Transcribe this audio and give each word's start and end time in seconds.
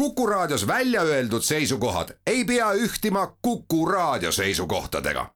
Kuku 0.00 0.26
Raadios 0.26 0.66
välja 0.66 1.02
öeldud 1.02 1.42
seisukohad 1.42 2.08
ei 2.26 2.44
pea 2.44 2.72
ühtima 2.72 3.36
Kuku 3.42 3.86
Raadio 3.86 4.32
seisukohtadega. 4.32 5.26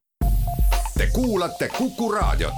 Te 0.98 1.06
kuulate 1.12 1.68
Kuku 1.68 2.12
Raadiot. 2.12 2.54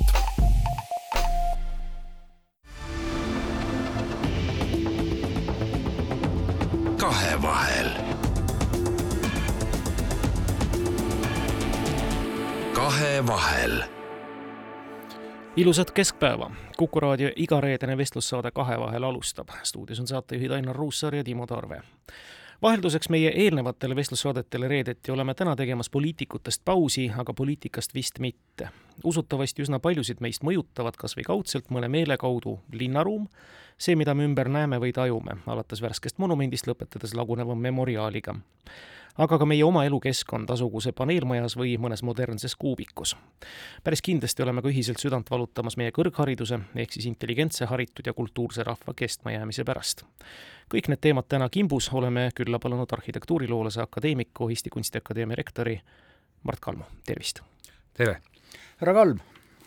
kahevahel. 6.97 7.91
kahevahel 12.73 13.96
ilusat 15.57 15.91
keskpäeva. 15.91 16.51
Kuku 16.77 17.01
raadio 17.01 17.31
igareedene 17.37 17.97
vestlussaade 17.97 18.51
Kahevahel 18.51 19.03
alustab. 19.03 19.49
stuudios 19.63 20.01
on 20.01 20.07
saatejuhid 20.07 20.51
Ainar 20.51 20.77
Ruussaar 20.77 21.15
ja 21.15 21.25
Timo 21.25 21.47
Tarve. 21.47 21.83
vahelduseks 22.63 23.09
meie 23.09 23.33
eelnevatele 23.35 23.97
vestlussaadetele 23.97 24.69
reedeti 24.69 25.13
oleme 25.13 25.35
täna 25.35 25.57
tegemas 25.57 25.91
poliitikutest 25.91 26.63
pausi, 26.65 27.13
aga 27.19 27.35
poliitikast 27.35 27.95
vist 27.95 28.19
mitte. 28.19 28.69
usutavasti 29.05 29.63
üsna 29.63 29.81
paljusid 29.81 30.17
meist 30.21 30.43
mõjutavad 30.43 30.97
kas 30.99 31.17
või 31.17 31.23
kaudselt 31.23 31.71
mõne 31.71 31.89
meele 31.89 32.17
kaudu 32.17 32.61
linnaruum, 32.73 33.29
see, 33.79 33.97
mida 33.97 34.15
me 34.15 34.25
ümber 34.25 34.49
näeme 34.49 34.81
või 34.81 34.93
tajume, 34.93 35.37
alates 35.47 35.83
värskest 35.83 36.19
monumendist 36.19 36.67
lõpetades 36.67 37.15
laguneva 37.15 37.55
memoriaaliga 37.55 38.35
aga 39.17 39.39
ka 39.41 39.47
meie 39.49 39.65
oma 39.65 39.85
elukeskkond, 39.89 40.51
asugu 40.53 40.81
see 40.85 40.95
paneelmajas 40.97 41.57
või 41.57 41.77
mõnes 41.81 42.03
modernses 42.05 42.57
kuubikus. 42.57 43.17
päris 43.85 44.03
kindlasti 44.03 44.43
oleme 44.43 44.63
ka 44.63 44.69
ühiselt 44.69 45.01
südant 45.01 45.31
valutamas 45.31 45.77
meie 45.77 45.91
kõrghariduse 45.91 46.61
ehk 46.75 46.93
siis 46.93 47.07
intelligentse, 47.07 47.65
haritud 47.65 48.07
ja 48.07 48.13
kultuurse 48.13 48.65
rahva 48.65 48.95
kestmajäämise 48.95 49.65
pärast. 49.65 50.05
kõik 50.69 50.89
need 50.89 51.01
teemad 51.01 51.29
täna 51.29 51.49
kimbus 51.49 51.93
oleme 51.93 52.31
külla 52.35 52.59
palunud 52.59 52.93
arhitektuuriloolase 52.93 53.83
akadeemiku, 53.83 54.49
Eesti 54.49 54.71
Kunstiakadeemia 54.71 55.37
rektori 55.37 55.81
Mart 56.43 56.61
Kalmu, 56.61 56.85
tervist! 57.07 57.41
tere! 57.95 58.21
härra 58.77 58.93
Kalm, 58.93 59.21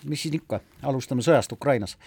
mis 0.04 0.22
siin 0.22 0.36
ikka, 0.36 0.60
alustame 0.84 1.22
sõjast 1.22 1.52
Ukrainas 1.52 1.98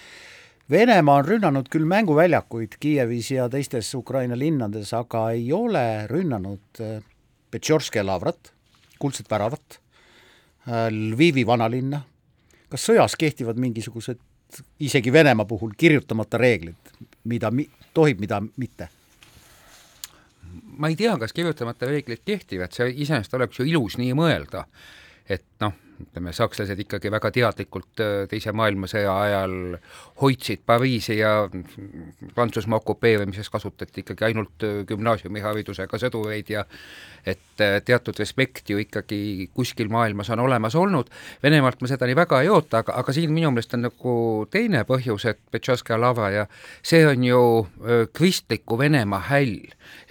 Venemaa 0.70 1.16
on 1.18 1.24
rünnanud 1.26 1.66
küll 1.68 1.84
mänguväljakuid 1.84 2.76
Kiievis 2.80 3.30
ja 3.30 3.48
teistes 3.50 3.94
Ukraina 3.94 4.38
linnades, 4.38 4.92
aga 4.94 5.30
ei 5.34 5.52
ole 5.52 6.06
rünnanud 6.06 6.80
Petšorski 7.52 8.02
lavrat, 8.04 8.52
kuldset 8.98 9.28
väravat, 9.30 9.78
äh, 10.66 10.88
Lvivi 10.90 11.44
vanalinna, 11.46 12.02
kas 12.72 12.88
sõjas 12.88 13.16
kehtivad 13.20 13.60
mingisugused 13.60 14.20
isegi 14.80 15.12
Venemaa 15.12 15.48
puhul 15.48 15.76
kirjutamata 15.76 16.40
reeglid, 16.40 16.92
mida 17.24 17.50
mi-, 17.50 17.68
tohib, 17.94 18.20
mida 18.20 18.40
mitte? 18.56 18.88
ma 20.82 20.88
ei 20.88 20.96
tea, 20.96 21.12
kas 21.20 21.32
kirjutamata 21.36 21.86
reeglid 21.86 22.22
kehtivad, 22.24 22.72
see 22.74 22.88
iseenesest 23.04 23.34
oleks 23.36 23.60
ju 23.60 23.66
ilus 23.68 23.98
nii 24.00 24.14
mõelda, 24.16 24.64
et 25.28 25.44
noh, 25.60 25.72
ütleme, 26.02 26.32
sakslased 26.34 26.80
ikkagi 26.84 27.10
väga 27.12 27.30
teadlikult 27.34 28.02
äh, 28.02 28.12
Teise 28.30 28.52
maailmasõja 28.56 29.12
ajal 29.26 29.54
hoidsid 30.22 30.62
Pariisi 30.66 31.18
ja 31.18 31.48
Prantsusmaa 32.34 32.80
okupeerimises 32.82 33.50
kasutati 33.52 34.02
ikkagi 34.02 34.26
ainult 34.28 34.66
äh, 34.66 34.82
gümnaasiumiharidusega 34.88 36.00
sõdureid 36.04 36.52
ja 36.54 36.64
et 37.26 37.62
äh, 37.62 37.78
teatud 37.84 38.18
respekt 38.18 38.70
ju 38.70 38.80
ikkagi 38.82 39.50
kuskil 39.54 39.92
maailmas 39.92 40.32
on 40.34 40.44
olemas 40.46 40.76
olnud, 40.78 41.10
Venemaalt 41.42 41.82
ma 41.82 41.90
seda 41.90 42.08
nii 42.08 42.18
väga 42.18 42.42
ei 42.42 42.50
oota, 42.52 42.82
aga, 42.82 42.96
aga 43.02 43.14
siin 43.14 43.32
minu 43.34 43.52
meelest 43.52 43.76
on 43.78 43.86
nagu 43.86 44.14
teine 44.50 44.84
põhjus, 44.88 45.26
et 45.30 45.42
Petšovskaja 45.52 46.00
lava 46.00 46.30
ja 46.34 46.46
see 46.82 47.04
on 47.06 47.26
ju 47.26 47.42
kristliku 48.14 48.78
Venemaa 48.78 49.22
häll, 49.30 49.60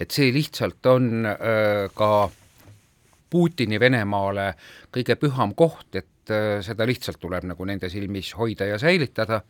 et 0.00 0.14
see 0.14 0.32
lihtsalt 0.32 0.86
on 0.88 1.26
öö, 1.26 1.88
ka 1.96 2.12
Putini 3.32 3.80
Venemaale 3.80 4.52
kõige 4.92 5.16
püham 5.20 5.54
koht, 5.58 5.88
et 5.96 6.32
äh, 6.32 6.58
seda 6.64 6.86
lihtsalt 6.88 7.20
tuleb 7.22 7.48
nagu 7.48 7.68
nende 7.68 7.90
silmis 7.92 8.34
hoida 8.38 8.68
ja 8.68 8.78
säilitada, 8.80 9.40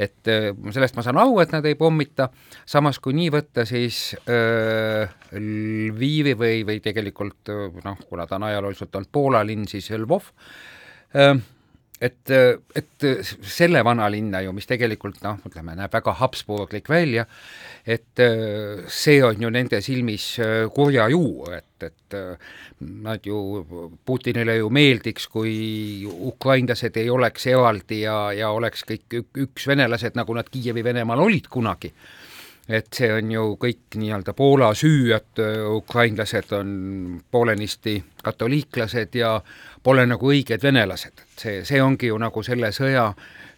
et 0.00 0.30
äh, 0.32 0.50
sellest 0.72 0.96
ma 0.96 1.04
saan 1.04 1.20
aru, 1.20 1.38
et 1.42 1.52
nad 1.52 1.66
ei 1.68 1.76
pommita, 1.78 2.30
samas 2.68 3.00
kui 3.02 3.16
nii 3.18 3.30
võtta, 3.36 3.66
siis 3.68 4.02
äh, 4.24 5.12
Lvivi 5.36 6.36
või, 6.38 6.64
või 6.68 6.82
tegelikult 6.84 7.54
noh, 7.84 8.04
kuna 8.08 8.26
ta 8.26 8.40
on 8.40 8.50
ajalooliselt 8.50 9.00
olnud 9.00 9.12
Poola 9.12 9.44
linn, 9.46 9.68
siis 9.70 9.92
Lvov 9.96 10.32
et, 12.00 12.32
et 12.76 13.06
selle 13.44 13.82
vanalinna 13.84 14.40
ju, 14.44 14.54
mis 14.56 14.68
tegelikult 14.68 15.20
noh, 15.24 15.40
ütleme, 15.46 15.74
näeb 15.78 15.92
väga 15.92 16.14
habsburglik 16.20 16.88
välja, 16.88 17.26
et 17.84 18.22
see 18.92 19.18
on 19.24 19.44
ju 19.44 19.50
nende 19.52 19.82
silmis 19.84 20.30
kurja 20.74 21.08
juur, 21.12 21.52
et, 21.58 21.88
et 21.90 22.16
nad 22.80 23.26
ju, 23.26 23.42
Putinile 24.06 24.56
ju 24.60 24.70
meeldiks, 24.72 25.28
kui 25.32 25.52
ukrainlased 26.08 26.96
ei 27.00 27.12
oleks 27.12 27.46
eraldi 27.52 28.02
ja, 28.06 28.16
ja 28.36 28.50
oleks 28.56 28.84
kõik 28.88 29.20
üks 29.44 29.68
venelased, 29.68 30.16
nagu 30.16 30.36
nad 30.36 30.48
Kiievi 30.48 30.84
Venemaal 30.84 31.28
olid 31.28 31.52
kunagi 31.52 31.92
et 32.70 32.86
see 32.94 33.10
on 33.12 33.30
ju 33.32 33.44
kõik 33.58 33.98
nii-öelda 33.98 34.34
Poola 34.38 34.70
süü, 34.78 35.10
et 35.16 35.40
ukrainlased 35.74 36.52
on 36.54 36.70
poolenisti 37.30 37.96
katoliiklased 38.22 39.16
ja 39.18 39.34
pole 39.82 40.04
nagu 40.06 40.30
õiged 40.30 40.62
venelased, 40.62 41.24
et 41.24 41.44
see, 41.44 41.56
see 41.66 41.82
ongi 41.82 42.12
ju 42.12 42.18
nagu 42.20 42.42
selle 42.46 42.70
sõja 42.76 43.08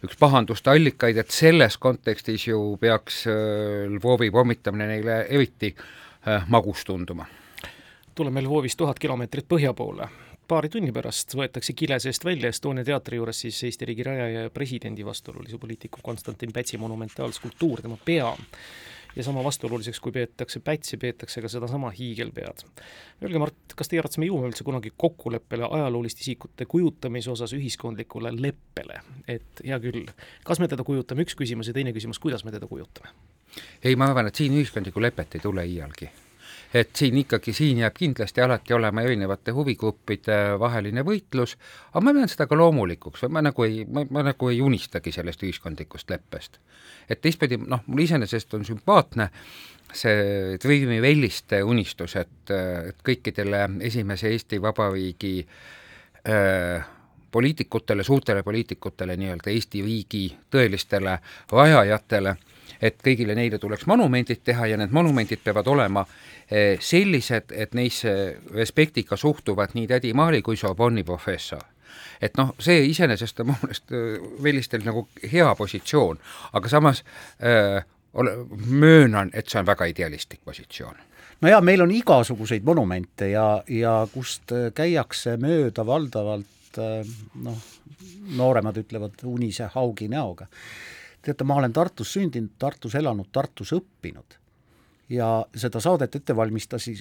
üks 0.03 0.17
pahanduste 0.19 0.73
allikaid, 0.73 1.19
et 1.21 1.31
selles 1.31 1.77
kontekstis 1.83 2.49
ju 2.49 2.59
peaks 2.81 3.25
Lvovi 3.93 4.31
pommitamine 4.35 4.89
neile 4.95 5.23
eriti 5.29 5.75
magus 6.49 6.85
tunduma. 6.85 7.27
tuleme 8.15 8.43
Lvovist 8.43 8.79
tuhat 8.79 8.99
kilomeetrit 8.99 9.49
põhja 9.49 9.75
poole. 9.75 10.09
Paari 10.49 10.69
tunni 10.69 10.93
pärast 10.93 11.35
võetakse 11.39 11.73
kile 11.73 11.99
seest 12.03 12.25
välja 12.25 12.51
Estonia 12.51 12.85
teatri 12.85 13.17
juures 13.17 13.39
siis 13.41 13.63
Eesti 13.65 13.87
riigi 13.89 14.03
rajaja 14.03 14.43
ja 14.43 14.51
presidendi 14.51 15.05
vastuolulise 15.05 15.59
poliitiku 15.59 16.01
Konstantin 16.03 16.53
Pätsi 16.53 16.79
monumentaalskulptuur, 16.79 17.81
tema 17.83 17.97
pea 18.05 18.35
ja 19.17 19.25
sama 19.25 19.45
vastuoluliseks, 19.45 20.01
kui 20.01 20.13
peetakse 20.13 20.61
Pätsi, 20.61 20.97
peetakse 20.97 21.43
ka 21.43 21.49
sedasama 21.49 21.91
hiigelpead. 21.91 22.65
Öelge, 23.23 23.39
Mart, 23.43 23.77
kas 23.77 23.91
teie 23.91 24.01
arvates 24.03 24.21
me 24.23 24.29
jõuame 24.29 24.51
üldse 24.51 24.65
kunagi 24.67 24.93
kokkuleppele 24.97 25.69
ajalooliste 25.71 26.25
isikute 26.25 26.67
kujutamise 26.69 27.31
osas 27.35 27.55
ühiskondlikule 27.57 28.35
leppele, 28.39 29.03
et 29.29 29.65
hea 29.65 29.79
küll, 29.83 30.09
kas 30.49 30.63
me 30.63 30.71
teda 30.71 30.87
kujutame, 30.87 31.27
üks 31.27 31.39
küsimus 31.39 31.71
ja 31.71 31.77
teine 31.77 31.95
küsimus, 31.97 32.23
kuidas 32.23 32.45
me 32.45 32.55
teda 32.55 32.71
kujutame? 32.71 33.15
ei, 33.85 33.97
ma 33.97 34.09
arvan, 34.09 34.31
et 34.31 34.39
siin 34.39 34.55
ühiskondlikku 34.57 35.03
lepet 35.03 35.37
ei 35.37 35.43
tule 35.45 35.67
iialgi 35.69 36.09
et 36.75 36.97
siin 36.97 37.17
ikkagi, 37.21 37.53
siin 37.53 37.79
jääb 37.83 37.97
kindlasti 37.99 38.41
alati 38.41 38.75
olema 38.75 39.03
erinevate 39.03 39.53
huvigruppide 39.53 40.39
vaheline 40.59 41.05
võitlus, 41.05 41.57
aga 41.93 42.05
ma 42.05 42.15
pean 42.17 42.31
seda 42.33 42.47
ka 42.49 42.57
loomulikuks 42.57 43.27
või 43.27 43.35
ma 43.37 43.43
nagu 43.49 43.67
ei, 43.67 43.85
ma, 43.85 44.07
ma 44.11 44.25
nagu 44.31 44.49
ei 44.49 44.61
unistagi 44.65 45.13
sellest 45.13 45.43
ühiskondlikust 45.43 46.11
leppest. 46.11 46.59
et 47.09 47.21
teistpidi, 47.21 47.59
noh, 47.59 47.83
mul 47.87 48.05
iseenesest 48.07 48.55
on 48.55 48.65
sümpaatne 48.65 49.29
see 49.93 50.57
Triimi 50.59 51.03
Velliste 51.03 51.63
unistus, 51.63 52.17
et, 52.17 52.51
et 52.89 53.05
kõikidele 53.05 53.67
esimese 53.85 54.31
Eesti 54.33 54.63
Vabariigi 54.63 55.35
äh, 56.29 56.87
poliitikutele, 57.33 58.05
suurtele 58.05 58.43
poliitikutele, 58.43 59.17
nii-öelda 59.17 59.51
Eesti 59.51 59.83
riigi 59.85 60.25
tõelistele 60.51 61.19
rajajatele 61.53 62.37
et 62.81 62.99
kõigile 63.05 63.35
neile 63.37 63.59
tuleks 63.59 63.87
monumendid 63.87 64.43
teha 64.45 64.67
ja 64.73 64.79
need 64.81 64.93
monumendid 64.95 65.43
peavad 65.45 65.69
olema 65.69 66.05
eh, 66.51 66.79
sellised, 66.81 67.53
et 67.53 67.75
neisse 67.75 68.13
respektiga 68.55 69.17
suhtuvad 69.17 69.77
nii 69.77 69.87
tädi 69.91 70.13
Maali 70.15 70.43
kui 70.43 70.57
Sorbonni 70.57 71.05
professor. 71.05 71.63
et 72.23 72.37
noh, 72.39 72.55
see 72.63 72.85
iseenesest 72.87 73.41
on 73.41 73.51
mu 73.51 73.57
meelest 73.63 73.93
eh, 73.93 74.29
Vellistel 74.43 74.85
nagu 74.85 75.09
hea 75.33 75.55
positsioon, 75.55 76.19
aga 76.53 76.69
samas 76.69 77.03
öö, 77.43 77.77
eh, 77.77 77.85
ole, 78.15 78.37
möönan, 78.67 79.31
et 79.35 79.49
see 79.49 79.61
on 79.61 79.67
väga 79.67 79.89
idealistlik 79.91 80.41
positsioon. 80.45 80.97
No 81.41 81.51
jaa, 81.51 81.61
meil 81.61 81.83
on 81.83 81.91
igasuguseid 81.91 82.63
monumente 82.65 83.33
ja, 83.33 83.63
ja 83.69 84.07
kust 84.13 84.53
käiakse 84.75 85.37
mööda 85.43 85.83
valdavalt 85.87 86.79
noh, 87.43 87.65
nooremad 88.37 88.79
ütlevad 88.79 89.25
unise 89.27 89.67
haugi 89.75 90.09
näoga 90.09 90.47
teate, 91.23 91.45
ma 91.45 91.55
olen 91.61 91.73
Tartus 91.73 92.13
sündinud, 92.13 92.55
Tartus 92.59 92.95
elanud, 92.99 93.29
Tartus 93.33 93.73
õppinud 93.77 94.39
ja 95.13 95.47
seda 95.57 95.81
saadet 95.81 96.17
ette 96.17 96.37
valmistasin, 96.37 96.99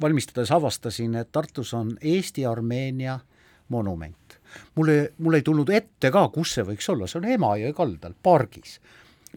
valmistades 0.00 0.50
avastasin, 0.52 1.14
et 1.14 1.32
Tartus 1.32 1.74
on 1.74 1.96
Eesti-Armeenia 2.00 3.18
monument. 3.68 4.40
mulle, 4.74 5.12
mul 5.18 5.34
ei 5.34 5.42
tulnud 5.42 5.68
ette 5.68 6.10
ka, 6.10 6.26
kus 6.28 6.54
see 6.54 6.64
võiks 6.66 6.90
olla, 6.92 7.06
see 7.08 7.22
on 7.22 7.30
Emajõe 7.36 7.72
kaldal, 7.72 8.14
pargis. 8.22 8.80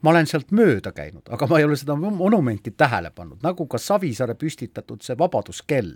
ma 0.03 0.11
olen 0.11 0.27
sealt 0.27 0.51
mööda 0.51 0.91
käinud, 0.91 1.23
aga 1.31 1.47
ma 1.47 1.59
ei 1.59 1.65
ole 1.65 1.77
seda 1.79 1.95
monumenti 1.95 2.73
tähele 2.77 3.13
pannud, 3.15 3.39
nagu 3.43 3.67
ka 3.71 3.79
Savisaare 3.79 4.35
püstitatud 4.35 5.01
see 5.01 5.15
Vabaduskell, 5.17 5.93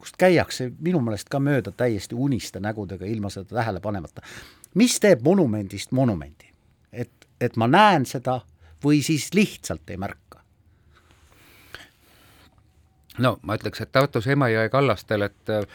kust 0.00 0.16
käiakse 0.16 0.70
minu 0.80 1.02
meelest 1.04 1.28
ka 1.28 1.40
mööda 1.40 1.74
täiesti 1.76 2.16
uniste 2.16 2.60
nägudega, 2.60 3.04
ilma 3.04 3.30
seda 3.30 3.60
tähele 3.60 3.84
panemata. 3.84 4.24
mis 4.74 4.98
teeb 5.00 5.22
monumendist 5.22 5.92
monumendi? 5.92 6.53
Et 7.44 7.56
ma 7.60 7.68
näen 7.70 8.06
seda 8.06 8.40
või 8.84 9.02
siis 9.02 9.30
lihtsalt 9.34 9.90
ei 9.90 9.96
märka? 9.96 10.42
no 13.18 13.38
ma 13.42 13.54
ütleks, 13.58 13.80
et 13.80 13.92
Tartus 13.92 14.26
Emajõe 14.26 14.68
kallastel, 14.72 15.22
et 15.28 15.52
äh, 15.52 15.66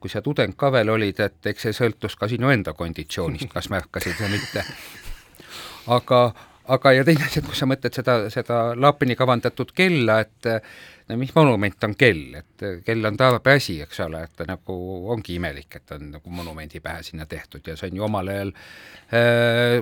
kui 0.00 0.10
sa 0.10 0.22
tudeng 0.22 0.56
ka 0.56 0.72
veel 0.72 0.90
olid, 0.90 1.20
et 1.20 1.46
eks 1.52 1.68
see 1.68 1.76
sõltus 1.76 2.16
ka 2.18 2.28
sinu 2.30 2.50
enda 2.54 2.74
konditsioonist, 2.74 3.50
kas 3.52 3.70
märkasid 3.70 4.18
või 4.20 4.36
mitte. 4.36 4.64
aga, 5.98 6.22
aga 6.68 6.92
ja 6.92 7.04
teine 7.06 7.26
asi, 7.26 7.40
et 7.40 7.48
kui 7.48 7.56
sa 7.56 7.68
mõtled 7.68 7.94
seda, 7.94 8.18
seda 8.32 8.60
Laapini 8.76 9.16
kavandatud 9.18 9.72
kella, 9.76 10.20
et 10.24 10.48
no 11.08 11.16
mis 11.20 11.32
monument 11.36 11.86
on 11.88 11.94
kell, 11.98 12.36
et 12.40 12.66
kell 12.84 13.08
on 13.08 13.16
tavapäsi, 13.16 13.78
eks 13.84 14.02
ole, 14.04 14.22
et 14.26 14.34
ta 14.36 14.46
nagu 14.48 14.76
ongi 15.14 15.38
imelik, 15.38 15.80
et 15.80 15.96
on 15.96 16.10
nagu 16.16 16.34
monumendi 16.34 16.82
pähe 16.84 17.02
sinna 17.06 17.26
tehtud 17.26 17.66
ja 17.66 17.76
see 17.78 17.90
on 17.90 18.00
ju 18.00 18.06
omal 18.08 18.32
ajal 18.32 18.52
äh, 18.52 19.80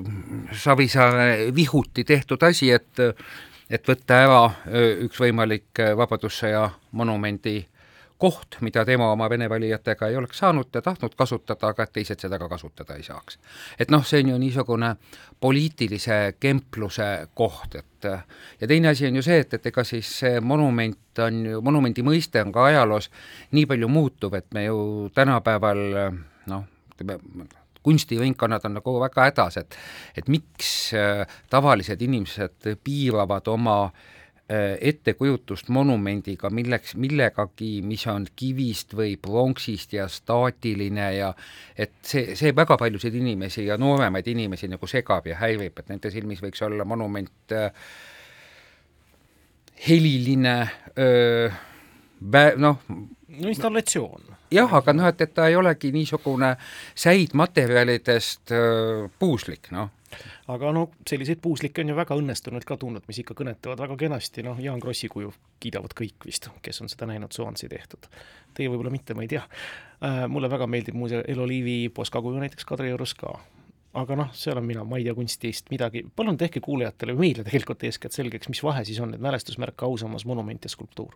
Savisaare 0.55 1.51
vihuti 1.55 2.07
tehtud 2.07 2.47
asi, 2.47 2.71
et 2.75 3.05
et 3.67 3.89
võtta 3.89 4.21
ära 4.23 4.43
äh, 4.47 4.93
üks 5.07 5.19
võimalik 5.21 5.83
äh, 5.83 5.97
Vabadussõja 5.99 6.69
monumendi 6.95 7.59
koht, 8.19 8.57
mida 8.61 8.85
tema 8.85 9.11
oma 9.13 9.29
vene 9.31 9.49
valijatega 9.51 10.09
ei 10.09 10.17
oleks 10.17 10.39
saanud 10.39 10.73
ja 10.75 10.83
tahtnud 10.83 11.15
kasutada, 11.17 11.69
aga 11.69 11.85
et 11.85 11.93
teised 11.93 12.21
seda 12.21 12.39
ka 12.39 12.49
kasutada 12.49 12.97
ei 12.97 13.03
saaks. 13.03 13.39
et 13.79 13.91
noh, 13.91 14.05
see 14.07 14.23
on 14.25 14.31
ju 14.33 14.39
niisugune 14.39 14.95
poliitilise 15.41 16.37
kempluse 16.41 17.29
koht, 17.35 17.75
et 17.75 18.09
ja 18.61 18.69
teine 18.69 18.89
asi 18.89 19.07
on 19.07 19.21
ju 19.21 19.23
see, 19.23 19.39
et, 19.45 19.55
et 19.55 19.67
ega 19.73 19.85
siis 19.85 20.15
see 20.23 20.41
monument 20.41 21.23
on 21.27 21.45
ju, 21.47 21.61
monumendi 21.61 22.05
mõiste 22.07 22.41
on 22.45 22.53
ka 22.53 22.65
ajaloos 22.71 23.11
nii 23.53 23.67
palju 23.67 23.89
muutuv, 23.89 24.35
et 24.41 24.49
me 24.55 24.65
ju 24.65 24.81
tänapäeval 25.15 25.85
noh, 26.47 26.67
ütleme, 26.95 27.21
kunstiringkonnad 27.87 28.65
on 28.67 28.79
nagu 28.81 28.99
väga 29.01 29.29
hädas, 29.29 29.61
et 29.61 29.77
et 30.17 30.29
miks 30.33 30.95
äh, 30.97 31.27
tavalised 31.53 32.03
inimesed 32.03 32.77
piiravad 32.85 33.49
oma 33.53 33.83
äh, 33.85 34.16
ettekujutust 34.49 35.69
monumendiga, 35.75 36.51
milleks, 36.55 36.95
millegagi, 36.95 37.81
mis 37.83 38.05
on 38.07 38.29
kivist 38.39 38.95
või 38.95 39.17
pronksist 39.19 39.97
ja 39.97 40.07
staatiline 40.09 41.09
ja 41.17 41.33
et 41.75 41.97
see, 42.07 42.37
see 42.39 42.55
väga 42.55 42.77
paljusid 42.79 43.15
inimesi 43.19 43.65
ja 43.67 43.79
nooremaid 43.81 44.29
inimesi 44.31 44.71
nagu 44.71 44.87
segab 44.87 45.27
ja 45.27 45.41
häirib, 45.41 45.81
et 45.83 45.91
nende 45.91 46.13
silmis 46.15 46.45
võiks 46.45 46.63
olla 46.63 46.87
monument 46.87 47.57
äh, 47.59 47.91
heliline 49.89 50.55
äh,, 50.95 51.59
noh, 52.57 52.79
no 52.87 53.51
installatsioon. 53.51 54.31
jah, 54.55 54.79
aga 54.79 54.95
noh, 54.95 55.11
et, 55.11 55.27
et 55.27 55.35
ta 55.35 55.51
ei 55.51 55.59
olegi 55.59 55.91
niisugune 55.91 56.55
säidmaterjalidest 56.95 58.55
äh, 58.55 59.11
puuslik, 59.19 59.73
noh 59.75 59.96
aga 60.53 60.73
no 60.73 60.87
selliseid 61.09 61.41
puuslikke 61.43 61.83
on 61.83 61.93
ju 61.93 61.97
väga 61.97 62.19
õnnestunud 62.19 62.67
ka 62.67 62.79
tulnud, 62.81 63.05
mis 63.09 63.21
ikka 63.23 63.37
kõnetavad 63.39 63.83
väga 63.85 63.97
kenasti, 64.05 64.45
noh, 64.47 64.61
Jaan 64.63 64.81
Krossi 64.81 65.11
kuju 65.13 65.33
kiidavad 65.61 65.97
kõik 65.99 66.29
vist, 66.29 66.51
kes 66.63 66.83
on 66.85 66.93
seda 66.93 67.09
näinud, 67.11 67.33
Soansi 67.33 67.69
tehtud. 67.69 68.09
Teie 68.55 68.71
võib-olla 68.73 68.93
mitte, 68.95 69.15
ma 69.15 69.27
ei 69.27 69.33
tea 69.35 69.45
äh,. 69.45 70.25
mulle 70.29 70.51
väga 70.51 70.67
meeldib 70.67 70.97
muuseas 70.97 71.25
Eloliivi 71.29 71.89
Poska 71.95 72.23
kuju 72.23 72.41
näiteks 72.41 72.65
Kadriorus 72.65 73.15
ka 73.15 73.39
aga 73.97 74.17
noh, 74.19 74.29
seal 74.37 74.59
on 74.61 74.67
mina, 74.67 74.85
ma 74.85 74.99
ei 75.01 75.07
tea 75.07 75.15
kunstist 75.17 75.71
midagi, 75.73 76.03
palun 76.17 76.37
tehke 76.41 76.61
kuulajatele 76.65 77.15
või 77.17 77.31
meile 77.31 77.45
tegelikult 77.47 77.85
eeskätt 77.89 78.17
selgeks, 78.17 78.51
mis 78.53 78.61
vahe 78.65 78.85
siis 78.87 78.99
on, 79.03 79.15
et 79.17 79.23
mälestusmärk, 79.23 79.83
ausammas, 79.87 80.27
monument 80.29 80.67
ja 80.67 80.71
skulptuur. 80.73 81.15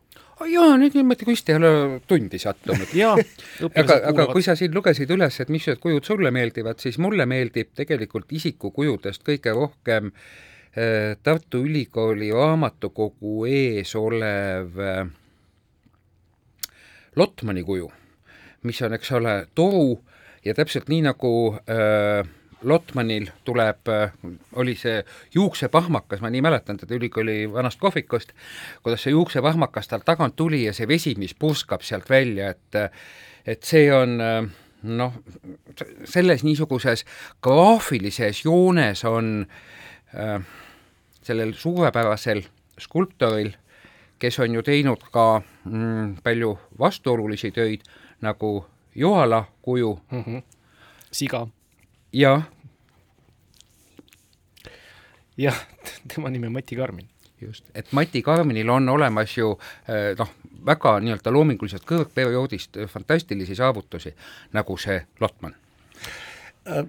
jaa, 0.48 0.76
nüüd 0.80 0.96
niimoodi 0.96 1.28
kunsti 1.28 1.52
ei 1.52 1.60
ole 1.60 2.00
tundi 2.08 2.40
sattunud. 2.40 2.94
Aga, 3.80 3.96
aga 4.08 4.26
kui 4.32 4.42
sa 4.44 4.54
siin 4.56 4.72
lugesid 4.74 5.10
üles, 5.12 5.36
et 5.42 5.50
mis 5.52 5.66
kujud 5.80 6.06
sulle 6.06 6.30
meeldivad, 6.34 6.80
siis 6.80 6.98
mulle 7.02 7.26
meeldib 7.28 7.74
tegelikult 7.76 8.32
isikukujudest 8.32 9.24
kõige 9.26 9.52
rohkem 9.56 10.10
äh, 10.10 11.16
Tartu 11.22 11.62
Ülikooli 11.66 12.32
raamatukogu 12.34 13.44
ees 13.50 13.94
olev 13.98 14.80
äh, 14.80 15.04
Lotmani 17.16 17.64
kuju, 17.66 17.90
mis 18.64 18.82
on, 18.86 18.96
eks 18.96 19.12
ole, 19.18 19.34
toru 19.54 19.98
ja 20.46 20.54
täpselt 20.56 20.88
nii 20.88 21.04
nagu 21.10 21.32
äh, 21.68 22.22
Lotmanil 22.62 23.30
tuleb, 23.44 23.88
oli 24.60 24.74
see 24.76 25.04
juuksepahmakas, 25.34 26.20
ma 26.20 26.30
nii 26.30 26.42
mäletan 26.44 26.76
teda 26.76 26.94
ülikooli 26.94 27.52
vanast 27.52 27.80
kohvikust, 27.80 28.32
kuidas 28.82 29.06
see 29.06 29.14
juuksepahmakas 29.14 29.88
tal 29.88 30.04
tagant 30.04 30.36
tuli 30.36 30.64
ja 30.64 30.74
see 30.76 30.88
vesi, 30.88 31.14
mis 31.18 31.34
purskab 31.34 31.82
sealt 31.86 32.10
välja, 32.10 32.50
et 32.50 32.80
et 33.46 33.62
see 33.64 33.86
on 33.94 34.18
noh, 34.82 35.12
selles 36.04 36.44
niisuguses 36.44 37.04
graafilises 37.42 38.44
joones 38.44 39.04
on 39.04 39.46
äh, 40.14 40.40
sellel 41.22 41.52
suurepärasel 41.54 42.42
skulptoril, 42.80 43.52
kes 44.18 44.38
on 44.40 44.54
ju 44.54 44.62
teinud 44.62 45.04
ka 45.12 45.42
mm, 45.64 46.16
palju 46.24 46.58
vastuolulisi 46.78 47.52
töid, 47.56 47.86
nagu 48.20 48.66
Juhala 48.94 49.44
kuju 49.62 50.00
mm. 50.10 50.22
-hmm. 50.22 50.42
siga 51.12 51.46
jah. 52.12 52.42
jah, 55.36 55.56
tema 56.08 56.30
nimi 56.30 56.46
on 56.46 56.52
Mati 56.52 56.76
Karmin. 56.76 57.08
just, 57.40 57.64
et 57.74 57.92
Mati 57.92 58.22
Karminil 58.22 58.68
on 58.68 58.88
olemas 58.88 59.36
ju 59.38 59.58
eh, 59.88 60.16
noh, 60.18 60.30
väga 60.66 60.98
nii-öelda 61.00 61.32
loominguliselt 61.32 61.86
kõrgperioodist 61.88 62.76
fantastilisi 62.86 63.54
saavutusi, 63.54 64.14
nagu 64.52 64.76
see 64.76 65.00
Lotman 65.20 65.54
äh,. 66.68 66.84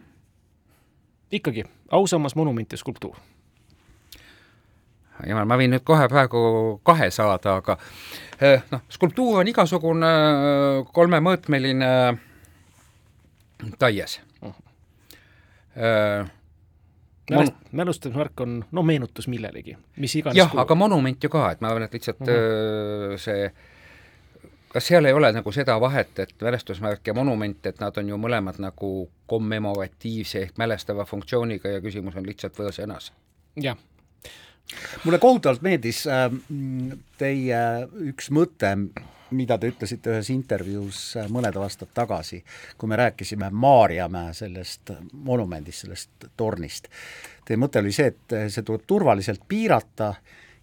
ikkagi, 1.31 1.63
ausammas 1.91 2.35
monument 2.35 2.71
ja 2.71 2.77
skulptuur 2.77 3.15
jumal, 5.27 5.45
ma 5.45 5.57
võin 5.57 5.71
nüüd 5.71 5.85
kohe 5.85 6.07
praegu 6.09 6.41
kahe 6.83 7.12
saada, 7.12 7.56
aga 7.62 7.77
eh, 8.41 8.65
noh, 8.71 8.83
skulptuur 8.89 9.39
on 9.44 9.53
igasugune 9.53 10.12
kolmemõõtmeline 10.91 11.94
taies 13.79 14.19
Mälest, 17.31 17.53
mälestusmärk 17.71 18.41
on 18.44 18.57
no 18.71 18.81
meenutus 18.83 19.27
millelegi, 19.31 19.77
mis 20.03 20.15
iganes 20.19 20.35
jah, 20.35 20.51
aga 20.59 20.75
monument 20.75 21.23
ju 21.23 21.29
ka, 21.31 21.45
et 21.53 21.62
ma 21.63 21.69
arvan, 21.71 21.85
et 21.85 21.94
lihtsalt 21.94 22.19
mm 22.19 22.27
-hmm. 22.27 23.18
see 23.18 23.51
kas 24.73 24.88
seal 24.88 25.06
ei 25.06 25.13
ole 25.13 25.31
nagu 25.35 25.51
seda 25.51 25.75
vahet, 25.81 26.19
et 26.19 26.33
mälestusmärk 26.41 27.07
ja 27.07 27.13
monument, 27.13 27.65
et 27.65 27.79
nad 27.79 27.97
on 27.97 28.09
ju 28.09 28.18
mõlemad 28.18 28.59
nagu 28.63 28.91
kommemoratiivse 29.27 30.45
ehk 30.47 30.59
mälestava 30.62 31.06
funktsiooniga 31.06 31.75
ja 31.75 31.81
küsimus 31.83 32.15
on 32.15 32.27
lihtsalt 32.27 32.59
võõrsõnas? 32.59 33.12
jah. 33.59 33.77
mulle 35.03 35.19
kohutavalt 35.19 35.62
meeldis 35.62 36.06
äh, 36.07 36.29
teie 37.17 37.63
üks 38.12 38.31
mõte, 38.31 38.75
mida 39.31 39.57
te 39.57 39.71
ütlesite 39.71 40.13
ühes 40.13 40.29
intervjuus 40.33 41.01
äh, 41.19 41.29
mõned 41.31 41.57
aastad 41.61 41.93
tagasi, 41.93 42.41
kui 42.77 42.91
me 42.91 43.00
rääkisime 43.00 43.50
Maarjamäe 43.51 44.33
sellest 44.38 44.93
monumendist, 45.13 45.85
sellest 45.85 46.29
tornist. 46.38 46.91
Teie 47.45 47.59
mõte 47.59 47.81
oli 47.81 47.93
see, 47.95 48.13
et 48.13 48.38
see 48.53 48.65
tuleb 48.67 48.85
turvaliselt 48.88 49.43
piirata 49.47 50.13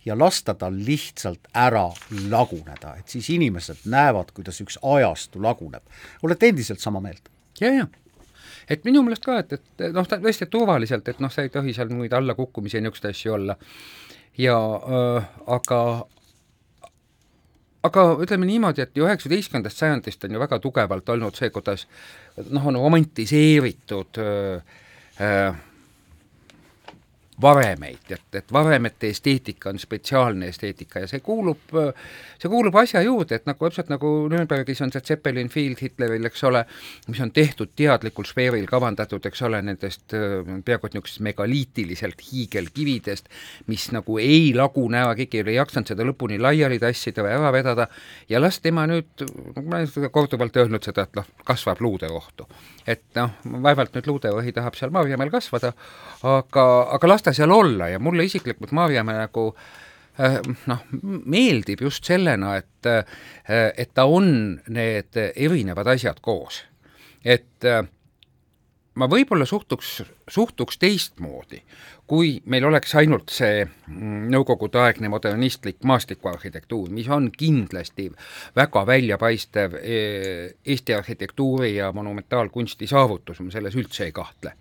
ja 0.05 0.19
lasta 0.19 0.55
tal 0.55 0.77
lihtsalt 0.85 1.51
ära 1.55 1.87
laguneda, 2.31 2.97
et 2.99 3.09
siis 3.09 3.29
inimesed 3.35 3.87
näevad, 3.91 4.33
kuidas 4.35 4.61
üks 4.65 4.79
ajastu 4.83 5.43
laguneb. 5.43 5.83
olete 6.23 6.49
endiselt 6.49 6.81
sama 6.81 7.01
meelt? 7.01 7.29
ja, 7.61 7.73
ja 7.75 7.87
et 8.71 8.85
minu 8.85 9.03
meelest 9.05 9.25
ka, 9.25 9.39
et, 9.43 9.57
et 9.57 9.87
noh, 9.95 10.07
tõesti 10.09 10.49
turvaliselt, 10.51 11.09
et 11.09 11.21
noh, 11.25 11.33
sa 11.33 11.45
ei 11.45 11.53
tohi 11.53 11.75
seal 11.77 11.91
muid 11.95 12.13
allakukkumisi 12.13 12.79
ja 12.79 12.85
niisuguseid 12.85 13.17
asju 13.17 13.35
olla. 13.39 13.57
ja 14.39 14.57
äh, 14.57 15.29
aga, 15.59 15.81
aga 17.89 18.05
ütleme 18.25 18.49
niimoodi, 18.49 18.85
et 18.85 19.01
üheksateistkümnendast 19.01 19.83
sajandist 19.83 20.25
on 20.25 20.37
ju 20.37 20.43
väga 20.43 20.61
tugevalt 20.63 21.09
olnud 21.15 21.39
see, 21.39 21.51
kuidas 21.55 21.87
noh, 22.51 22.67
on 22.71 22.79
romantiseeritud 22.79 24.21
öö, 24.23 24.61
öö, 25.21 25.51
varemeid, 27.41 28.11
et, 28.11 28.35
et 28.35 28.53
varemete 28.53 29.09
esteetika 29.13 29.71
on 29.71 29.79
spetsiaalne 29.79 30.49
esteetika 30.51 31.05
ja 31.05 31.09
see 31.11 31.21
kuulub, 31.25 31.71
see 32.39 32.51
kuulub 32.51 32.75
asja 32.81 33.03
juurde, 33.07 33.39
et 33.39 33.47
nagu 33.47 33.69
täpselt 33.69 33.93
nagu 33.93 34.11
Nürnbergis 34.31 34.83
on 34.83 34.93
see 34.95 35.05
Zeppelin 35.13 35.51
Field 35.53 35.79
Hitleril, 35.83 36.27
eks 36.27 36.43
ole, 36.49 36.65
mis 37.07 37.21
on 37.23 37.31
tehtud 37.35 37.71
teadlikul 37.79 38.27
sfeeril 38.27 38.67
kavandatud, 38.67 39.27
eks 39.31 39.43
ole, 39.47 39.61
nendest 39.63 40.11
peaaegu 40.11 40.89
et 40.89 40.97
niisugustest 40.97 41.23
megaliitiliselt 41.29 42.25
hiigelkividest, 42.31 43.31
mis 43.71 43.87
nagu 43.95 44.19
ei 44.23 44.51
lagune 44.57 44.99
ära, 45.05 45.15
keegi 45.19 45.45
ei 45.45 45.59
jaksanud 45.61 45.95
seda 45.95 46.07
lõpuni 46.09 46.41
laiali 46.43 46.81
tassida 46.83 47.23
või 47.23 47.37
ära 47.37 47.53
vedada 47.55 47.87
ja 48.29 48.43
las 48.43 48.59
tema 48.65 48.89
nüüd, 48.91 49.27
ma 49.63 49.83
olen 49.85 50.11
korduvalt 50.15 50.59
öelnud 50.59 50.91
seda, 50.91 51.07
et 51.07 51.15
noh, 51.19 51.31
kasvab 51.47 51.83
luuderohtu. 51.85 52.49
et 52.89 53.03
noh, 53.15 53.35
vaevalt 53.63 53.95
nüüd 53.95 54.07
luuderohi 54.09 54.53
tahab 54.57 54.75
seal 54.79 54.91
Maarjamäel 54.91 55.31
kasvada, 55.31 55.75
aga, 56.25 56.65
aga 56.97 57.09
las 57.11 57.23
ta 57.23 57.28
seal 57.37 57.53
olla 57.55 57.89
ja 57.93 57.99
mulle 58.03 58.25
isiklikult 58.29 58.73
Maarjamäe 58.77 59.19
nagu 59.23 59.45
äh, 60.21 60.39
noh, 60.71 60.85
meeldib 61.25 61.83
just 61.87 62.09
sellena, 62.09 62.57
et, 62.61 62.89
äh, 62.89 63.71
et 63.77 63.95
ta 63.95 64.07
on 64.11 64.59
need 64.69 65.21
erinevad 65.35 65.95
asjad 65.95 66.21
koos. 66.25 66.65
et 67.25 67.65
äh, 67.65 67.83
ma 68.95 69.09
võib-olla 69.11 69.47
suhtuks 69.47 70.03
suhtuks 70.29 70.79
teistmoodi, 70.79 71.63
kui 72.09 72.39
meil 72.49 72.65
oleks 72.65 72.95
ainult 72.97 73.29
see 73.33 73.61
mm, 73.67 74.29
nõukogudeaegne 74.33 75.11
modernistlik 75.13 75.83
maastikuarhitektuur, 75.89 76.89
mis 76.95 77.09
on 77.13 77.29
kindlasti 77.35 78.07
väga 78.57 78.85
väljapaistev 78.89 79.77
e, 79.77 79.99
Eesti 80.65 80.95
arhitektuuri 80.97 81.75
ja 81.77 81.91
monumentaalkunsti 81.93 82.89
saavutus, 82.89 83.43
ma 83.45 83.53
selles 83.53 83.77
üldse 83.77 84.07
ei 84.09 84.15
kahtle. 84.17 84.55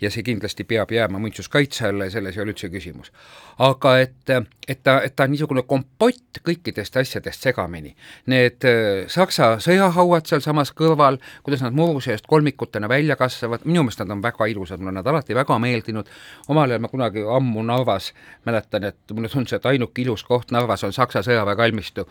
ja 0.00 0.10
see 0.10 0.22
kindlasti 0.22 0.64
peab 0.64 0.90
jääma 0.94 1.18
muinsuskaitse 1.18 1.88
alla 1.88 2.06
ja 2.06 2.14
selles 2.14 2.36
ei 2.36 2.42
ole 2.42 2.54
üldse 2.54 2.70
küsimus. 2.70 3.10
aga 3.58 3.96
et, 3.98 4.30
et 4.68 4.82
ta, 4.82 5.00
et 5.02 5.16
ta 5.16 5.26
on 5.26 5.34
niisugune 5.34 5.66
kompott 5.66 6.38
kõikidest 6.46 6.96
asjadest 7.02 7.42
segamini. 7.42 7.96
Need 8.26 8.62
e, 8.62 8.76
Saksa 9.10 9.56
sõjahauad 9.58 10.30
sealsamas 10.30 10.70
kõrval, 10.70 11.18
kuidas 11.42 11.66
nad 11.66 11.74
muru 11.74 12.00
seest 12.00 12.30
kolmikutena 12.30 12.88
välja 12.88 13.18
kasvavad, 13.18 13.66
minu 13.66 13.82
meelest 13.82 14.06
nad 14.06 14.14
on 14.14 14.22
väga 14.22 14.46
ilusad, 14.54 14.78
mulle 14.78 15.00
nad 15.02 15.11
alati 15.12 15.36
väga 15.36 15.58
meeldinud, 15.62 16.10
omal 16.48 16.70
ajal 16.70 16.82
ma 16.82 16.90
kunagi 16.92 17.24
ammu 17.36 17.62
Narvas 17.68 18.10
mäletan, 18.46 18.88
et 18.90 19.14
mulle 19.14 19.30
tundus, 19.30 19.54
et 19.56 19.66
ainuke 19.70 20.02
ilus 20.02 20.24
koht 20.26 20.50
Narvas 20.54 20.84
on 20.84 20.92
Saksa 20.92 21.22
sõjaväekalmistu. 21.26 22.06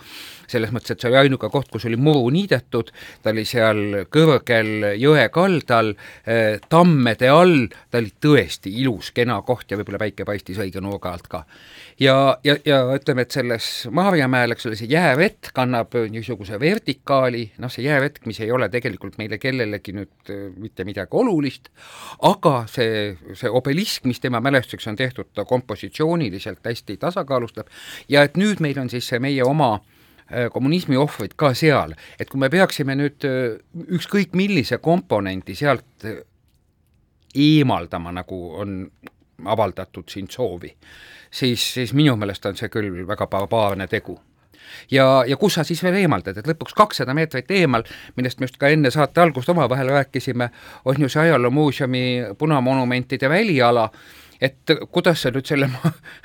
selles 0.48 0.72
mõttes, 0.72 0.91
et 0.91 1.00
see 1.00 1.10
oli 1.10 1.17
ainuke 1.17 1.50
koht, 1.50 1.70
kus 1.72 1.86
oli 1.88 1.96
muru 1.96 2.29
niidetud, 2.34 2.91
ta 3.24 3.31
oli 3.31 3.46
seal 3.48 4.05
kõrgel 4.12 4.91
jõe 5.00 5.27
kaldal, 5.31 5.93
eh, 6.25 6.60
tammede 6.70 7.29
all, 7.31 7.67
ta 7.89 8.01
oli 8.01 8.12
tõesti 8.22 8.74
ilus, 8.81 9.12
kena 9.15 9.41
koht 9.48 9.72
ja 9.72 9.79
võib-olla 9.79 10.01
päike 10.01 10.25
paistis 10.27 10.60
õige 10.60 10.81
nurga 10.84 11.13
alt 11.13 11.27
ka. 11.31 11.43
ja, 12.00 12.38
ja, 12.43 12.55
ja 12.65 12.81
ütleme, 12.96 13.25
et 13.25 13.31
selles 13.31 13.88
Maarjamäel, 13.91 14.51
eks 14.51 14.65
ole, 14.65 14.75
see 14.79 14.91
jäävett 14.91 15.51
kannab 15.53 15.96
niisuguse 16.12 16.60
vertikaali, 16.60 17.51
noh, 17.63 17.72
see 17.72 17.86
jäävetk, 17.86 18.25
mis 18.25 18.39
ei 18.43 18.51
ole 18.51 18.70
tegelikult 18.70 19.17
meile 19.22 19.39
kellelegi 19.41 19.96
nüüd 19.96 20.31
eh, 20.34 20.48
mitte 20.58 20.86
midagi 20.88 21.17
olulist, 21.17 21.72
aga 22.27 22.65
see, 22.72 22.90
see 23.38 23.50
obelisk, 23.50 24.05
mis 24.10 24.19
tema 24.19 24.41
mälestuseks 24.41 24.88
on 24.88 25.00
tehtud 25.00 25.31
ta 25.33 25.45
kompositsiooniliselt 25.45 26.65
hästi 26.65 26.98
tasakaalustab. 26.98 27.67
Ja 28.10 28.24
et 28.24 28.38
nüüd 28.38 28.63
meil 28.63 28.79
on 28.79 28.89
siis 28.89 29.07
see 29.12 29.19
meie 29.19 29.43
oma 29.43 29.74
äh, 29.75 30.50
kommunismi 30.53 30.98
ohvrid 30.98 31.36
ka 31.36 31.53
seal, 31.57 31.95
et 32.19 32.29
kui 32.29 32.41
me 32.41 32.50
peaksime 32.50 32.98
nüüd 33.00 33.27
äh, 33.27 33.60
ükskõik 33.98 34.36
millise 34.38 34.81
komponendi 34.83 35.55
sealt 35.55 36.05
äh, 36.05 36.24
eemaldama, 37.36 38.12
nagu 38.12 38.41
on 38.60 38.83
avaldatud 39.45 40.10
siin 40.12 40.27
soovi, 40.29 40.74
siis, 41.31 41.63
siis 41.74 41.93
minu 41.98 42.17
meelest 42.19 42.45
on 42.45 42.60
see 42.60 42.69
küll 42.69 43.07
väga 43.07 43.27
barbaarne 43.31 43.88
tegu 43.89 44.19
ja, 44.91 45.24
ja 45.27 45.38
kus 45.38 45.60
sa 45.60 45.65
siis 45.68 45.84
veel 45.84 46.01
eemaldad, 46.03 46.38
et 46.38 46.48
lõpuks 46.48 46.75
kakssada 46.77 47.15
meetrit 47.18 47.51
eemal, 47.51 47.86
millest 48.15 48.39
me 48.39 48.50
just 48.50 48.60
ka 48.62 48.72
enne 48.72 48.91
saate 48.91 49.22
algust 49.22 49.50
omavahel 49.50 49.94
rääkisime, 49.98 50.50
on 50.86 51.01
ju 51.01 51.10
see 51.10 51.27
ajaloomuuseumi 51.27 52.03
punamonumentide 52.38 53.30
väliala 53.30 53.89
et 54.41 54.74
kuidas 54.91 55.22
sa 55.22 55.32
nüüd 55.32 55.46
selle 55.46 55.70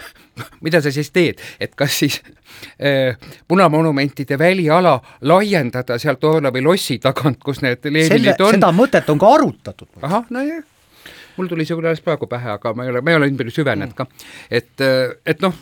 mida 0.64 0.80
sa 0.84 0.92
siis 0.92 1.10
teed, 1.12 1.40
et 1.60 1.74
kas 1.76 1.98
siis 2.00 2.20
äh, 2.80 3.16
punamonumentide 3.48 4.38
väliala 4.38 4.96
laiendada 5.20 5.98
sealt 5.98 6.24
Orlovi 6.24 6.62
lossi 6.64 6.98
tagant, 7.02 7.42
kus 7.44 7.62
need 7.64 7.84
Leninid 7.84 8.40
on? 8.40 8.56
seda 8.56 8.72
mõtet 8.72 9.12
on 9.12 9.20
ka 9.20 9.34
arutatud. 9.38 9.90
ahah, 10.02 10.24
nojah 10.30 10.64
mul 11.36 11.48
tuli 11.50 11.66
see 11.68 11.76
küll 11.76 11.88
alles 11.90 12.00
praegu 12.04 12.28
pähe, 12.30 12.54
aga 12.56 12.72
ma 12.72 12.86
ei 12.86 12.92
ole, 12.92 13.02
ma 13.04 13.12
ei 13.12 13.18
ole 13.20 13.30
nii 13.30 13.40
palju 13.40 13.56
süvenenud 13.58 13.96
ka. 13.96 14.08
et, 14.50 14.72
äh, 14.80 15.16
et 15.26 15.44
noh, 15.44 15.56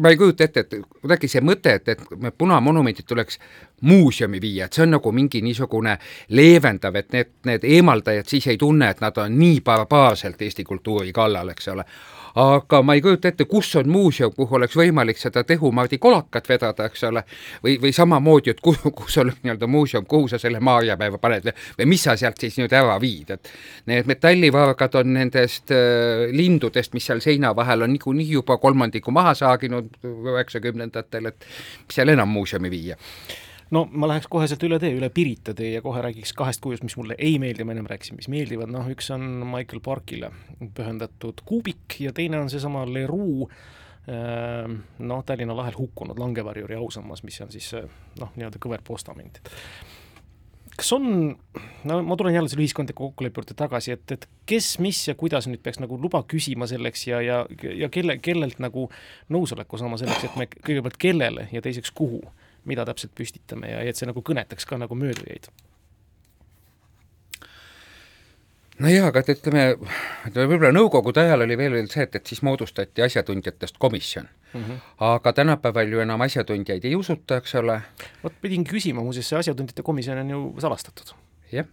ma 0.00 0.12
ei 0.12 0.16
kujuta 0.16 0.44
ette, 0.44 0.60
et 0.60 0.74
kuidagi 1.00 1.28
see 1.28 1.42
mõte, 1.44 1.74
et, 1.78 1.88
et 1.88 2.04
need 2.16 2.36
punamonumendid 2.38 3.06
tuleks 3.08 3.38
muuseumi 3.86 4.40
viia, 4.42 4.66
et 4.66 4.76
see 4.76 4.84
on 4.84 4.94
nagu 4.96 5.12
mingi 5.12 5.42
niisugune 5.44 5.96
leevendav, 6.36 6.96
et 7.00 7.12
need, 7.16 7.32
need 7.48 7.66
eemaldajad 7.76 8.28
siis 8.28 8.48
ei 8.52 8.58
tunne, 8.60 8.90
et 8.90 9.00
nad 9.04 9.16
on 9.20 9.38
nii 9.38 9.60
barbaarselt 9.64 10.42
Eesti 10.42 10.64
kultuuri 10.64 11.12
kallal, 11.16 11.52
eks 11.54 11.68
ole 11.74 11.86
aga 12.34 12.82
ma 12.82 12.94
ei 12.94 13.02
kujuta 13.02 13.28
ette, 13.28 13.44
kus 13.50 13.72
on 13.80 13.88
muuseum, 13.90 14.32
kuhu 14.36 14.56
oleks 14.58 14.76
võimalik 14.76 15.18
seda 15.18 15.42
Tehumardi 15.44 15.98
kolakat 15.98 16.48
vedada, 16.48 16.86
eks 16.90 17.04
ole, 17.08 17.24
või, 17.64 17.76
või 17.82 17.92
samamoodi, 17.96 18.54
et 18.54 18.62
kuhu, 18.64 18.92
kus 18.96 19.18
on 19.22 19.32
nii-öelda 19.32 19.66
muuseum, 19.70 20.06
kuhu 20.10 20.28
sa 20.30 20.38
selle 20.38 20.60
Maarjapäeva 20.60 21.18
paned 21.18 21.50
või, 21.50 21.56
või 21.80 21.90
mis 21.94 22.06
sa 22.06 22.16
sealt 22.20 22.40
siis 22.40 22.58
nüüd 22.60 22.72
ära 22.76 22.96
viid, 23.02 23.34
et 23.36 23.52
need 23.90 24.08
metallivargad 24.10 25.00
on 25.02 25.14
nendest 25.18 25.74
äh, 25.74 26.28
lindudest, 26.36 26.94
mis 26.94 27.06
seal 27.10 27.22
seina 27.24 27.54
vahel 27.56 27.86
on 27.86 27.94
niikuinii 27.94 28.30
juba 28.30 28.58
kolmandiku 28.62 29.14
maha 29.14 29.34
saaginud 29.38 30.00
üheksakümnendatel, 30.04 31.30
et 31.32 31.46
mis 31.86 32.00
seal 32.00 32.14
enam 32.16 32.30
muuseumi 32.30 32.70
viia 32.70 32.98
no 33.74 33.84
ma 33.90 34.08
läheks 34.10 34.28
kohe 34.30 34.48
sealt 34.50 34.64
üle 34.66 34.78
tee, 34.82 34.92
üle 34.96 35.10
Pirita 35.14 35.54
tee 35.56 35.74
ja 35.76 35.82
kohe 35.84 36.02
räägiks 36.04 36.32
kahest 36.36 36.62
kujust, 36.64 36.84
mis 36.86 36.96
mulle 36.98 37.16
ei 37.18 37.38
meeldi, 37.42 37.66
ma 37.66 37.74
ennem 37.74 37.88
rääkisin, 37.90 38.18
mis 38.18 38.30
meeldivad, 38.32 38.70
noh 38.72 38.88
üks 38.92 39.10
on 39.14 39.26
Michael 39.46 39.82
Parkile 39.84 40.32
pühendatud 40.76 41.44
kuubik 41.46 42.00
ja 42.02 42.14
teine 42.16 42.40
on 42.40 42.50
seesama 42.52 42.84
Leroux 42.88 43.46
ehm, 44.10 44.80
noh, 45.06 45.24
Tallinna 45.26 45.56
lahel 45.56 45.78
hukkunud 45.78 46.18
langevarjuri 46.20 46.78
ausammas, 46.80 47.24
mis 47.26 47.40
on 47.44 47.54
siis 47.54 47.72
noh, 48.20 48.34
nii-öelda 48.34 48.62
kõverpostament. 48.62 49.42
kas 50.80 50.92
on, 50.96 51.34
no 51.84 52.02
ma 52.02 52.16
tulen 52.16 52.34
jälle 52.34 52.48
selle 52.48 52.64
ühiskondliku 52.64 53.10
kokkuleppe 53.10 53.42
juurde 53.42 53.54
tagasi, 53.54 53.94
et, 53.94 54.16
et 54.16 54.28
kes, 54.48 54.78
mis 54.82 55.06
ja 55.08 55.14
kuidas 55.14 55.46
nüüd 55.46 55.62
peaks 55.62 55.78
nagu 55.78 55.98
luba 56.00 56.24
küsima 56.26 56.66
selleks 56.66 57.06
ja, 57.06 57.22
ja, 57.22 57.42
ja 57.76 57.88
kelle, 57.92 58.18
kellelt 58.18 58.58
nagu 58.58 58.88
nõusoleku 59.30 59.78
saama 59.78 60.00
selleks, 60.00 60.26
et 60.26 60.38
me 60.40 60.48
kõigepealt 60.50 60.98
kellele 60.98 61.50
ja 61.52 61.62
teiseks 61.62 61.92
kuhu 61.94 62.24
mida 62.70 62.86
täpselt 62.88 63.12
püstitame 63.18 63.72
ja 63.72 63.82
et 63.86 63.98
see 63.98 64.08
nagu 64.08 64.22
kõnetaks 64.26 64.68
ka 64.68 64.78
nagu 64.80 64.96
möödujaid 64.98 65.50
nojah, 68.80 69.08
aga 69.10 69.22
et 69.22 69.32
ütleme, 69.34 69.64
ütleme 70.28 70.46
võib-olla 70.52 70.72
nõukogude 70.74 71.24
ajal 71.24 71.44
oli 71.44 71.56
veel 71.60 71.76
see, 71.92 72.06
et, 72.06 72.16
et 72.16 72.32
siis 72.32 72.42
moodustati 72.46 73.04
asjatundjatest 73.04 73.80
komisjon 73.82 74.28
mm. 74.28 74.62
-hmm. 74.62 74.78
aga 75.10 75.32
tänapäeval 75.40 75.92
ju 75.92 76.04
enam 76.04 76.24
asjatundjaid 76.26 76.84
ei 76.88 76.96
usuta, 76.96 77.40
eks 77.40 77.54
ole. 77.60 77.80
vot 78.22 78.40
pidingi 78.40 78.70
küsima, 78.70 79.04
muuseas 79.04 79.28
see 79.28 79.38
asjatundjate 79.38 79.82
komisjon 79.82 80.24
on 80.24 80.30
ju 80.30 80.40
salastatud. 80.60 81.14
jah. 81.52 81.66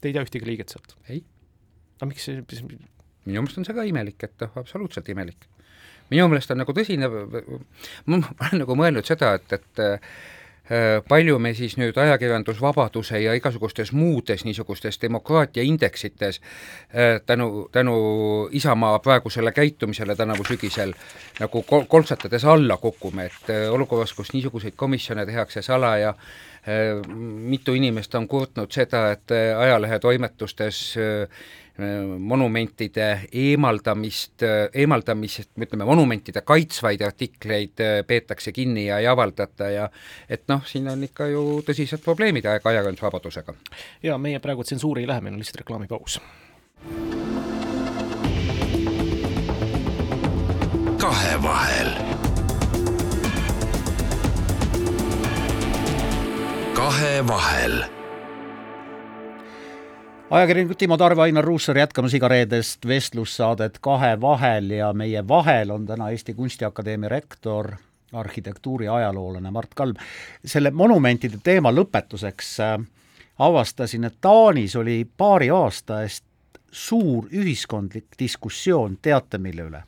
Te 0.00 0.08
ei 0.08 0.12
tea 0.12 0.24
ühtegi 0.24 0.46
liiget 0.46 0.68
sealt? 0.68 0.96
ei. 1.08 1.24
aga 1.98 2.06
miks 2.06 2.24
see 2.24 2.40
minu 2.40 3.42
meelest 3.42 3.58
on 3.58 3.64
see 3.68 3.76
ka 3.76 3.84
imelik, 3.84 4.22
et 4.24 4.40
noh, 4.40 4.56
absoluutselt 4.62 5.08
imelik 5.12 5.48
minu 6.10 6.28
meelest 6.30 6.50
on 6.50 6.60
nagu 6.64 6.74
tõsine, 6.74 7.08
ma 7.10 8.18
olen 8.18 8.62
nagu 8.64 8.76
mõelnud 8.78 9.06
seda, 9.06 9.34
et, 9.38 9.52
et 9.54 9.82
äh, 9.82 10.98
palju 11.08 11.38
me 11.42 11.52
siis 11.54 11.76
nüüd 11.80 11.98
ajakirjandusvabaduse 11.98 13.20
ja 13.22 13.34
igasugustes 13.38 13.92
muudes 13.96 14.44
niisugustes 14.46 15.00
demokraatia 15.02 15.64
indeksites 15.66 16.40
äh, 16.40 17.20
tänu, 17.26 17.68
tänu 17.72 17.96
Isamaa 18.52 18.98
praegusele 18.98 19.52
käitumisele 19.52 20.16
tänavu 20.16 20.46
sügisel 20.48 20.94
nagu 21.40 21.62
kol-, 21.62 21.86
koltsatades 21.88 22.44
alla 22.44 22.76
kukume, 22.76 23.30
et 23.30 23.50
äh, 23.54 23.66
olukorras, 23.72 24.14
kus 24.14 24.32
niisuguseid 24.34 24.74
komisjone 24.76 25.26
tehakse 25.26 25.62
salaja, 25.62 26.14
mitu 27.08 27.72
inimest 27.72 28.14
on 28.14 28.26
kurtnud 28.28 28.68
seda, 28.68 29.06
et 29.14 29.32
ajalehetoimetustes 29.32 30.80
monumentide 32.18 33.06
eemaldamist, 33.32 34.44
eemaldamist, 34.74 35.50
ütleme, 35.60 35.86
monumentide 35.88 36.42
kaitsvaid 36.46 37.02
artikleid 37.06 37.82
äh, 37.84 38.00
peetakse 38.06 38.52
kinni 38.52 38.86
ja 38.86 38.98
ei 38.98 39.08
avaldata 39.10 39.70
ja 39.70 39.88
et 40.28 40.46
noh, 40.48 40.64
siin 40.66 40.88
on 40.90 41.04
ikka 41.04 41.30
ju 41.32 41.44
tõsised 41.66 42.04
probleemid 42.04 42.46
ajakirjandusvabadusega. 42.46 43.54
ja 44.02 44.18
meie 44.18 44.38
praegu 44.38 44.64
tsensuuri 44.64 45.04
ei 45.04 45.10
lähe, 45.10 45.20
meil 45.20 45.34
on 45.34 45.42
lihtsalt 45.42 45.62
reklaamipaus. 45.64 46.20
kahevahel. 51.00 51.94
kahevahel 56.74 57.99
ajakirjanikud 60.30 60.76
Timo 60.76 60.96
Tarve, 60.96 61.22
Ainar 61.22 61.44
Ruussaar 61.44 61.78
jätkamas 61.78 62.14
igareedest 62.14 62.86
vestlussaadet 62.86 63.78
Kahe 63.80 64.20
vahel 64.20 64.70
ja 64.70 64.92
meie 64.92 65.28
vahel 65.28 65.70
on 65.70 65.86
täna 65.86 66.10
Eesti 66.10 66.34
Kunstiakadeemia 66.34 67.08
rektor, 67.08 67.72
arhitektuuri 68.12 68.88
ajaloolane 68.88 69.50
Mart 69.50 69.74
Kalm. 69.74 69.94
selle 70.44 70.70
monumentide 70.70 71.38
teema 71.42 71.72
lõpetuseks 71.72 72.60
äh, 72.60 72.86
avastasin, 73.38 74.04
et 74.04 74.14
Taanis 74.20 74.76
oli 74.76 75.06
paari 75.16 75.50
aasta 75.50 76.02
eest 76.02 76.24
suur 76.72 77.26
ühiskondlik 77.32 78.06
diskussioon, 78.18 78.98
teate 79.02 79.38
mille 79.38 79.62
üle? 79.62 79.82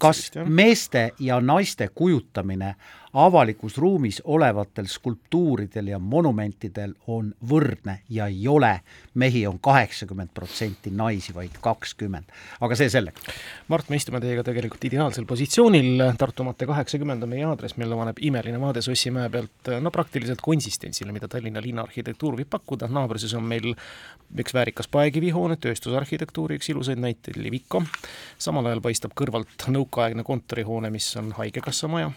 kas 0.00 0.30
meeste 0.44 1.10
ja 1.20 1.40
naiste 1.40 1.88
kujutamine 1.94 2.74
avalikus 3.14 3.78
ruumis 3.78 4.22
olevatel 4.24 4.86
skulptuuridel 4.90 5.86
ja 5.92 5.98
monumentidel 5.98 6.94
on 7.06 7.30
võrdne 7.48 8.00
ja 8.10 8.26
ei 8.26 8.48
ole, 8.48 8.80
mehi 9.14 9.46
on 9.46 9.58
kaheksakümmend 9.62 10.32
protsenti, 10.34 10.90
naisi 10.90 11.34
vaid 11.34 11.54
kakskümmend. 11.62 12.24
aga 12.60 12.76
see 12.76 12.90
selleks. 12.90 13.22
Mart, 13.68 13.88
me 13.88 14.00
istume 14.00 14.20
teiega 14.20 14.42
tegelikult 14.46 14.84
ideaalsel 14.90 15.26
positsioonil, 15.30 16.02
Tartu 16.18 16.44
maantee 16.44 16.66
kaheksakümmend 16.66 17.22
on 17.22 17.30
meie 17.30 17.46
aadress, 17.46 17.78
meil 17.78 17.92
avaneb 17.94 18.18
imeline 18.20 18.60
vaade 18.60 18.82
Sossimäe 18.82 19.30
pealt 19.30 19.72
no 19.80 19.94
praktiliselt 19.94 20.42
konsistentsile, 20.42 21.14
mida 21.14 21.30
Tallinna 21.30 21.62
linnaarhitektuur 21.62 22.40
võib 22.40 22.50
pakkuda, 22.50 22.90
naabruses 22.90 23.34
on 23.38 23.46
meil 23.46 23.74
üks 24.42 24.54
väärikas 24.54 24.90
paekivihoone, 24.90 25.56
tööstusarhitektuuri 25.62 26.58
üks 26.58 26.72
ilusaid 26.74 26.98
näiteid, 26.98 27.38
Liviko, 27.38 27.84
samal 28.38 28.66
ajal 28.66 28.82
paistab 28.82 29.14
kõrvalt 29.14 29.68
nõukaaegne 29.70 30.26
kontorihoone, 30.26 30.90
mis 30.90 31.12
on 31.20 31.30
Haigekassa 31.38 31.88
maja, 31.90 32.10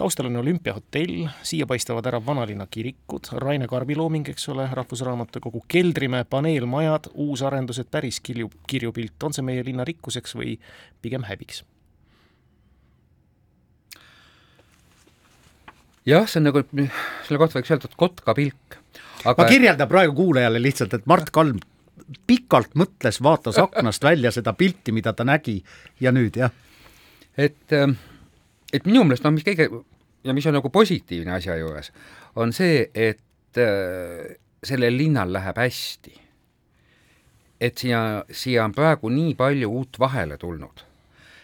taustal 0.00 0.30
on 0.30 0.36
olümpiahotell, 0.40 1.26
siia 1.44 1.66
paistavad 1.68 2.06
ära 2.08 2.20
vanalinna 2.24 2.64
kirikud, 2.70 3.28
Raine 3.42 3.66
Karbi 3.68 3.96
looming, 3.98 4.30
eks 4.32 4.48
ole, 4.48 4.64
Rahvusraamatukogu 4.72 5.64
keldrimäe, 5.68 6.24
paneelmajad, 6.24 7.10
uusarendused, 7.20 7.90
päris 7.92 8.20
kirju, 8.24 8.48
kirju 8.70 8.94
pilt, 8.96 9.18
on 9.28 9.36
see 9.36 9.44
meie 9.44 9.64
linna 9.66 9.84
rikkuseks 9.84 10.36
või 10.38 10.56
pigem 11.04 11.28
häbiks? 11.28 11.64
jah, 16.08 16.24
see 16.24 16.40
on 16.40 16.48
nagu, 16.48 16.64
selle 17.26 17.42
kohta 17.42 17.60
võiks 17.60 17.74
öelda, 17.74 17.90
et 17.90 17.98
kotka 18.00 18.34
pilk. 18.34 18.78
aga 19.20 19.36
ma 19.36 19.48
kirjeldan 19.50 19.90
praegu 19.90 20.16
kuulajale 20.16 20.62
lihtsalt, 20.62 20.96
et 20.96 21.06
Mart 21.10 21.28
Kalm 21.34 21.60
pikalt 22.26 22.72
mõtles, 22.78 23.20
vaatas 23.22 23.60
aknast 23.60 24.04
välja 24.04 24.32
seda 24.34 24.56
pilti, 24.56 24.96
mida 24.96 25.12
ta 25.12 25.28
nägi 25.28 25.60
ja 26.00 26.12
nüüd 26.16 26.40
jah. 26.40 26.56
et, 27.36 27.76
et 28.72 28.88
minu 28.88 29.04
meelest 29.04 29.28
noh, 29.28 29.36
mis 29.36 29.44
kõige 29.46 29.68
ja 30.24 30.34
mis 30.34 30.46
on 30.46 30.56
nagu 30.58 30.70
positiivne 30.70 31.32
asja 31.32 31.56
juures, 31.56 31.92
on 32.36 32.52
see, 32.52 32.90
et 32.94 33.58
äh, 33.58 34.36
sellel 34.64 34.96
linnal 34.96 35.32
läheb 35.32 35.56
hästi. 35.56 36.14
et 37.60 37.78
siia, 37.78 38.24
siia 38.32 38.64
on 38.64 38.72
praegu 38.72 39.08
nii 39.12 39.34
palju 39.36 39.68
uut 39.68 39.98
vahele 40.00 40.38
tulnud, 40.40 40.84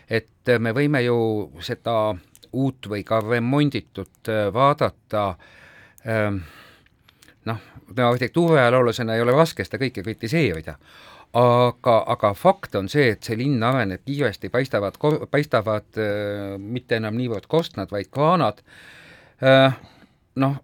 et 0.08 0.52
me 0.58 0.72
võime 0.72 1.02
ju 1.04 1.18
seda 1.60 2.14
uut 2.56 2.88
või 2.88 3.04
ka 3.04 3.20
remonditut 3.20 4.30
äh, 4.32 4.46
vaadata 4.52 5.28
äh, 6.06 6.30
noh, 7.44 7.60
arhitektuuriajaloolasena 7.96 9.14
ei 9.14 9.24
ole 9.24 9.34
raske 9.36 9.64
seda 9.64 9.80
kõike 9.82 10.02
kritiseerida, 10.02 10.76
aga, 11.36 11.96
aga 12.14 12.32
fakt 12.38 12.76
on 12.78 12.88
see, 12.92 13.10
et 13.14 13.26
see 13.26 13.36
linn 13.38 13.62
areneb 13.66 14.04
kiiresti, 14.06 14.50
paistavad, 14.52 14.96
paistavad 15.32 16.00
äh, 16.00 16.56
mitte 16.60 17.00
enam 17.00 17.16
niivõrd 17.18 17.48
korstnad, 17.50 17.92
vaid 17.92 18.10
kraanad 18.14 18.62
äh,. 19.42 19.76
noh, 20.36 20.58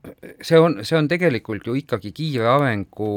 see 0.45 0.61
on, 0.61 0.81
see 0.85 0.99
on 0.99 1.09
tegelikult 1.09 1.67
ju 1.67 1.77
ikkagi 1.81 2.13
kiire 2.17 2.49
arengu 2.53 3.13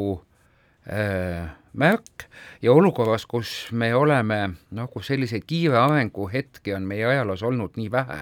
äh, 0.88 1.48
märk 1.76 2.28
ja 2.64 2.74
olukorras, 2.74 3.26
kus 3.28 3.56
me 3.72 3.92
oleme, 3.96 4.56
noh, 4.76 4.92
kus 4.92 5.12
selliseid 5.12 5.48
kiire 5.48 5.80
arengu 5.80 6.30
hetki 6.32 6.76
on 6.76 6.88
meie 6.88 7.08
ajaloos 7.08 7.44
olnud 7.44 7.80
nii 7.80 7.92
vähe 7.92 8.22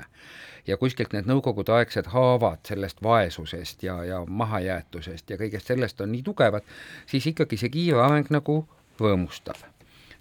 ja 0.67 0.77
kuskilt 0.79 1.13
need 1.13 1.27
nõukogudeaegsed 1.27 2.07
haavad 2.13 2.61
sellest 2.67 3.01
vaesusest 3.03 3.83
ja, 3.83 3.97
ja 4.07 4.21
mahajäetusest 4.27 5.29
ja 5.29 5.37
kõigest 5.41 5.69
sellest 5.69 6.01
on 6.01 6.13
nii 6.13 6.23
tugevad, 6.23 6.65
siis 7.09 7.27
ikkagi 7.33 7.59
see 7.59 7.73
kiire 7.73 8.01
areng 8.05 8.31
nagu 8.33 8.63
rõõmustab 9.01 9.61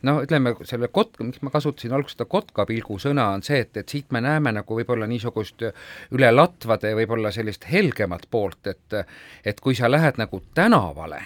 no 0.07 0.17
ütleme, 0.25 0.55
selle 0.67 0.89
kotka, 0.93 1.25
miks 1.27 1.43
ma 1.47 1.53
kasutasin 1.55 1.95
alguses 1.95 2.17
seda 2.17 2.27
kotkapilgu 2.31 2.99
sõna, 3.03 3.29
on 3.37 3.45
see, 3.47 3.61
et, 3.63 3.77
et 3.79 3.95
siit 3.95 4.11
me 4.15 4.23
näeme 4.25 4.53
nagu 4.55 4.79
võib-olla 4.79 5.07
niisugust 5.11 5.63
üle 6.17 6.33
latvade 6.33 6.95
võib-olla 6.99 7.31
sellist 7.35 7.69
helgemat 7.71 8.27
poolt, 8.31 8.73
et 8.73 8.99
et 9.47 9.63
kui 9.63 9.79
sa 9.79 9.91
lähed 9.91 10.19
nagu 10.19 10.43
tänavale, 10.55 11.21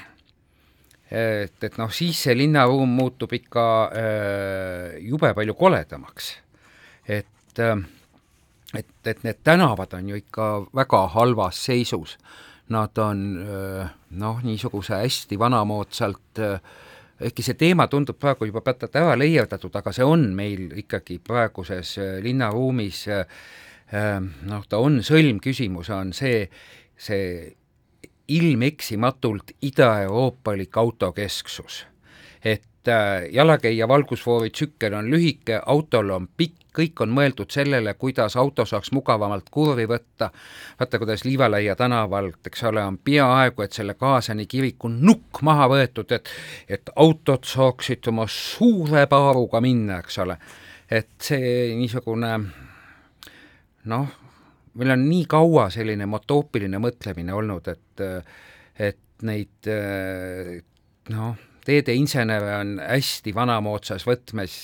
et, 1.11 1.57
et 1.63 1.79
noh, 1.81 1.93
siis 1.93 2.21
see 2.27 2.37
linnaruum 2.37 2.97
muutub 3.01 3.33
ikka 3.33 3.67
äh, 3.89 4.97
jube 5.09 5.33
palju 5.35 5.55
koledamaks. 5.57 6.35
et 7.09 7.65
äh, 7.65 7.77
et, 8.75 8.89
et 9.07 9.23
need 9.25 9.39
tänavad 9.45 9.95
on 9.95 10.09
ju 10.11 10.19
ikka 10.19 10.67
väga 10.75 11.07
halvas 11.15 11.65
seisus. 11.69 12.17
Nad 12.69 12.99
on 12.99 13.21
äh, 13.39 13.91
noh, 14.19 14.41
niisuguse 14.43 14.99
hästi 14.99 15.39
vanamoodsalt 15.39 16.41
äh, 16.43 16.61
ehkki 17.21 17.45
see 17.45 17.57
teema 17.59 17.87
tundub 17.89 18.19
praegu 18.21 18.49
juba 18.49 18.63
pätat 18.65 18.97
ära 19.01 19.17
leierdatud, 19.19 19.75
aga 19.77 19.93
see 19.95 20.05
on 20.05 20.29
meil 20.37 20.69
ikkagi 20.83 21.19
praeguses 21.25 21.97
äh, 21.99 22.17
linnaruumis 22.25 23.07
äh, 23.09 23.25
äh, 23.95 24.19
noh, 24.51 24.67
ta 24.69 24.81
on 24.83 25.01
sõlmküsimus, 25.07 25.91
on 25.95 26.13
see, 26.17 26.47
see 26.97 27.55
ilmeksimatult 28.29 29.55
ida-euroopalik 29.63 30.77
autokesksus. 30.77 31.85
et 32.45 32.63
jalakäija 33.33 33.89
valgusfoori 33.89 34.51
tsükkel 34.51 34.95
on 34.95 35.11
lühike, 35.11 35.61
autol 35.67 36.11
on 36.11 36.29
pikk, 36.37 36.67
kõik 36.77 37.01
on 37.01 37.13
mõeldud 37.17 37.51
sellele, 37.53 37.95
kuidas 37.95 38.37
auto 38.37 38.67
saaks 38.69 38.93
mugavamalt 38.93 39.49
kurvi 39.51 39.87
võtta, 39.89 40.29
vaata, 40.81 40.99
kuidas 41.01 41.25
Liivalaia 41.25 41.77
tänavalt, 41.77 42.43
eks 42.47 42.67
ole, 42.69 42.85
on 42.85 42.99
peaaegu 42.99 43.65
et 43.65 43.73
selle 43.73 43.95
Kaasani 43.95 44.47
kiriku 44.47 44.91
nukk 44.93 45.43
maha 45.47 45.71
võetud, 45.73 46.13
et 46.13 46.31
et 46.69 46.93
autod 46.97 47.45
saaksid 47.49 48.09
oma 48.13 48.27
suure 48.29 49.07
paaruga 49.07 49.61
minna, 49.61 50.01
eks 50.05 50.19
ole. 50.25 50.39
et 50.91 51.11
see 51.21 51.75
niisugune 51.75 52.37
noh, 53.91 54.07
meil 54.75 54.93
on 54.95 55.09
nii 55.09 55.25
kaua 55.31 55.71
selline 55.71 56.07
motoopiline 56.07 56.79
mõtlemine 56.79 57.35
olnud, 57.35 57.69
et 57.69 58.07
et 58.91 59.23
neid 59.23 59.71
noh, 61.11 61.37
teedeinsenere 61.67 62.55
on 62.61 62.77
hästi 62.79 63.35
vanamoodsas 63.35 64.07
võtmes 64.07 64.55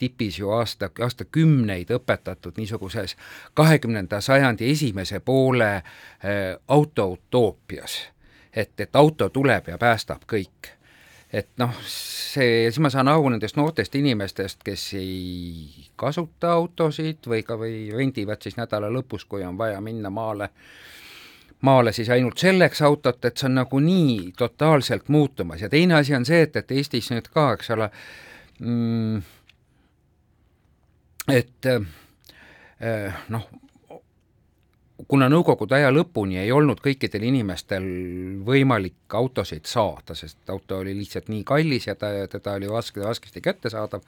tipis 0.00 0.38
ju 0.38 0.50
aasta, 0.50 0.90
aastakümneid 1.04 1.90
õpetatud 1.92 2.56
niisuguses 2.56 3.16
kahekümnenda 3.54 4.20
sajandi 4.24 4.70
esimese 4.70 5.20
poole 5.20 5.72
äh, 5.76 5.82
autoutoopias. 6.68 8.00
et, 8.56 8.80
et 8.80 8.96
auto 8.96 9.28
tuleb 9.28 9.68
ja 9.68 9.78
päästab 9.78 10.22
kõik. 10.32 10.70
et 11.32 11.48
noh, 11.58 11.74
see, 11.86 12.70
siis 12.70 12.78
ma 12.82 12.90
saan 12.90 13.08
aru 13.08 13.28
nendest 13.28 13.56
noortest 13.56 13.94
inimestest, 13.94 14.62
kes 14.64 14.86
ei 14.98 15.86
kasuta 15.96 16.52
autosid 16.52 17.28
või 17.28 17.42
ka, 17.46 17.58
või 17.58 17.90
rendivad 17.92 18.42
siis 18.42 18.56
nädala 18.56 18.90
lõpus, 18.90 19.26
kui 19.28 19.44
on 19.44 19.58
vaja 19.58 19.80
minna 19.80 20.10
maale 20.10 20.50
maale 21.66 21.92
siis 21.92 22.08
ainult 22.10 22.38
selleks 22.40 22.82
autot, 22.82 23.24
et 23.24 23.36
see 23.36 23.48
on 23.50 23.58
nagu 23.60 23.80
nii 23.84 24.32
totaalselt 24.38 25.08
muutumas. 25.08 25.60
Ja 25.60 25.68
teine 25.68 25.98
asi 25.98 26.14
on 26.16 26.24
see, 26.28 26.42
et, 26.46 26.56
et 26.56 26.70
Eestis 26.72 27.10
nüüd 27.12 27.28
ka, 27.32 27.52
eks 27.56 27.72
ole 27.76 27.90
mm,, 28.58 29.22
et 31.36 31.70
äh, 31.70 33.24
noh, 33.28 33.48
kuna 35.08 35.28
Nõukogude 35.32 35.76
aja 35.78 35.90
lõpuni 35.92 36.40
ei 36.40 36.52
olnud 36.52 36.80
kõikidel 36.84 37.24
inimestel 37.30 37.86
võimalik 38.46 39.16
autosid 39.16 39.68
saada, 39.68 40.16
sest 40.18 40.50
auto 40.52 40.80
oli 40.80 40.94
lihtsalt 40.96 41.30
nii 41.32 41.44
kallis 41.46 41.88
ja 41.88 41.96
ta, 41.98 42.12
teda 42.30 42.56
oli 42.58 42.68
raske, 42.70 43.02
raskesti 43.04 43.42
kättesaadav, 43.44 44.04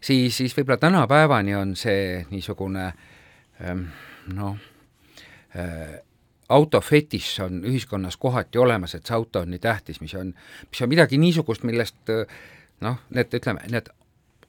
siis, 0.00 0.36
siis 0.36 0.56
võib-olla 0.56 0.80
tänapäevani 0.82 1.56
on 1.56 1.76
see 1.76 2.22
niisugune 2.30 2.88
ähm, 3.64 3.86
noh 4.32 4.56
äh,, 5.56 6.00
autofetiš 6.48 7.40
on 7.40 7.62
ühiskonnas 7.64 8.16
kohati 8.16 8.58
olemas, 8.58 8.94
et 8.94 9.06
see 9.06 9.16
auto 9.16 9.40
on 9.40 9.50
nii 9.50 9.62
tähtis, 9.62 10.00
mis 10.00 10.14
on, 10.14 10.34
mis 10.70 10.82
on 10.82 10.90
midagi 10.92 11.18
niisugust, 11.18 11.64
millest 11.68 12.12
noh, 12.82 12.98
need 13.10 13.34
ütleme, 13.38 13.64
need 13.70 13.88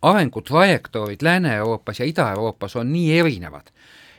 arengutrajektoorid 0.03 1.23
Lääne-Euroopas 1.23 1.99
ja 1.99 2.05
Ida-Euroopas 2.05 2.75
on 2.75 2.91
nii 2.93 3.19
erinevad, 3.19 3.69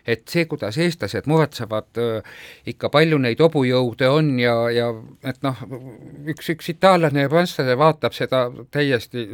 et 0.07 0.29
see, 0.29 0.45
kuidas 0.51 0.79
eestlased 0.81 1.29
muretsevad 1.31 2.01
äh, 2.01 2.37
ikka 2.75 2.91
palju 2.93 3.19
neid 3.23 3.41
hobujõude 3.41 4.11
on 4.13 4.35
ja, 4.41 4.55
ja 4.75 4.91
et 5.25 5.41
noh, 5.47 5.65
üks, 6.31 6.51
üks 6.55 6.71
itaallane 6.75 7.25
ja 7.25 7.33
prantslane 7.33 7.77
vaatab 7.81 8.17
seda 8.17 8.47
täiesti 8.75 9.25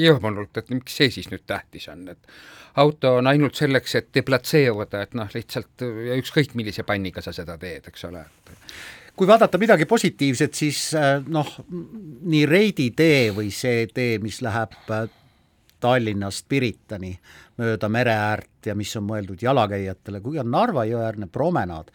hirmunult, 0.00 0.56
et 0.58 0.70
miks 0.74 0.98
see 0.98 1.12
siis 1.18 1.30
nüüd 1.30 1.46
tähtis 1.46 1.88
on, 1.92 2.06
et 2.14 2.36
auto 2.82 3.16
on 3.20 3.30
ainult 3.30 3.56
selleks, 3.56 3.94
et 4.00 4.10
deplatseeruda, 4.14 5.06
et 5.06 5.16
noh, 5.16 5.30
lihtsalt 5.32 5.86
ja 6.08 6.18
ükskõik, 6.20 6.56
millise 6.58 6.84
panniga 6.86 7.24
sa 7.24 7.34
seda 7.36 7.56
teed, 7.60 7.88
eks 7.88 8.08
ole. 8.10 8.24
kui 9.16 9.28
vaadata 9.28 9.58
midagi 9.58 9.86
positiivset, 9.88 10.54
siis 10.54 10.80
äh, 10.94 11.22
noh, 11.26 11.48
nii 11.70 12.44
Reidi 12.46 12.90
tee 12.96 13.30
või 13.32 13.48
see 13.54 13.86
tee, 13.94 14.18
mis 14.20 14.42
läheb 14.44 14.74
äh, 14.92 15.06
Tallinnast 15.86 16.48
Piritani 16.50 17.12
mööda 17.62 17.88
mere 17.92 18.18
äärt 18.26 18.66
ja 18.66 18.74
mis 18.74 18.90
on 18.98 19.06
mõeldud 19.06 19.42
jalakäijatele, 19.46 20.20
kui 20.24 20.42
on 20.42 20.50
Narva 20.50 20.84
jõeäärne 20.88 21.30
promenaad, 21.32 21.94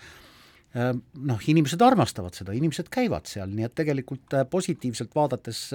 äh, 0.76 0.92
noh, 1.28 1.46
inimesed 1.52 1.84
armastavad 1.84 2.38
seda, 2.38 2.56
inimesed 2.56 2.90
käivad 2.94 3.28
seal, 3.30 3.52
nii 3.52 3.68
et 3.68 3.78
tegelikult 3.84 4.40
positiivselt 4.50 5.16
vaadates 5.16 5.68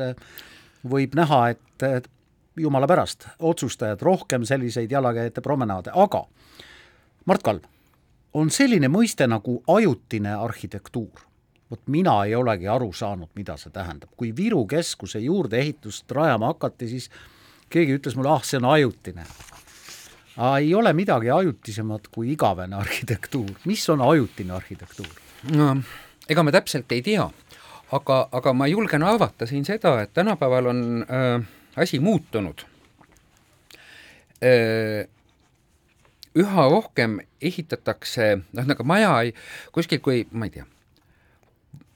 võib 0.87 1.17
näha, 1.19 1.49
et 1.53 2.11
jumala 2.57 2.87
pärast, 2.89 3.29
otsustajad, 3.39 4.03
rohkem 4.03 4.45
selliseid 4.45 4.93
jalakäijate 4.93 5.41
promenaade, 5.41 5.91
aga 5.95 6.25
Mart 7.27 7.43
Kalm, 7.43 7.65
on 8.39 8.51
selline 8.55 8.89
mõiste 8.93 9.27
nagu 9.27 9.63
ajutine 9.67 10.35
arhitektuur. 10.35 11.25
vot 11.71 11.81
mina 11.91 12.25
ei 12.25 12.35
olegi 12.35 12.69
aru 12.69 12.93
saanud, 12.93 13.29
mida 13.35 13.57
see 13.57 13.71
tähendab. 13.71 14.11
kui 14.17 14.37
Viru 14.37 14.67
keskuse 14.67 15.19
juurdeehitust 15.19 16.11
rajama 16.11 16.47
hakati, 16.47 16.89
siis 16.89 17.11
keegi 17.71 17.99
ütles 17.99 18.17
mulle, 18.17 18.33
ah, 18.35 18.43
see 18.47 18.61
on 18.61 18.71
ajutine. 18.71 19.27
aga 20.37 20.59
ei 20.59 20.75
ole 20.75 20.93
midagi 20.93 21.31
ajutisemat 21.31 22.09
kui 22.13 22.33
igavene 22.33 22.77
arhitektuur. 22.77 23.51
mis 23.65 23.89
on 23.91 24.01
ajutine 24.01 24.53
arhitektuur? 24.53 25.15
no 25.57 25.77
ega 26.29 26.43
me 26.43 26.53
täpselt 26.55 26.93
ei 26.93 27.03
tea, 27.07 27.27
aga, 27.95 28.21
aga 28.33 28.53
ma 28.57 28.69
julgen 28.71 29.05
arvata 29.07 29.47
siin 29.47 29.65
seda, 29.65 29.97
et 30.03 30.15
tänapäeval 30.15 30.73
on 30.73 30.81
äh, 31.07 31.47
asi 31.77 32.01
muutunud 32.03 32.65
äh, 34.43 35.07
üha 36.37 36.69
rohkem 36.71 37.21
ehitatakse, 37.41 38.33
noh, 38.53 38.67
nagu 38.69 38.85
maja 38.85 39.13
ei, 39.25 39.33
kuskil, 39.73 40.03
kui 40.05 40.27
ma 40.33 40.49
ei 40.49 40.59
tea, 40.59 40.67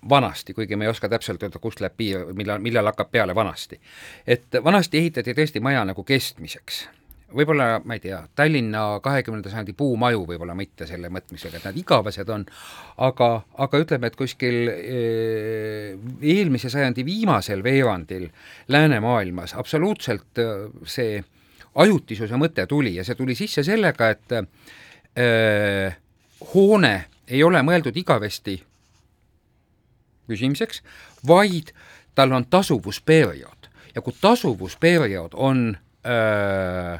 vanasti, 0.08 0.54
kuigi 0.54 0.76
me 0.76 0.84
ei 0.84 0.90
oska 0.90 1.08
täpselt 1.08 1.42
öelda, 1.42 1.58
kust 1.58 1.80
läheb 1.80 1.96
piir, 1.96 2.24
millal, 2.36 2.62
millal 2.62 2.88
hakkab 2.90 3.10
peale 3.10 3.34
vanasti. 3.34 3.80
et 4.26 4.56
vanasti 4.64 4.98
ehitati 4.98 5.34
tõesti 5.34 5.60
maja 5.60 5.84
nagu 5.84 6.04
kestmiseks. 6.04 6.88
võib-olla, 7.36 7.80
ma 7.84 7.94
ei 7.94 8.00
tea, 8.00 8.24
Tallinna 8.34 9.00
kahekümnenda 9.02 9.50
sajandi 9.50 9.72
puumaju 9.72 10.24
võib-olla 10.26 10.54
mitte 10.54 10.86
selle 10.86 11.08
mõtmisega, 11.08 11.56
et 11.56 11.64
nad 11.64 11.76
igavesed 11.76 12.28
on, 12.28 12.46
aga, 12.98 13.28
aga 13.58 13.78
ütleme, 13.78 14.06
et 14.06 14.16
kuskil 14.16 14.68
eh, 14.68 15.98
eelmise 16.22 16.70
sajandi 16.70 17.04
viimasel 17.06 17.62
veerandil 17.62 18.26
läänemaailmas 18.68 19.54
absoluutselt 19.54 20.42
eh, 20.42 20.66
see 20.84 21.22
ajutisuse 21.74 22.34
mõte 22.34 22.66
tuli 22.66 22.96
ja 22.96 23.04
see 23.04 23.14
tuli 23.14 23.34
sisse 23.38 23.62
sellega, 23.62 24.08
et 24.10 24.32
öö, 25.18 25.90
hoone 26.54 26.94
ei 27.28 27.42
ole 27.46 27.62
mõeldud 27.62 27.94
igavesti 27.96 28.56
püsimiseks, 30.31 30.83
vaid 31.27 31.75
tal 32.14 32.33
on 32.37 32.47
tasuvusperiood 32.51 33.71
ja 33.95 34.03
kui 34.03 34.14
tasuvusperiood 34.21 35.35
on 35.35 35.77
öö, 36.07 36.99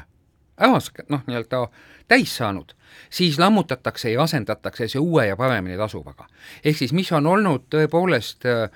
ära 0.61 0.79
noh, 1.09 1.23
nii-öelda 1.27 1.65
täis 2.11 2.35
saanud, 2.37 2.73
siis 3.09 3.39
lammutatakse 3.39 4.11
ja 4.11 4.23
asendatakse 4.23 4.87
see 4.91 4.99
uue 4.99 5.27
ja 5.27 5.37
paremini 5.39 5.77
tasuvaga. 5.77 6.27
ehk 6.63 6.77
siis 6.77 6.93
mis 6.93 7.11
on 7.11 7.27
olnud 7.27 7.67
tõepoolest 7.71 8.45
öö, 8.45 8.67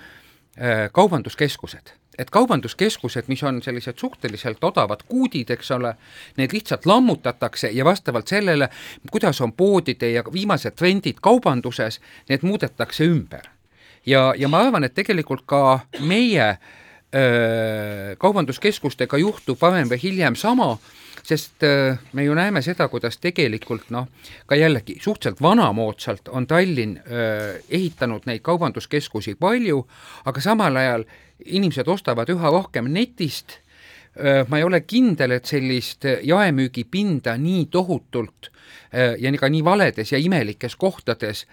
kaubanduskeskused 0.92 1.94
et 2.18 2.30
kaubanduskeskused, 2.30 3.28
mis 3.28 3.44
on 3.44 3.62
sellised 3.64 4.00
suhteliselt 4.00 4.64
odavad 4.64 5.04
kuudid, 5.08 5.50
eks 5.52 5.72
ole, 5.76 5.96
need 6.38 6.54
lihtsalt 6.56 6.86
lammutatakse 6.86 7.72
ja 7.76 7.86
vastavalt 7.86 8.28
sellele, 8.28 8.70
kuidas 9.12 9.42
on 9.42 9.54
poodide 9.54 10.12
ja 10.12 10.24
viimased 10.34 10.78
trendid 10.80 11.20
kaubanduses, 11.22 12.00
need 12.30 12.48
muudetakse 12.48 13.04
ümber. 13.04 13.55
Ja, 14.06 14.34
ja 14.38 14.50
ma 14.52 14.64
arvan, 14.66 14.86
et 14.86 14.96
tegelikult 14.96 15.46
ka 15.50 15.80
meie 16.06 16.48
öö, 17.16 18.16
kaubanduskeskustega 18.22 19.18
juhtub 19.22 19.62
varem 19.62 19.90
või 19.92 20.00
hiljem 20.02 20.38
sama, 20.40 20.76
sest 21.26 21.64
me 22.14 22.26
ju 22.26 22.36
näeme 22.38 22.62
seda, 22.62 22.88
kuidas 22.92 23.18
tegelikult 23.18 23.90
noh, 23.94 24.08
ka 24.46 24.58
jällegi 24.60 25.00
suhteliselt 25.02 25.42
vanamoodsalt 25.42 26.30
on 26.30 26.48
Tallinn 26.48 27.00
öö, 27.02 27.60
ehitanud 27.70 28.28
neid 28.30 28.44
kaubanduskeskusi 28.46 29.36
palju, 29.40 29.86
aga 30.26 30.42
samal 30.42 30.76
ajal 30.82 31.06
inimesed 31.46 31.88
ostavad 31.88 32.30
üha 32.32 32.52
rohkem 32.52 32.92
netist, 32.94 33.60
ma 34.48 34.62
ei 34.62 34.64
ole 34.64 34.80
kindel, 34.88 35.34
et 35.36 35.50
sellist 35.50 36.06
jaemüügipinda 36.24 37.34
nii 37.36 37.66
tohutult 37.68 38.48
ja 39.20 39.32
ka 39.40 39.50
nii 39.50 39.64
valedes 39.66 40.12
ja 40.12 40.20
imelikes 40.22 40.76
kohtades. 40.80 41.46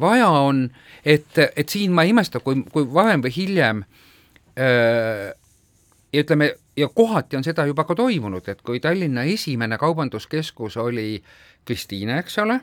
Vaja 0.00 0.28
on, 0.28 0.68
et, 1.04 1.38
et 1.56 1.68
siin 1.68 1.92
ma 1.92 2.04
ei 2.06 2.12
imesta, 2.14 2.40
kui, 2.40 2.62
kui 2.72 2.86
varem 2.94 3.24
või 3.24 3.34
hiljem 3.34 3.82
ja 6.12 6.22
ütleme, 6.22 6.52
ja 6.76 6.88
kohati 6.88 7.36
on 7.36 7.44
seda 7.44 7.66
juba 7.66 7.84
ka 7.84 7.94
toimunud, 7.98 8.48
et 8.48 8.62
kui 8.62 8.80
Tallinna 8.80 9.24
esimene 9.28 9.78
kaubanduskeskus 9.78 10.76
oli 10.80 11.22
Kristiine, 11.64 12.18
eks 12.22 12.38
ole, 12.38 12.60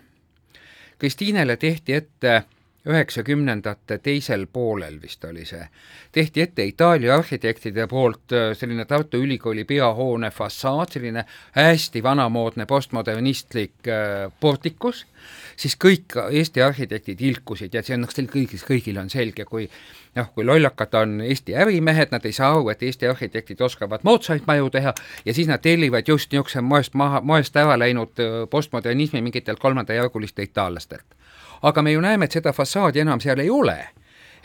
Kristiinele 1.00 1.58
tehti 1.58 1.94
ette 1.94 2.44
üheksakümnendate 2.86 3.98
teisel 3.98 4.46
poolel 4.54 5.00
vist 5.02 5.24
oli 5.26 5.46
see, 5.46 5.64
tehti 6.12 6.42
ette 6.42 6.66
Itaalia 6.66 7.16
arhitektide 7.18 7.88
poolt 7.88 8.34
äh, 8.34 8.52
selline 8.58 8.86
Tartu 8.86 9.18
Ülikooli 9.18 9.66
peahoone 9.66 10.32
fassaad, 10.32 10.94
selline 10.94 11.26
hästi 11.58 12.04
vanamoodne 12.04 12.66
postmodernistlik 12.66 13.90
äh, 13.90 14.32
portikus, 14.40 15.06
siis 15.58 15.78
kõik 15.82 16.18
Eesti 16.30 16.62
arhitektid 16.62 17.22
ilkusid 17.22 17.74
ja 17.74 17.84
see 17.84 17.98
on, 17.98 18.06
noh, 18.06 18.14
kõigil, 18.14 18.62
kõigil 18.68 19.02
on 19.02 19.10
selge, 19.10 19.48
kui 19.50 19.66
noh, 20.16 20.30
kui 20.36 20.46
lollakad 20.46 20.94
on 21.02 21.20
Eesti 21.26 21.58
ärimehed, 21.58 22.14
nad 22.14 22.26
ei 22.26 22.38
saa 22.38 22.54
aru, 22.54 22.70
et 22.70 22.84
Eesti 22.84 23.10
arhitektid 23.10 23.62
oskavad 23.66 24.06
moodsaid 24.06 24.46
maju 24.48 24.70
teha 24.70 24.94
ja 25.26 25.34
siis 25.34 25.50
nad 25.50 25.64
tellivad 25.66 26.08
just 26.08 26.32
niisuguse 26.32 26.62
moest 26.62 26.94
maha, 26.94 27.22
moest 27.22 27.58
ära 27.58 27.80
läinud 27.82 28.22
äh, 28.22 28.42
postmodernismi 28.50 29.26
mingitelt 29.26 29.60
kolmandajärguliste 29.60 30.46
itaallastelt 30.46 31.18
aga 31.62 31.82
me 31.82 31.92
ju 31.92 32.02
näeme, 32.02 32.26
et 32.26 32.32
seda 32.32 32.54
fassaadi 32.54 33.00
enam 33.00 33.20
seal 33.20 33.40
ei 33.40 33.50
ole 33.50 33.80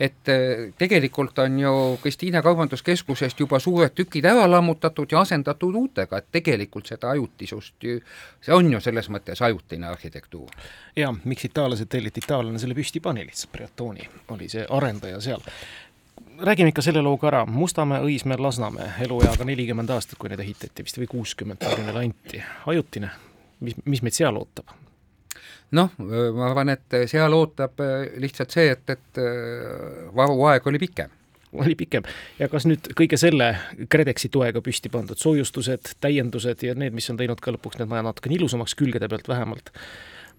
et 0.00 0.28
äh, 0.28 0.72
tegelikult 0.78 1.38
on 1.38 1.58
ju 1.60 1.72
Kristiine 2.02 2.42
Kaubanduskeskusest 2.42 3.40
juba 3.40 3.58
suured 3.60 3.92
tükid 3.94 4.24
ära 4.24 4.46
lammutatud 4.50 5.12
ja 5.12 5.20
asendatud 5.20 5.76
uutega, 5.76 6.18
et 6.18 6.30
tegelikult 6.32 6.88
seda 6.88 7.10
ajutisust 7.10 7.84
ju, 7.84 7.98
see 8.40 8.56
on 8.56 8.72
ju 8.72 8.80
selles 8.80 9.10
mõttes 9.12 9.44
ajutine 9.44 9.90
arhitektuur. 9.90 10.48
jaa, 10.96 11.12
miks 11.24 11.44
itaallased 11.50 11.92
telliti, 11.92 12.24
itaallane 12.24 12.58
selle 12.58 12.74
püsti 12.74 13.04
pani 13.04 13.26
lihtsalt, 13.28 13.52
Briatoni 13.52 14.08
oli 14.32 14.48
see 14.48 14.66
arendaja 14.70 15.20
seal 15.20 15.44
räägime 16.40 16.72
ikka 16.72 16.82
selle 16.82 17.02
looga 17.04 17.28
ära, 17.28 17.46
Mustamäe, 17.46 18.00
Õismäe, 18.00 18.40
Lasnamäe, 18.40 18.94
elueaga 19.04 19.44
nelikümmend 19.44 19.90
aastat, 19.92 20.16
kui 20.18 20.30
need 20.32 20.40
ehitati 20.40 20.84
vist 20.86 20.96
või 20.96 21.08
kuuskümmend, 21.10 21.60
kui 21.60 21.84
neile 21.84 22.06
anti. 22.06 22.40
ajutine, 22.66 23.10
mis, 23.60 23.76
mis 23.84 24.00
meid 24.02 24.16
seal 24.16 24.40
ootab? 24.40 24.72
Noh, 25.76 25.94
ma 25.98 26.48
arvan, 26.50 26.72
et 26.74 27.00
seal 27.10 27.34
ootab 27.36 27.80
äh, 27.84 28.10
lihtsalt 28.22 28.54
see, 28.54 28.68
et, 28.74 28.84
et 28.90 29.22
äh, 29.22 30.06
varuaeg 30.16 30.66
oli 30.70 30.82
pikem 30.82 31.16
oli 31.52 31.74
pikem 31.74 32.06
ja 32.38 32.48
kas 32.50 32.66
nüüd 32.68 32.92
kõige 32.98 33.18
selle 33.18 33.52
KredExi 33.90 34.30
toega 34.30 34.62
püsti 34.62 34.90
pandud 34.92 35.18
soojustused, 35.18 35.96
täiendused 36.02 36.62
ja 36.62 36.76
need, 36.78 36.94
mis 36.94 37.10
on 37.10 37.18
teinud 37.18 37.42
ka 37.42 37.54
lõpuks 37.56 37.80
need 37.80 37.90
majad 37.90 38.06
natukene 38.06 38.38
ilusamaks 38.38 38.76
külgede 38.78 39.08
pealt 39.10 39.30
vähemalt, 39.30 39.72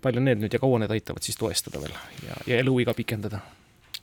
palju 0.04 0.24
need 0.24 0.40
nüüd 0.44 0.56
ja 0.56 0.62
kaua 0.64 0.80
need 0.80 0.94
aitavad 0.96 1.26
siis 1.26 1.40
toestada 1.40 1.84
veel 1.84 1.98
ja, 2.28 2.40
ja 2.48 2.62
eluiga 2.64 2.96
pikendada? 2.96 3.44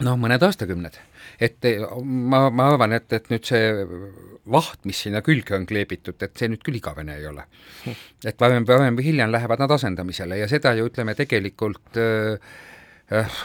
Noh, 0.04 0.18
mõned 0.20 0.42
aastakümned. 0.42 0.98
et 1.40 1.66
ma, 2.04 2.48
ma 2.50 2.70
arvan, 2.72 2.94
et, 2.96 3.12
et 3.12 3.28
nüüd 3.32 3.46
see 3.46 3.68
vaht, 4.48 4.80
mis 4.88 5.02
sinna 5.04 5.22
külge 5.24 5.56
on 5.56 5.66
kleebitud, 5.68 6.18
et 6.22 6.38
see 6.38 6.50
nüüd 6.50 6.62
küll 6.66 6.78
igavene 6.80 7.18
ei 7.18 7.26
ole. 7.28 7.44
et 8.24 8.40
varem, 8.40 8.66
varem 8.68 8.98
või 8.98 9.10
hiljem 9.10 9.32
lähevad 9.34 9.62
nad 9.62 9.76
asendamisele 9.78 10.40
ja 10.40 10.48
seda 10.50 10.74
ju 10.78 10.88
ütleme 10.90 11.14
tegelikult 11.18 11.98
äh, 12.00 12.38
äh, 13.14 13.40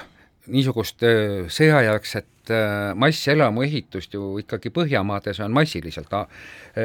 niisugust 0.54 1.04
äh, 1.08 1.46
sõjajärgset 1.52 2.52
äh, 2.52 2.92
masselamu 3.00 3.64
ehitust 3.68 4.14
ju 4.14 4.38
ikkagi 4.42 4.74
Põhjamaades 4.74 5.42
on 5.44 5.56
massiliselt 5.56 6.14
äh, 6.18 6.28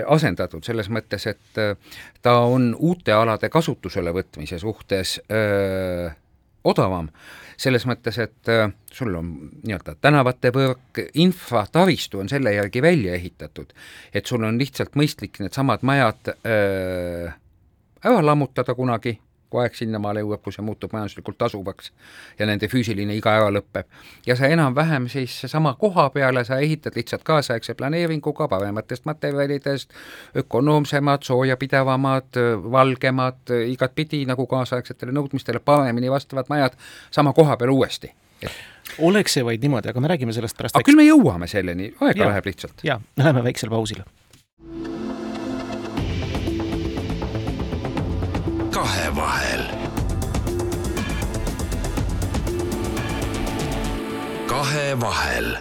asendatud, 0.07 0.65
selles 0.67 0.91
mõttes, 0.93 1.27
et 1.31 1.61
äh, 1.61 1.75
ta 2.23 2.41
on 2.47 2.73
uute 2.79 3.15
alade 3.15 3.51
kasutusele 3.53 4.15
võtmise 4.17 4.61
suhtes 4.63 5.19
öö, 5.31 6.09
odavam. 6.69 7.11
Selles 7.59 7.89
mõttes, 7.91 8.21
et 8.23 8.51
äh, 8.53 8.69
sul 8.95 9.17
on 9.19 9.33
nii-öelda 9.67 9.97
tänavate 10.01 10.53
võrk, 10.55 11.01
infrataristu 11.19 12.21
on 12.23 12.31
selle 12.31 12.53
järgi 12.55 12.83
välja 12.85 13.17
ehitatud, 13.19 13.73
et 14.15 14.31
sul 14.31 14.47
on 14.47 14.61
lihtsalt 14.61 14.95
mõistlik 14.99 15.41
needsamad 15.43 15.83
majad 15.83 16.31
äh, 16.37 17.35
ära 18.05 18.21
lammutada 18.23 18.77
kunagi 18.79 19.17
kui 19.51 19.63
aeg 19.63 19.77
sinnamaale 19.79 20.23
jõuab, 20.25 20.43
kui 20.45 20.55
see 20.55 20.65
muutub 20.65 20.93
majanduslikult 20.93 21.39
tasuvaks 21.41 21.93
ja 22.39 22.47
nende 22.49 22.69
füüsiline 22.71 23.17
iga 23.17 23.35
ära 23.41 23.49
lõpeb. 23.55 23.89
ja 24.27 24.37
sa 24.37 24.51
enam-vähem 24.53 25.09
siis 25.09 25.35
sama 25.47 25.75
koha 25.81 26.09
peale 26.15 26.45
sa 26.45 26.59
ehitad 26.65 26.97
lihtsalt 26.97 27.25
kaasaegse 27.25 27.75
planeeringuga, 27.75 28.49
parematest 28.49 29.05
materjalidest, 29.09 29.93
ökonoomsemad, 30.37 31.23
soojapidavamad, 31.23 32.41
valgemad, 32.71 33.55
igatpidi 33.73 34.25
nagu 34.29 34.47
kaasaegsetele 34.47 35.13
nõudmistele 35.13 35.61
paremini 35.65 36.11
vastavad 36.11 36.49
majad 36.49 36.79
sama 37.11 37.33
koha 37.33 37.57
peal 37.57 37.75
uuesti. 37.75 38.13
Oleks 39.05 39.35
see 39.35 39.45
vaid 39.45 39.63
niimoodi, 39.63 39.91
aga 39.91 40.01
me 40.01 40.09
räägime 40.09 40.33
sellest 40.33 40.57
pärast 40.57 40.77
aga 40.77 40.81
väikse... 40.81 40.91
küll 40.91 41.01
me 41.01 41.09
jõuame 41.09 41.49
selleni, 41.51 41.91
aega 42.01 42.25
ja, 42.25 42.31
läheb 42.33 42.49
lihtsalt. 42.53 42.87
jaa, 42.87 43.01
läheme 43.19 43.45
väiksele 43.45 43.71
pausile 43.75 44.07
kahevahel. 48.79 49.63
kahevahel. 54.47 55.57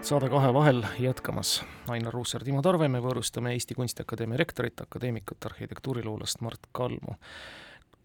saade 0.00 0.28
Kahevahel 0.28 0.82
jätkamas. 0.98 1.64
Ainar 1.88 2.14
Ruussaar, 2.14 2.44
Timo 2.44 2.62
Tarve, 2.62 2.88
me 2.88 3.00
võõrustame 3.00 3.54
Eesti 3.56 3.74
Kunstiakadeemia 3.74 4.36
rektorit, 4.36 4.80
akadeemikut, 4.80 5.40
arhitektuuriloolast 5.44 6.44
Mart 6.44 6.68
Kalmu. 6.72 7.16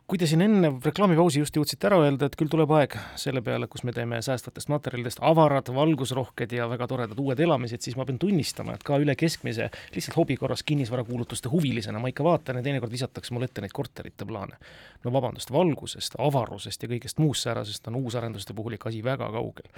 Kui 0.09 0.17
te 0.17 0.25
siin 0.25 0.41
enne 0.41 0.71
reklaamipausi 0.81 1.43
just 1.43 1.53
jõudsite 1.53 1.85
ära 1.85 1.99
öelda, 2.01 2.25
et 2.25 2.35
küll 2.37 2.49
tuleb 2.49 2.71
aeg 2.73 2.95
selle 3.19 3.43
peale, 3.45 3.67
kus 3.69 3.83
me 3.85 3.93
teeme 3.93 4.17
säästvatest 4.25 4.71
materjalidest 4.73 5.21
avarad, 5.25 5.69
valgusrohked 5.75 6.55
ja 6.57 6.65
väga 6.71 6.87
toredad 6.89 7.21
uued 7.21 7.39
elamised, 7.45 7.83
siis 7.85 7.97
ma 7.99 8.07
pean 8.09 8.17
tunnistama, 8.21 8.73
et 8.73 8.85
ka 8.87 8.97
üle 8.97 9.13
keskmise 9.19 9.69
lihtsalt 9.93 10.17
hobi 10.17 10.39
korras 10.41 10.65
kinnisvarakuulutuste 10.65 11.51
huvilisena 11.53 12.01
ma 12.01 12.09
ikka 12.09 12.25
vaatan 12.25 12.57
ja 12.57 12.65
teinekord 12.65 12.95
visatakse 12.95 13.35
mulle 13.35 13.51
ette 13.51 13.61
neid 13.61 13.75
korterite 13.75 14.25
plaane. 14.25 14.57
no 15.05 15.13
vabandust, 15.13 15.53
valgusest, 15.53 16.17
avarusest 16.17 16.83
ja 16.83 16.89
kõigest 16.89 17.21
muust 17.21 17.45
säärasest 17.45 17.87
on 17.93 18.01
uusarenduste 18.01 18.57
puhul 18.57 18.79
ikka 18.79 18.89
asi 18.89 19.03
väga 19.05 19.29
kaugel 19.29 19.69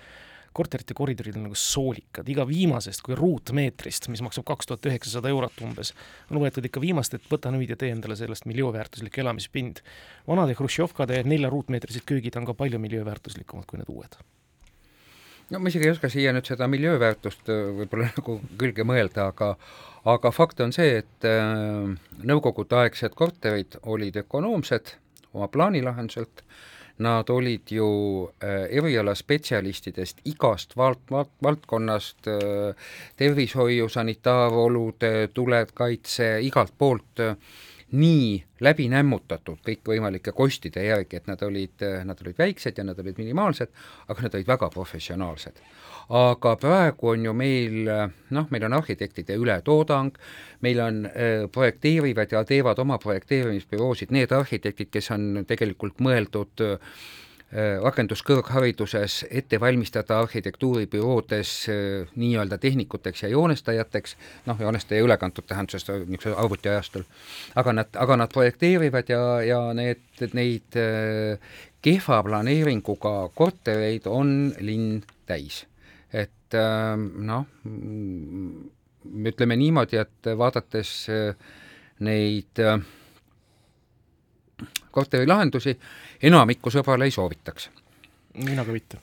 korterite 0.53 0.95
koridorid 0.97 1.37
on 1.39 1.47
nagu 1.47 1.57
soolikad, 1.57 2.27
iga 2.31 2.45
viimasest 2.47 3.03
kui 3.05 3.15
ruutmeetrist, 3.17 4.09
mis 4.11 4.23
maksab 4.25 4.45
kaks 4.47 4.69
tuhat 4.69 4.89
üheksasada 4.89 5.31
eurot 5.31 5.63
umbes, 5.63 5.93
on 6.29 6.41
võetud 6.43 6.67
ikka 6.67 6.83
viimast, 6.83 7.15
et 7.15 7.29
võta 7.31 7.53
nüüd 7.53 7.71
ja 7.71 7.79
tee 7.79 7.93
endale 7.95 8.17
sellest 8.19 8.47
miljööväärtuslik 8.49 9.21
elamispind. 9.23 9.81
vanade 10.27 10.57
hruštšovkade 10.59 11.23
nelja 11.23 11.49
ruutmeetrised 11.49 12.05
köögid 12.05 12.35
on 12.37 12.45
ka 12.45 12.53
palju 12.53 12.79
miljööväärtuslikumad 12.79 13.65
kui 13.65 13.79
need 13.79 13.89
uued. 13.89 14.19
No 15.51 15.59
ma 15.59 15.67
isegi 15.67 15.87
ei 15.87 15.91
oska 15.91 16.07
siia 16.09 16.31
nüüd 16.31 16.47
seda 16.47 16.67
miljööväärtust 16.71 17.49
äh, 17.51 17.63
võib-olla 17.79 18.11
nagu 18.17 18.39
külge 18.59 18.87
mõelda, 18.87 19.31
aga 19.31 19.55
aga 20.11 20.31
fakt 20.33 20.59
on 20.63 20.75
see, 20.75 20.99
et 21.03 21.27
äh, 21.27 21.95
nõukogudeaegsed 22.27 23.15
korterid 23.15 23.79
olid 23.83 24.19
ökonoomsed 24.23 24.95
oma 25.31 25.47
plaanilahenduselt. 25.47 26.43
äh,, 26.43 26.69
Nad 27.01 27.29
olid 27.29 27.71
ju 27.73 27.87
äh, 28.43 28.67
erialaspetsialistidest 28.77 30.21
igast 30.29 30.75
vald-, 30.77 31.07
vald-, 31.09 31.33
valdkonnast, 31.43 32.27
äh, 32.27 32.91
tervishoiu, 33.17 33.89
sanitaarolude, 33.89 35.29
tulekaitse, 35.33 36.35
igalt 36.45 36.73
poolt 36.77 37.23
äh, 37.25 37.35
nii 37.91 38.43
läbi 38.63 38.88
nämmutatud 38.91 39.60
kõikvõimalike 39.65 40.32
kostide 40.36 40.84
järgi, 40.86 41.19
et 41.19 41.27
nad 41.27 41.41
olid, 41.43 41.84
nad 42.08 42.19
olid 42.23 42.38
väiksed 42.39 42.77
ja 42.77 42.86
nad 42.88 42.99
olid 42.99 43.17
minimaalsed, 43.19 43.71
aga 44.08 44.27
nad 44.27 44.36
olid 44.38 44.47
väga 44.47 44.69
professionaalsed. 44.73 45.60
Aga 46.17 46.56
praegu 46.60 47.12
on 47.13 47.25
ju 47.25 47.34
meil 47.38 47.89
noh, 48.36 48.47
meil 48.51 48.67
on 48.67 48.77
arhitektide 48.80 49.38
ületoodang, 49.39 50.15
meil 50.65 50.84
on 50.84 51.01
äh, 51.08 51.47
projekteerivad 51.51 52.32
ja 52.32 52.43
teevad 52.47 52.80
oma 52.84 52.97
projekteerimisbüroosid 53.01 54.12
need 54.12 54.32
arhitektid, 54.36 54.91
kes 54.91 55.12
on 55.15 55.45
tegelikult 55.47 55.99
mõeldud 56.04 56.65
äh, 56.65 56.95
rakenduskõrghariduses 57.83 59.25
ette 59.29 59.59
valmistada 59.59 60.21
arhitektuuribüroodes 60.23 61.55
äh, 61.69 62.13
nii-öelda 62.15 62.57
tehnikuteks 62.57 63.23
ja 63.23 63.29
joonestajateks, 63.33 64.15
noh, 64.45 64.59
joonestaja 64.59 65.03
ülekantud 65.03 65.47
tähenduses 65.49 65.87
niisugusel 65.89 66.37
arvutiajastul, 66.39 67.03
aga 67.59 67.73
nad, 67.75 67.91
aga 67.99 68.17
nad 68.23 68.31
projekteerivad 68.31 69.11
ja, 69.11 69.23
ja 69.43 69.59
need, 69.75 70.23
neid 70.37 70.79
äh, 70.79 71.51
kehva 71.83 72.21
planeeringuga 72.23 73.15
kortereid 73.35 74.07
on 74.07 74.53
linn 74.63 75.01
täis. 75.27 75.65
Et 76.13 76.55
ähm, 76.55 77.09
noh, 77.27 77.45
ütleme 79.27 79.59
niimoodi, 79.59 79.99
et 79.99 80.31
vaadates 80.37 80.95
äh, 81.11 81.35
neid 81.99 82.63
äh, 82.63 82.79
korterilahendusi, 84.91 85.77
enamikku 86.23 86.71
sõbrale 86.73 87.08
ei 87.08 87.12
soovitaks. 87.12 87.69
mina 88.45 88.65
ka 88.65 88.71
mitte. 88.71 88.97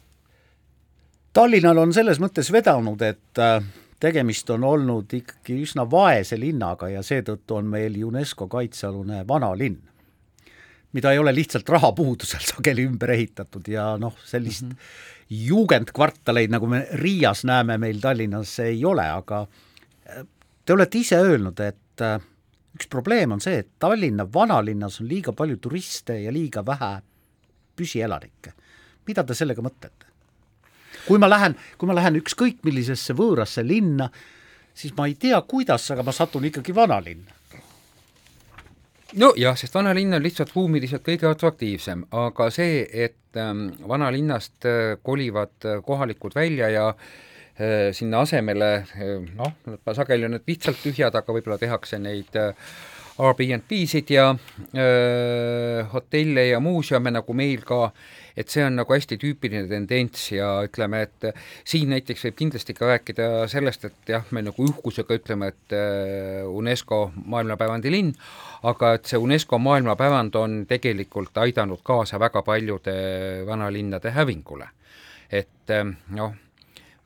Tallinnal 1.32 1.78
on 1.78 1.92
selles 1.92 2.18
mõttes 2.20 2.52
vedanud, 2.52 3.02
et 3.02 3.38
äh, 3.38 3.62
tegemist 4.00 4.50
on 4.50 4.64
olnud 4.64 5.12
ikkagi 5.12 5.60
üsna 5.62 5.84
vaese 5.90 6.38
linnaga 6.40 6.88
ja 6.88 7.02
seetõttu 7.02 7.58
on 7.58 7.66
meil 7.66 7.98
UNESCO 8.04 8.48
kaitsealune 8.48 9.24
vanalinn, 9.28 9.78
mida 10.92 11.12
ei 11.12 11.18
ole 11.18 11.34
lihtsalt 11.34 11.68
rahapuudusel 11.68 12.40
sageli 12.54 12.88
ümber 12.88 13.10
ehitatud 13.10 13.68
ja 13.68 13.96
noh, 13.98 14.16
sellist 14.24 14.62
mm 14.62 14.70
-hmm 14.72 15.16
juugendkvartaleid, 15.30 16.50
nagu 16.50 16.66
me 16.66 16.86
Riias 16.92 17.44
näeme, 17.44 17.78
meil 17.78 18.00
Tallinnas 18.00 18.58
ei 18.64 18.84
ole, 18.84 19.04
aga 19.04 19.42
äh, 19.44 20.24
te 20.64 20.72
olete 20.72 20.98
ise 20.98 21.20
öelnud, 21.20 21.60
et 21.60 22.04
äh, 22.04 22.20
üks 22.78 22.88
probleem 22.90 23.34
on 23.34 23.42
see, 23.42 23.58
et 23.64 23.70
Tallinna 23.82 24.26
vanalinnas 24.32 25.00
on 25.02 25.08
liiga 25.10 25.34
palju 25.34 25.58
turiste 25.58 26.20
ja 26.22 26.32
liiga 26.32 26.62
vähe 26.66 26.92
püsielanikke. 27.76 28.54
mida 29.06 29.24
te 29.24 29.34
sellega 29.34 29.62
mõtlete? 29.62 30.06
kui 31.06 31.18
ma 31.18 31.28
lähen, 31.28 31.56
kui 31.78 31.88
ma 31.88 31.96
lähen 31.96 32.20
ükskõik 32.20 32.62
millisesse 32.64 33.14
võõrasse 33.16 33.64
linna, 33.66 34.10
siis 34.74 34.94
ma 34.96 35.06
ei 35.08 35.14
tea, 35.14 35.40
kuidas, 35.42 35.90
aga 35.90 36.04
ma 36.04 36.12
satun 36.12 36.44
ikkagi 36.44 36.74
vanalinna 36.74 37.34
nojah, 39.18 39.56
sest 39.56 39.74
vanalinn 39.74 40.14
on 40.14 40.22
lihtsalt 40.22 40.52
ruumiliselt 40.54 41.02
kõige 41.02 41.30
atraktiivsem, 41.30 42.04
aga 42.12 42.50
see, 42.52 42.82
et 42.92 43.40
ähm, 43.40 43.70
vanalinnast 43.88 44.68
äh, 44.68 44.98
kolivad 45.02 45.56
äh, 45.64 45.80
kohalikud 45.82 46.36
välja 46.36 46.68
ja 46.68 46.88
äh, 46.90 47.27
sinna 47.92 48.20
asemele 48.22 48.68
noh, 49.34 49.54
sageli 49.96 50.28
on 50.28 50.36
need 50.36 50.46
lihtsalt 50.46 50.78
tühjad, 50.84 51.16
aga 51.18 51.34
võib-olla 51.34 51.58
tehakse 51.58 51.98
neid 51.98 52.36
Airbnb-sid 53.18 54.10
ja 54.14 54.28
öö, 54.76 55.82
hotelle 55.92 56.46
ja 56.46 56.60
muuseume, 56.60 57.10
nagu 57.10 57.34
meil 57.34 57.64
ka, 57.66 57.88
et 58.38 58.46
see 58.52 58.62
on 58.62 58.78
nagu 58.78 58.94
hästi 58.94 59.18
tüüpiline 59.18 59.66
tendents 59.70 60.28
ja 60.30 60.52
ütleme, 60.66 61.00
et 61.08 61.26
siin 61.66 61.90
näiteks 61.90 62.28
võib 62.28 62.38
kindlasti 62.38 62.76
ka 62.78 62.92
rääkida 62.92 63.28
sellest, 63.50 63.88
et 63.90 64.14
jah, 64.14 64.26
me 64.30 64.44
nagu 64.46 64.68
uhkusega 64.70 65.18
ütleme, 65.18 65.50
et 65.50 65.74
UNESCO 66.46 67.00
maailmapärandi 67.34 67.90
linn, 67.90 68.14
aga 68.70 68.94
et 69.00 69.10
see 69.10 69.18
UNESCO 69.18 69.58
maailmapäevand 69.66 70.38
on 70.38 70.60
tegelikult 70.70 71.42
aidanud 71.42 71.82
kaasa 71.82 72.22
väga 72.22 72.44
paljude 72.46 72.98
vanalinnade 73.50 74.14
hävingule. 74.14 74.70
et 75.28 75.74
noh, 76.16 76.30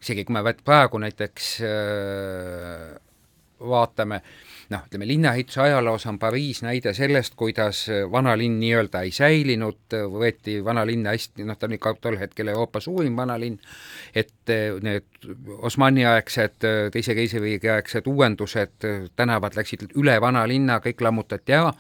isegi 0.02 0.26
kui 0.26 0.34
me 0.34 0.54
praegu 0.64 0.98
näiteks 1.02 1.52
äh, 1.66 2.88
vaatame 3.62 4.18
äh, 4.18 4.32
noh, 4.72 4.84
ütleme 4.86 5.06
linnaehituse 5.08 5.60
ajaloos 5.60 6.06
on 6.10 6.18
Pariis 6.18 6.62
näide 6.64 6.92
sellest, 6.96 7.34
kuidas 7.38 7.84
vanalinn 8.10 8.58
nii-öelda 8.60 9.04
ei 9.06 9.12
säilinud, 9.14 9.96
võeti 10.12 10.58
vanalinn 10.64 11.08
hästi, 11.10 11.46
noh, 11.48 11.58
ta 11.58 11.68
oli 11.68 11.78
ka 11.82 11.94
tol 12.00 12.18
hetkel 12.20 12.52
Euroopa 12.52 12.80
suurim 12.80 13.16
vanalinn, 13.18 13.58
et 14.14 14.54
need 14.82 15.11
Osmani-aegsed, 15.62 16.64
teise 16.92 17.14
keisririigi 17.14 17.70
aegsed 17.70 18.06
uuendused, 18.10 18.86
tänavad 19.16 19.54
läksid 19.56 19.84
üle 20.00 20.16
vanalinna, 20.20 20.80
kõik 20.82 21.02
lammutati 21.04 21.54
ära, 21.54 21.70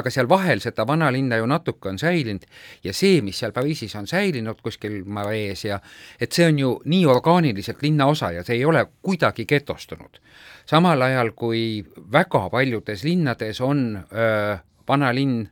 aga 0.00 0.12
seal 0.12 0.28
vahel 0.30 0.62
seda 0.64 0.86
vanalinna 0.88 1.40
ju 1.40 1.48
natuke 1.50 1.90
on 1.92 2.00
säilinud 2.00 2.46
ja 2.84 2.94
see, 2.96 3.20
mis 3.24 3.40
seal 3.42 3.52
Pariisis 3.56 3.96
on 4.00 4.08
säilinud 4.08 4.62
kuskil 4.64 5.02
Marees 5.04 5.66
ja 5.66 5.80
et 6.20 6.32
see 6.32 6.48
on 6.48 6.58
ju 6.62 6.72
nii 6.84 7.04
orgaaniliselt 7.12 7.82
linna 7.84 8.08
osa 8.12 8.32
ja 8.32 8.44
see 8.44 8.60
ei 8.60 8.64
ole 8.64 8.86
kuidagi 9.02 9.46
getostunud. 9.46 10.20
Samal 10.66 11.02
ajal 11.02 11.34
kui 11.36 11.84
väga 12.12 12.48
paljudes 12.50 13.04
linnades 13.04 13.60
on 13.60 13.84
öö, 14.12 14.56
vanalinn 14.88 15.44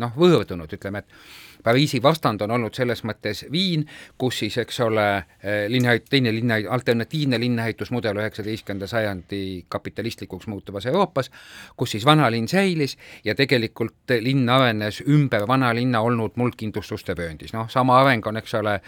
noh, 0.00 0.12
võõrdunud, 0.16 0.72
ütleme, 0.76 1.02
et 1.02 1.49
Pariisi 1.62 2.02
vastand 2.02 2.40
on 2.40 2.50
olnud 2.50 2.74
selles 2.74 3.04
mõttes 3.04 3.44
Viin, 3.52 3.84
kus 4.18 4.40
siis, 4.42 4.58
eks 4.62 4.80
ole, 4.80 5.06
linna, 5.68 5.96
teine 6.10 6.32
linna, 6.34 6.60
alternatiivne 6.70 7.40
linnaehitusmudel 7.40 8.20
üheksateistkümnenda 8.22 8.86
sajandi 8.90 9.64
kapitalistlikuks 9.68 10.46
muutuvas 10.46 10.86
Euroopas, 10.86 11.30
kus 11.76 11.96
siis 11.96 12.06
vanalinn 12.06 12.48
säilis 12.48 12.96
ja 13.24 13.34
tegelikult 13.34 14.16
linn 14.20 14.48
arenes 14.48 15.02
ümber 15.06 15.48
vanalinna 15.48 16.00
olnud 16.00 16.36
muldkindlustuste 16.40 17.16
vööndis, 17.16 17.54
noh, 17.56 17.68
sama 17.70 18.00
areng 18.00 18.26
on, 18.26 18.40
eks 18.40 18.54
ole, 18.60 18.80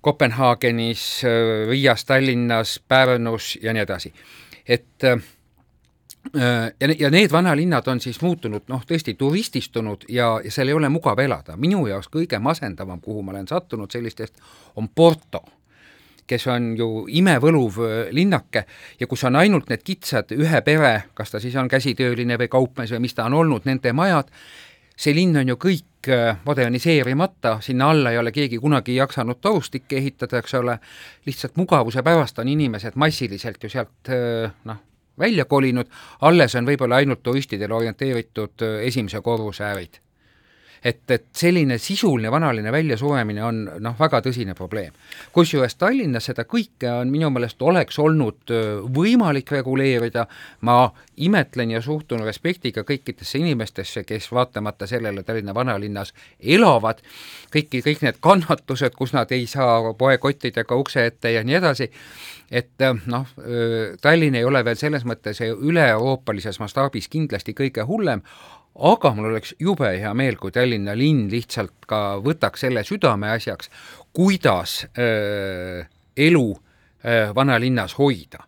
Kopenhaagenis, 0.00 1.22
Riias, 1.68 2.04
Tallinnas, 2.08 2.78
Pärnus 2.88 3.58
ja 3.62 3.74
nii 3.76 3.82
edasi. 3.84 4.12
Et 4.64 5.04
äh, 5.04 5.20
ja, 6.80 6.88
ja 6.98 7.10
need 7.10 7.32
vanalinnad 7.32 7.88
on 7.88 8.00
siis 8.00 8.20
muutunud 8.22 8.68
noh, 8.68 8.82
tõesti 8.86 9.14
turististunud 9.18 10.04
ja, 10.08 10.34
ja 10.44 10.52
seal 10.52 10.68
ei 10.68 10.76
ole 10.76 10.88
mugav 10.88 11.18
elada. 11.18 11.56
minu 11.56 11.86
jaoks 11.86 12.10
kõige 12.12 12.38
masendavam, 12.38 13.00
kuhu 13.00 13.22
ma 13.22 13.32
olen 13.32 13.48
sattunud 13.48 13.90
sellistest, 13.90 14.36
on 14.76 14.88
Porto, 14.88 15.42
kes 16.30 16.46
on 16.46 16.72
ju 16.78 16.88
imevõluv 17.08 17.78
äh, 17.84 18.00
linnake 18.14 18.64
ja 19.00 19.06
kus 19.10 19.24
on 19.24 19.36
ainult 19.40 19.70
need 19.70 19.84
kitsad 19.84 20.34
ühe 20.36 20.62
pere, 20.66 20.94
kas 21.14 21.32
ta 21.34 21.40
siis 21.42 21.56
on 21.56 21.68
käsitööline 21.68 22.38
või 22.40 22.50
kaupmees 22.52 22.92
või 22.94 23.06
mis 23.06 23.16
ta 23.16 23.26
on 23.26 23.38
olnud, 23.40 23.66
nende 23.68 23.92
majad, 23.96 24.30
see 25.00 25.16
linn 25.16 25.40
on 25.40 25.54
ju 25.54 25.56
kõik 25.60 26.10
äh, 26.12 26.36
moderniseerimata, 26.44 27.56
sinna 27.64 27.90
alla 27.90 28.12
ei 28.12 28.20
ole 28.20 28.32
keegi 28.32 28.60
kunagi 28.62 28.98
jaksanud 28.98 29.40
torustikke 29.40 29.98
ehitada, 29.98 30.38
eks 30.38 30.54
ole, 30.60 30.78
lihtsalt 31.26 31.56
mugavuse 31.56 32.04
pärast 32.06 32.38
on 32.38 32.52
inimesed 32.52 33.00
massiliselt 33.00 33.64
ju 33.64 33.72
sealt 33.72 34.12
äh, 34.12 34.52
noh, 34.68 34.84
välja 35.20 35.44
kolinud, 35.44 35.90
alles 36.20 36.54
on 36.56 36.66
võib-olla 36.66 37.00
ainult 37.00 37.22
turistidele 37.22 37.74
orienteeritud 37.74 38.66
äh, 38.66 38.78
esimese 38.90 39.20
korruse 39.24 39.64
ärid 39.64 40.00
et, 40.84 41.10
et 41.10 41.26
selline 41.36 41.78
sisuline 41.78 42.30
vanalinna 42.32 42.72
väljasuremine 42.72 43.44
on 43.44 43.60
noh, 43.84 43.96
väga 43.98 44.20
tõsine 44.24 44.54
probleem. 44.56 44.92
kusjuures 45.32 45.74
Tallinnas 45.74 46.30
seda 46.30 46.44
kõike 46.48 46.88
on 47.00 47.10
minu 47.12 47.30
meelest 47.30 47.62
oleks 47.62 47.98
olnud 47.98 48.54
võimalik 48.94 49.52
reguleerida, 49.52 50.26
ma 50.60 50.90
imetlen 51.16 51.70
ja 51.76 51.82
suhtun 51.82 52.24
respektiga 52.24 52.84
kõikidesse 52.88 53.38
inimestesse, 53.38 54.04
kes 54.04 54.30
vaatamata 54.32 54.86
sellele 54.86 55.22
Tallinna 55.22 55.54
vanalinnas 55.54 56.14
elavad, 56.40 57.02
kõiki, 57.52 57.82
kõik 57.84 58.04
need 58.06 58.20
kannatused, 58.20 58.96
kus 58.96 59.12
nad 59.16 59.32
ei 59.32 59.46
saa 59.46 59.92
poekottidega 59.94 60.76
ukse 60.76 61.06
ette 61.06 61.34
ja 61.36 61.44
nii 61.44 61.58
edasi, 61.60 61.90
et 62.50 62.86
noh, 63.06 63.28
Tallinn 64.00 64.34
ei 64.34 64.44
ole 64.44 64.64
veel 64.64 64.78
selles 64.80 65.04
mõttes 65.06 65.42
üle-euroopalises 65.44 66.58
mastaabis 66.62 67.08
kindlasti 67.12 67.54
kõige 67.54 67.84
hullem, 67.86 68.24
aga 68.74 69.14
mul 69.14 69.32
oleks 69.32 69.54
jube 69.58 69.88
hea 69.98 70.12
meel, 70.14 70.36
kui 70.40 70.52
Tallinna 70.54 70.94
linn 70.96 71.28
lihtsalt 71.32 71.86
ka 71.90 72.20
võtaks 72.24 72.66
selle 72.66 72.84
südameasjaks, 72.86 73.70
kuidas 74.16 74.84
öö, 74.98 75.82
elu 76.16 76.46
öö, 77.04 77.34
vanalinnas 77.34 77.96
hoida 77.98 78.44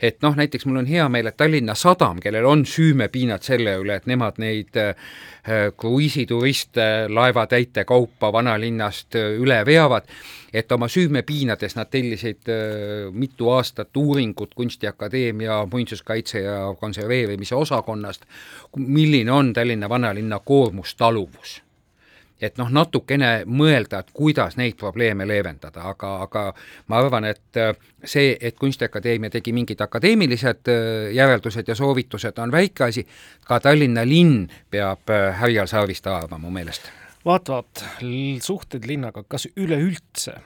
et 0.00 0.22
noh, 0.22 0.36
näiteks 0.36 0.66
mul 0.66 0.82
on 0.82 0.86
hea 0.86 1.08
meel, 1.08 1.30
et 1.30 1.36
Tallinna 1.36 1.74
Sadam, 1.74 2.20
kellel 2.22 2.46
on 2.48 2.64
süümepiinad 2.66 3.42
selle 3.44 3.76
üle, 3.82 3.98
et 4.00 4.06
nemad 4.10 4.38
neid 4.42 4.76
äh, 4.80 4.94
kruiisituriste 5.76 7.06
laevatäite 7.08 7.84
kaupa 7.84 8.32
vanalinnast 8.32 9.18
äh, 9.18 9.34
üle 9.40 9.60
veavad, 9.66 10.08
et 10.54 10.72
oma 10.72 10.88
süümepiinades 10.88 11.76
nad 11.76 11.90
tellisid 11.90 12.48
äh, 12.52 13.10
mitu 13.12 13.50
aastat 13.50 13.96
uuringut 13.96 14.54
Kunstiakadeemia 14.54 15.64
muinsuskaitse 15.72 16.40
ja 16.46 16.58
konserveerimise 16.80 17.54
osakonnast, 17.54 18.24
milline 18.76 19.32
on 19.32 19.52
Tallinna 19.52 19.88
vanalinna 19.88 20.40
koormustaluvus 20.44 21.63
et 22.44 22.58
noh, 22.60 22.70
natukene 22.72 23.30
mõelda, 23.46 24.02
et 24.02 24.12
kuidas 24.14 24.58
neid 24.60 24.76
probleeme 24.80 25.26
leevendada, 25.28 25.86
aga, 25.90 26.14
aga 26.26 26.44
ma 26.92 27.00
arvan, 27.00 27.28
et 27.30 27.60
äh, 27.60 27.72
see, 28.04 28.34
et 28.40 28.58
Kunstiakadeemia 28.60 29.32
tegi 29.34 29.54
mingid 29.56 29.80
akadeemilised 29.84 30.72
äh, 30.72 31.12
järeldused 31.16 31.68
ja 31.68 31.76
soovitused, 31.78 32.38
on 32.38 32.52
väike 32.52 32.88
asi, 32.88 33.06
ka 33.46 33.60
Tallinna 33.60 34.06
linn 34.08 34.48
peab 34.70 35.10
äh, 35.10 35.30
härjal 35.40 35.70
sarvist 35.70 36.06
haarama 36.10 36.38
mu 36.38 36.52
meelest. 36.54 36.90
Vaat, 37.24 37.48
vaat, 37.48 37.84
suhted 38.44 38.84
linnaga, 38.84 39.22
kas 39.28 39.48
üleüldse 39.56 40.36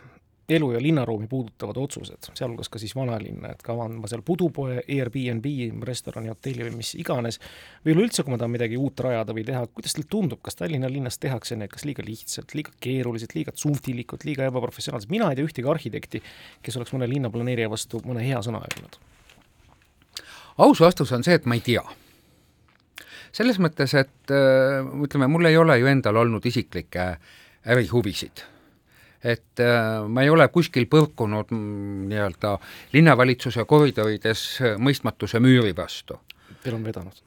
elu- 0.49 0.73
ja 0.73 0.83
linnaruumi 0.83 1.27
puudutavad 1.27 1.77
otsused, 1.77 2.31
sealhulgas 2.35 2.69
ka 2.69 2.79
siis 2.81 2.95
vanalinna, 2.97 3.51
et 3.53 3.63
kavan 3.63 3.99
ma 4.01 4.09
seal 4.09 4.23
pudupoe, 4.25 4.81
Airbnb, 4.89 5.45
restorani, 5.85 6.33
hotelli 6.33 6.65
või 6.65 6.79
mis 6.81 6.95
iganes, 6.97 7.41
või 7.85 7.95
üleüldse, 7.97 8.25
kui 8.25 8.33
ma 8.33 8.41
tahan 8.41 8.55
midagi 8.55 8.81
uut 8.81 9.01
rajada 9.05 9.37
või 9.37 9.45
teha, 9.49 9.67
kuidas 9.75 9.97
teile 9.97 10.09
tundub, 10.11 10.41
kas 10.45 10.57
Tallinna 10.57 10.91
linnas 10.93 11.21
tehakse 11.21 11.57
need 11.57 11.73
kas 11.73 11.85
liiga 11.85 12.05
lihtsalt, 12.07 12.57
liiga 12.57 12.73
keeruliselt, 12.81 13.37
liiga 13.37 13.53
tsunftilikult, 13.53 14.25
liiga 14.25 14.49
ebaprofessionaalselt, 14.49 15.13
mina 15.13 15.29
ei 15.29 15.39
tea 15.39 15.49
ühtegi 15.51 15.69
arhitekti, 15.69 16.25
kes 16.65 16.81
oleks 16.81 16.97
mõne 16.97 17.11
linnaplaneerija 17.13 17.71
vastu 17.71 18.01
mõne 18.09 18.25
hea 18.25 18.41
sõna 18.45 18.65
öelnud. 18.65 19.01
aus 20.59 20.81
vastus 20.81 21.13
on 21.13 21.25
see, 21.25 21.35
et 21.35 21.47
ma 21.47 21.55
ei 21.55 21.61
tea. 21.61 21.85
Selles 23.33 23.59
mõttes, 23.61 23.93
et 23.95 24.33
äh, 24.33 24.81
ütleme, 25.05 25.29
mul 25.29 25.45
ei 25.45 25.57
ole 25.61 25.77
ju 25.79 25.87
endal 25.87 26.17
olnud 26.17 26.47
isiklikke 26.49 27.19
ärihuvisid 27.69 28.49
et 29.25 29.61
äh, 29.61 30.03
ma 30.09 30.23
ei 30.23 30.31
ole 30.31 30.49
kuskil 30.55 30.87
põrkunud 30.91 31.51
mm, 31.51 32.09
nii-öelda 32.13 32.57
linnavalitsuse 32.93 33.65
koridorides 33.65 34.45
mõistmatuse 34.79 35.41
müüri 35.43 35.75
vastu. 35.77 36.21
Teil 36.63 36.79
on 36.79 36.85
vedanud? 36.87 37.25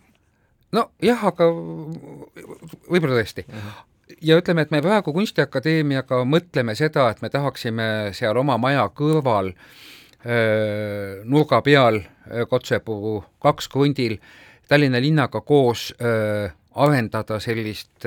nojah, 0.71 1.23
aga 1.27 1.47
võib-olla 1.51 3.17
tõesti 3.19 3.43
uh. 3.47 3.55
-huh 3.55 3.87
ja 4.21 4.37
ütleme, 4.37 4.65
et 4.65 4.71
me 4.71 4.81
praegu 4.83 5.13
Kunstiakadeemiaga 5.15 6.23
mõtleme 6.27 6.75
seda, 6.75 7.09
et 7.11 7.21
me 7.21 7.29
tahaksime 7.29 8.11
seal 8.17 8.37
oma 8.37 8.57
maja 8.57 8.83
kõrval 8.95 9.53
öö, 10.25 11.21
nurga 11.23 11.61
peal 11.61 12.01
Kotsepuu 12.49 13.23
kaks 13.39 13.69
krundil 13.71 14.17
Tallinna 14.67 15.01
linnaga 15.01 15.41
koos 15.41 15.93
öö, 16.01 16.49
arendada 16.75 17.39
sellist 17.39 18.05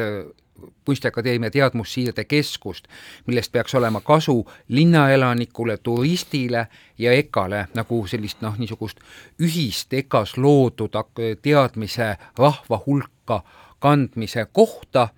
Kunstiakadeemia 0.85 1.51
teadmussiirde 1.51 2.25
keskust, 2.25 2.85
millest 3.27 3.53
peaks 3.53 3.75
olema 3.75 4.01
kasu 4.01 4.51
linnaelanikule, 4.69 5.77
turistile 5.77 6.67
ja 6.99 7.12
EKA-le 7.12 7.67
nagu 7.75 8.07
sellist 8.07 8.40
noh, 8.40 8.55
niisugust 8.59 9.01
ühist 9.43 9.93
EKA-s 9.93 10.37
loodud 10.37 10.95
teadmise 11.43 12.17
rahva 12.38 12.83
hulka 12.87 13.43
kandmise 13.79 14.47
kohta. 14.53 15.09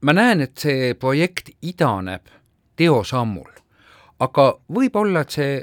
ma 0.00 0.12
näen, 0.12 0.40
et 0.40 0.58
see 0.58 0.94
projekt 0.94 1.48
idaneb 1.62 2.28
teosammul, 2.76 3.48
aga 4.20 4.44
võib-olla, 4.74 5.24
et 5.24 5.30
see 5.30 5.56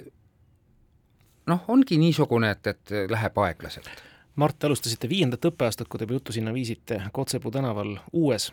noh, 1.47 1.63
ongi 1.67 1.97
niisugune, 2.01 2.51
et, 2.51 2.67
et 2.67 2.97
läheb 3.11 3.37
aeglaselt 3.37 4.14
Mart, 4.35 4.57
te 4.59 4.67
alustasite 4.67 5.07
viiendat 5.07 5.45
õppeaastat, 5.47 5.87
kui 5.87 6.01
te 6.01 6.05
juttu 6.11 6.33
sinna 6.35 6.51
viisite, 6.51 6.97
Kotsepuu 7.15 7.53
tänaval 7.55 7.93
uues 8.11 8.49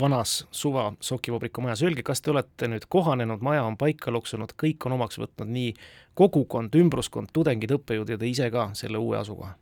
vanas 0.00 0.44
suva 0.54 0.92
sokivabriku 1.02 1.64
majas. 1.64 1.82
Öelge, 1.82 2.04
kas 2.06 2.22
te 2.22 2.30
olete 2.30 2.68
nüüd 2.70 2.86
kohanenud, 2.88 3.42
maja 3.42 3.64
on 3.66 3.74
paika 3.76 4.14
loksunud, 4.14 4.54
kõik 4.62 4.86
on 4.86 4.94
omaks 4.94 5.18
võtnud 5.18 5.50
nii 5.50 5.72
kogukond, 6.14 6.78
ümbruskond, 6.78 7.32
tudengid, 7.34 7.74
õppejõud 7.74 8.12
ja 8.14 8.18
te 8.20 8.30
ise 8.30 8.46
ka 8.54 8.68
selle 8.78 9.02
uue 9.02 9.18
asukoha? 9.18 9.56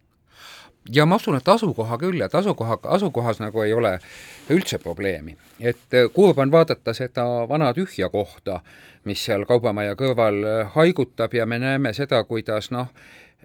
ja 0.90 1.06
ma 1.06 1.16
usun, 1.16 1.36
et 1.38 1.48
asukoha 1.48 1.96
küll, 1.98 2.20
et 2.20 2.34
asukoha, 2.34 2.78
asukohas 2.90 3.38
nagu 3.38 3.62
ei 3.62 3.72
ole 3.72 3.92
üldse 4.50 4.78
probleemi. 4.82 5.36
et 5.60 5.94
äh, 5.94 6.10
kurb 6.12 6.38
on 6.38 6.52
vaadata 6.52 6.92
seda 6.94 7.24
vana 7.48 7.72
tühja 7.72 8.10
kohta, 8.10 8.60
mis 9.04 9.24
seal 9.24 9.46
Kaubamaja 9.46 9.94
kõrval 9.96 10.44
äh, 10.44 10.74
haigutab 10.74 11.34
ja 11.34 11.46
me 11.46 11.58
näeme 11.58 11.92
seda, 11.94 12.24
kuidas 12.24 12.70
noh 12.70 12.90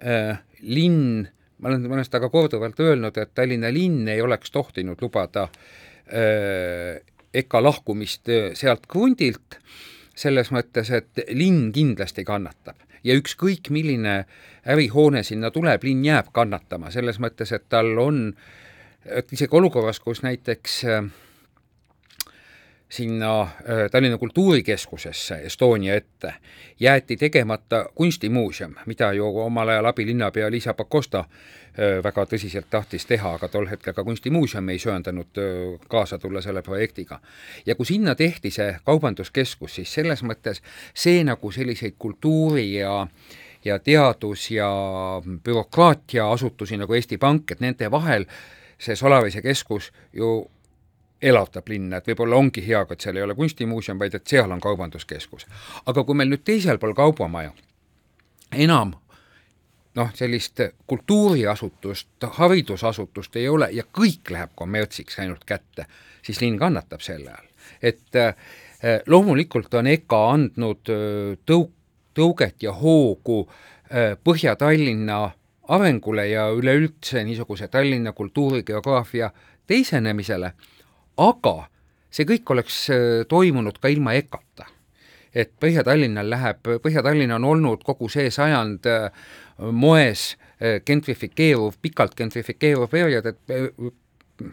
äh,, 0.02 0.42
linn 0.60 1.28
ma 1.58 1.68
olen, 1.68 1.86
ma 1.88 1.98
olen 1.98 2.06
seda 2.06 2.20
ka 2.22 2.30
korduvalt 2.32 2.80
öelnud, 2.80 3.16
et 3.18 3.34
Tallinna 3.34 3.70
linn 3.74 4.08
ei 4.08 4.22
oleks 4.22 4.52
tohtinud 4.54 5.00
lubada 5.02 5.48
äh, 5.48 6.98
EKA 7.34 7.62
lahkumist 7.62 8.30
äh, 8.32 8.50
sealt 8.58 8.86
krundilt, 8.90 9.58
selles 10.18 10.52
mõttes, 10.54 10.90
et 10.94 11.24
linn 11.34 11.70
kindlasti 11.74 12.24
kannatab. 12.26 12.80
Ja 13.06 13.14
ükskõik, 13.14 13.70
milline 13.70 14.24
ärihoone 14.68 15.22
sinna 15.22 15.52
tuleb, 15.54 15.84
linn 15.86 16.02
jääb 16.06 16.32
kannatama, 16.34 16.90
selles 16.90 17.20
mõttes, 17.22 17.52
et 17.54 17.68
tal 17.70 17.92
on, 18.02 18.32
et 19.06 19.30
isegi 19.32 19.54
olukorras, 19.54 20.00
kus 20.02 20.24
näiteks 20.26 20.82
äh, 20.88 21.10
sinna 22.88 23.42
äh, 23.42 23.50
Tallinna 23.90 24.18
Kultuurikeskusesse 24.18 25.34
Estonia 25.34 25.94
ette 25.94 26.34
jäeti 26.80 27.16
tegemata 27.16 27.88
kunstimuuseum, 27.94 28.74
mida 28.86 29.12
ju 29.12 29.38
omal 29.38 29.68
ajal 29.68 29.84
abilinnapea 29.84 30.50
Liisa 30.50 30.74
Pakosta 30.74 31.18
äh, 31.18 32.04
väga 32.04 32.24
tõsiselt 32.24 32.70
tahtis 32.70 33.06
teha, 33.06 33.34
aga 33.34 33.48
tol 33.48 33.68
hetkel 33.68 33.94
ka 33.94 34.04
kunstimuuseum 34.04 34.68
ei 34.68 34.78
söandanud 34.78 35.40
äh, 35.42 35.88
kaasa 35.88 36.18
tulla 36.18 36.40
selle 36.40 36.62
projektiga. 36.62 37.20
ja 37.66 37.74
kui 37.74 37.86
sinna 37.86 38.14
tehti 38.14 38.50
see 38.50 38.76
kaubanduskeskus, 38.84 39.74
siis 39.74 39.94
selles 39.94 40.22
mõttes 40.22 40.62
see 40.94 41.24
nagu 41.24 41.52
selliseid 41.52 41.94
kultuuri 41.98 42.74
ja 42.74 43.06
ja 43.64 43.78
teadus- 43.78 44.50
ja 44.50 44.70
bürokraatia 45.44 46.30
asutusi 46.30 46.76
nagu 46.76 46.94
Eesti 46.94 47.18
Pank, 47.18 47.50
et 47.50 47.60
nende 47.60 47.90
vahel 47.90 48.24
see 48.78 48.96
Solavise 48.96 49.42
keskus 49.42 49.92
ju 50.12 50.50
elavdab 51.22 51.68
linna, 51.68 51.98
et 51.98 52.06
võib-olla 52.06 52.36
ongi 52.36 52.62
hea, 52.66 52.84
et 52.90 53.00
seal 53.00 53.16
ei 53.16 53.22
ole 53.22 53.34
kunstimuuseum, 53.34 53.98
vaid 53.98 54.14
et 54.14 54.26
seal 54.26 54.50
on 54.50 54.60
kaubanduskeskus. 54.60 55.46
aga 55.86 56.04
kui 56.04 56.14
meil 56.14 56.30
nüüd 56.30 56.44
teisel 56.44 56.78
pool 56.78 56.94
kaubamaja 56.94 57.52
enam 58.52 58.94
noh, 59.98 60.10
sellist 60.14 60.60
kultuuriasutust, 60.86 62.28
haridusasutust 62.38 63.36
ei 63.36 63.48
ole 63.48 63.70
ja 63.72 63.84
kõik 63.84 64.30
läheb 64.30 64.54
kommertsiks 64.54 65.18
ainult 65.18 65.44
kätte, 65.48 65.88
siis 66.22 66.40
linn 66.40 66.58
kannatab 66.58 67.02
selle 67.04 67.32
all. 67.34 67.48
et 67.82 68.16
äh, 68.16 68.34
loomulikult 69.06 69.74
on 69.74 69.86
EKA 69.86 70.22
andnud 70.32 70.92
äh, 70.94 71.34
tõuk-, 71.46 71.74
tõuget 72.14 72.62
ja 72.62 72.72
hoogu 72.72 73.42
äh, 73.48 74.14
Põhja-Tallinna 74.24 75.18
arengule 75.68 76.28
ja 76.28 76.48
üleüldse 76.54 77.24
niisuguse 77.24 77.68
Tallinna 77.68 78.12
kultuurigeograafia 78.12 79.30
teisenemisele 79.66 80.52
aga 81.18 81.68
see 82.10 82.26
kõik 82.28 82.54
oleks 82.54 82.80
äh, 82.94 83.06
toimunud 83.28 83.78
ka 83.82 83.90
ilma 83.92 84.14
EKA-ta. 84.18 84.68
et 85.34 85.52
Põhja-Tallinnal 85.60 86.30
läheb, 86.30 86.70
Põhja-Tallinn 86.82 87.34
on 87.36 87.44
olnud 87.44 87.84
kogu 87.86 88.08
see 88.10 88.30
sajand 88.32 88.86
äh, 88.88 89.10
moes 89.58 90.30
äh, 90.32 90.80
gentrifikeeruv, 90.86 91.76
pikalt 91.82 92.16
gentrifikeeruv 92.16 92.88
periood, 92.90 93.26
et 93.26 94.48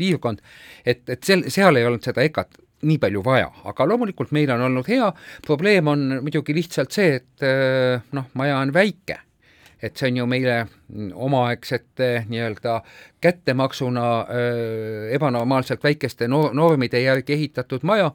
piirkond, 0.00 0.42
et, 0.84 1.04
et 1.08 1.22
seal, 1.24 1.46
seal 1.52 1.76
ei 1.76 1.86
olnud 1.86 2.04
seda 2.04 2.24
EKA-t 2.26 2.58
nii 2.88 2.98
palju 2.98 3.22
vaja, 3.22 3.50
aga 3.68 3.84
loomulikult 3.86 4.30
meil 4.32 4.50
on 4.54 4.64
olnud 4.70 4.86
hea, 4.88 5.10
probleem 5.44 5.88
on 5.92 6.06
muidugi 6.24 6.56
lihtsalt 6.56 6.96
see, 6.96 7.18
et 7.20 7.44
noh, 8.16 8.30
maja 8.40 8.56
on 8.56 8.72
väike 8.72 9.18
et 9.82 9.96
see 9.96 10.10
on 10.10 10.16
ju 10.16 10.26
meile 10.26 10.66
omaaegsete 11.14 12.26
nii-öelda 12.28 12.80
kättemaksuna 13.20 14.26
öö, 14.34 15.08
ebanormaalselt 15.16 15.84
väikeste 15.84 16.28
no 16.28 16.50
normide 16.52 17.00
järgi 17.00 17.32
ehitatud 17.32 17.82
maja, 17.82 18.10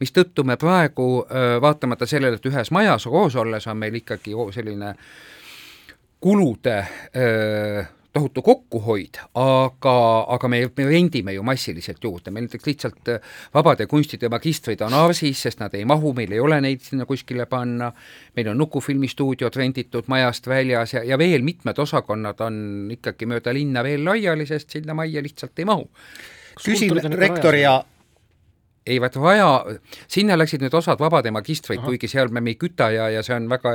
mistõttu 0.00 0.44
me 0.44 0.56
praegu 0.56 1.26
vaatamata 1.60 2.06
sellele, 2.06 2.40
et 2.40 2.46
ühes 2.46 2.70
majas 2.70 3.04
koos 3.04 3.36
olles 3.36 3.66
on 3.66 3.76
meil 3.76 3.94
ikkagi 4.00 4.36
selline 4.54 4.94
kulude 6.20 6.86
öö, 7.16 7.84
tohutu 8.12 8.42
kokkuhoid, 8.42 9.20
aga, 9.38 9.96
aga 10.34 10.48
me, 10.50 10.60
me 10.76 10.86
rendime 10.88 11.34
ju 11.34 11.44
massiliselt 11.46 12.02
juurde, 12.04 12.32
meil 12.34 12.46
näiteks 12.46 12.66
lihtsalt 12.66 13.10
äh, 13.12 13.28
vabade 13.54 13.86
kunstide 13.90 14.28
magistrid 14.32 14.82
on 14.82 14.96
Arsis, 14.98 15.44
sest 15.46 15.62
nad 15.62 15.74
ei 15.78 15.84
mahu, 15.88 16.12
meil 16.16 16.34
ei 16.34 16.42
ole 16.42 16.58
neid 16.64 16.82
sinna 16.82 17.06
kuskile 17.06 17.46
panna, 17.50 17.92
meil 18.36 18.50
on 18.50 18.58
Nukufilmistuudiod 18.58 19.56
renditud 19.56 20.10
majast 20.10 20.50
väljas 20.50 20.96
ja, 20.96 21.04
ja 21.06 21.18
veel 21.18 21.46
mitmed 21.46 21.78
osakonnad 21.78 22.42
on 22.46 22.90
ikkagi 22.96 23.30
mööda 23.30 23.54
linna 23.54 23.86
veel 23.86 24.04
laiali, 24.04 24.48
sest 24.48 24.74
sinna 24.78 24.96
majja 24.98 25.22
lihtsalt 25.22 25.62
ei 25.62 25.70
mahu. 25.70 25.86
küsin 26.60 27.14
rektori 27.14 27.62
ja 27.62 27.78
ei 28.86 29.00
vaat 29.00 29.16
vaja, 29.20 29.48
sinna 30.08 30.36
läksid 30.38 30.62
nüüd 30.64 30.74
osad 30.76 31.00
vabade 31.00 31.30
magistrid, 31.34 31.82
kuigi 31.84 32.08
seal 32.08 32.30
me 32.32 32.42
ei 32.48 32.56
küta 32.60 32.88
ja, 32.94 33.10
ja 33.12 33.22
see 33.24 33.36
on 33.36 33.48
väga, 33.50 33.72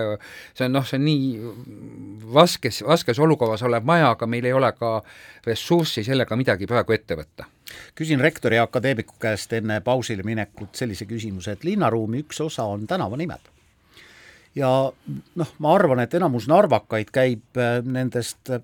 see 0.58 0.66
on 0.66 0.74
noh, 0.74 0.86
see 0.88 0.98
on 0.98 1.06
nii 1.06 2.24
vaskes, 2.34 2.82
vaskes 2.88 3.22
olukorras 3.22 3.64
olev 3.68 3.86
maja, 3.86 4.12
aga 4.16 4.28
meil 4.30 4.48
ei 4.50 4.56
ole 4.58 4.72
ka 4.78 4.98
ressurssi 5.46 6.04
sellega 6.08 6.38
midagi 6.40 6.70
praegu 6.70 6.98
ette 6.98 7.18
võtta. 7.20 7.50
küsin 7.96 8.22
rektori 8.22 8.58
ja 8.58 8.66
akadeemiku 8.66 9.18
käest 9.22 9.54
enne 9.54 9.82
pausile 9.86 10.24
minekut 10.24 10.76
sellise 10.76 11.06
küsimuse, 11.06 11.54
et 11.54 11.64
linnaruumi 11.64 12.24
üks 12.26 12.42
osa 12.42 12.66
on 12.66 12.88
tänavanimed. 12.88 13.52
ja 14.56 14.72
noh, 15.36 15.56
ma 15.60 15.76
arvan, 15.76 16.00
et 16.00 16.14
enamus 16.14 16.48
narvakaid 16.50 17.14
käib 17.14 17.62
äh, 17.62 17.84
nendest 17.86 18.58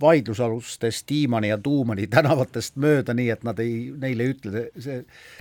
vaidlusalustest 0.00 1.06
Tiimani 1.06 1.48
ja 1.48 1.58
Tuumani 1.58 2.06
tänavatest 2.10 2.76
mööda, 2.76 3.14
nii 3.14 3.30
et 3.30 3.44
nad 3.46 3.58
ei, 3.62 3.92
neile 4.00 4.26
ei 4.26 4.34
ütle 4.34 4.66
see, 4.78 5.00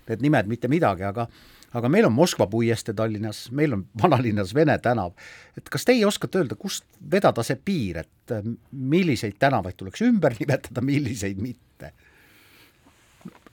need 0.09 0.23
nimed 0.25 0.49
mitte 0.51 0.71
midagi, 0.71 1.05
aga 1.09 1.27
aga 1.73 1.89
meil 1.89 2.05
on 2.05 2.13
Moskva 2.13 2.45
puiestee 2.47 2.93
Tallinnas, 2.93 3.47
meil 3.51 3.73
on 3.73 3.85
vanalinnas 4.01 4.53
Vene 4.53 4.77
tänav. 4.77 5.11
et 5.57 5.69
kas 5.69 5.85
teie 5.85 6.05
oskate 6.05 6.37
öelda, 6.37 6.55
kust 6.55 6.85
vedada 7.11 7.43
see 7.43 7.57
piir, 7.65 8.03
et 8.03 8.31
äh, 8.31 8.45
milliseid 8.71 9.39
tänavaid 9.39 9.77
tuleks 9.77 10.01
ümber 10.01 10.35
nimetada, 10.39 10.81
milliseid 10.81 11.41
mitte? 11.41 11.93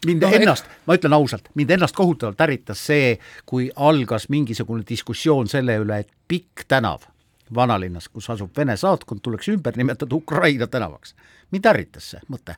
mind 0.06 0.22
no, 0.24 0.28
ennast 0.32 0.64
et..., 0.64 0.76
ma 0.86 0.96
ütlen 0.96 1.16
ausalt, 1.16 1.48
mind 1.54 1.70
ennast 1.76 1.96
kohutavalt 1.96 2.40
ärritas 2.40 2.84
see, 2.90 3.16
kui 3.46 3.70
algas 3.76 4.28
mingisugune 4.28 4.84
diskussioon 4.88 5.48
selle 5.48 5.76
üle, 5.80 6.02
et 6.04 6.12
Pikk 6.28 6.68
tänav 6.68 7.08
vanalinnas, 7.54 8.08
kus 8.08 8.30
asub 8.30 8.56
Vene 8.56 8.76
saatkond, 8.76 9.20
tuleks 9.22 9.48
ümber 9.48 9.76
nimetada 9.76 10.14
Ukraina 10.14 10.66
tänavaks. 10.66 11.14
mind 11.50 11.66
ärritas 11.66 12.10
see 12.10 12.20
mõte 12.30 12.56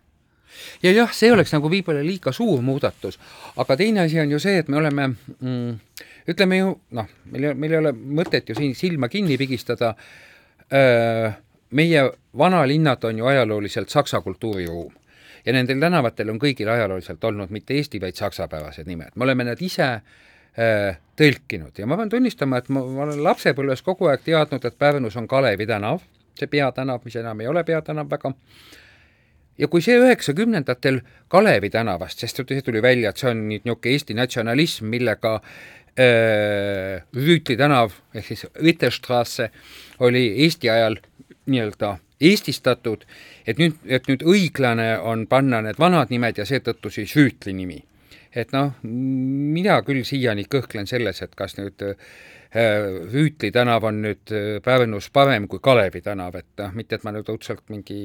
ja 0.82 0.92
jah, 0.92 1.12
see 1.14 1.32
oleks 1.32 1.52
nagu 1.54 1.70
võib-olla 1.70 2.02
liiga 2.04 2.32
suur 2.32 2.62
muudatus, 2.62 3.18
aga 3.56 3.76
teine 3.76 4.04
asi 4.04 4.20
on 4.20 4.30
ju 4.30 4.40
see, 4.42 4.58
et 4.58 4.68
me 4.68 4.76
oleme 4.76 5.08
mm, 5.08 5.78
ütleme 6.28 6.58
ju 6.58 6.74
noh, 6.98 7.08
meil, 7.32 7.52
meil 7.54 7.76
ei 7.76 7.78
ole 7.78 7.92
mõtet 7.92 8.48
ju 8.48 8.56
siin 8.58 8.74
silma 8.74 9.08
kinni 9.08 9.38
pigistada. 9.38 9.94
meie 11.70 12.02
vanalinnad 12.38 13.04
on 13.04 13.18
ju 13.18 13.26
ajalooliselt 13.26 13.90
saksa 13.90 14.20
kultuuriruum 14.20 14.92
ja 15.44 15.52
nendel 15.52 15.80
tänavatel 15.80 16.30
on 16.30 16.38
kõigil 16.40 16.68
ajalooliselt 16.68 17.24
olnud 17.24 17.50
mitte 17.50 17.74
eesti, 17.74 18.00
vaid 18.00 18.16
saksapärased 18.16 18.86
nimed, 18.86 19.12
me 19.14 19.24
oleme 19.24 19.44
nad 19.44 19.60
ise 19.60 19.82
äh, 19.82 20.02
tõlkinud. 20.56 21.78
Ja 21.78 21.86
ma 21.88 21.96
pean 21.96 22.10
tunnistama, 22.12 22.60
et 22.60 22.68
ma, 22.72 22.82
ma 22.84 23.06
olen 23.06 23.22
lapsepõlves 23.24 23.82
kogu 23.86 24.10
aeg 24.10 24.24
teadnud, 24.26 24.64
et 24.64 24.78
Pärnus 24.78 25.16
on 25.16 25.28
Kalevi 25.28 25.66
tänav, 25.68 26.02
see 26.38 26.48
peatänav, 26.50 27.02
mis 27.04 27.16
enam 27.20 27.40
ei 27.40 27.48
ole 27.48 27.64
peatänav 27.64 28.10
väga, 28.10 28.32
ja 29.58 29.68
kui 29.68 29.84
see 29.84 29.98
üheksakümnendatel 30.00 31.00
Kalevi 31.32 31.70
tänavast, 31.70 32.22
sest 32.22 32.42
see 32.48 32.64
tuli 32.64 32.82
välja, 32.82 33.12
et 33.12 33.20
see 33.20 33.30
on 33.30 33.44
nüüd 33.48 33.66
niisugune 33.66 33.92
Eesti 33.94 34.16
natsionalism, 34.18 34.88
millega 34.92 35.34
äh, 35.38 37.04
Rüütli 37.16 37.56
tänav 37.60 37.96
ehk 38.14 38.32
siis 38.32 38.46
Ritterstrasse 38.54 39.50
oli 40.00 40.26
Eesti 40.46 40.70
ajal 40.72 40.98
nii-öelda 41.46 41.96
eestistatud, 42.22 43.02
et 43.46 43.58
nüüd, 43.58 43.80
et 43.86 44.06
nüüd 44.08 44.22
õiglane 44.22 44.94
on 45.02 45.26
panna 45.26 45.62
need 45.64 45.80
vanad 45.80 46.12
nimed 46.14 46.38
ja 46.38 46.46
seetõttu 46.46 46.90
siis 46.94 47.16
Rüütli 47.18 47.54
nimi 47.56 47.82
et 48.34 48.52
noh, 48.52 48.72
mina 48.82 49.80
küll 49.86 50.04
siiani 50.08 50.46
kõhklen 50.50 50.88
selles, 50.88 51.22
et 51.24 51.34
kas 51.36 51.58
nüüd 51.58 51.84
Rüütli 52.52 53.48
äh, 53.48 53.52
tänav 53.52 53.84
on 53.88 54.02
nüüd 54.04 54.32
äh, 54.32 54.60
Pärnus 54.64 55.10
parem 55.12 55.48
kui 55.48 55.60
Kalevi 55.64 56.02
tänav, 56.04 56.36
et 56.36 56.48
noh, 56.60 56.72
mitte 56.76 56.98
et 56.98 57.04
ma 57.04 57.14
nüüd 57.16 57.28
õudselt 57.32 57.64
mingi 57.72 58.00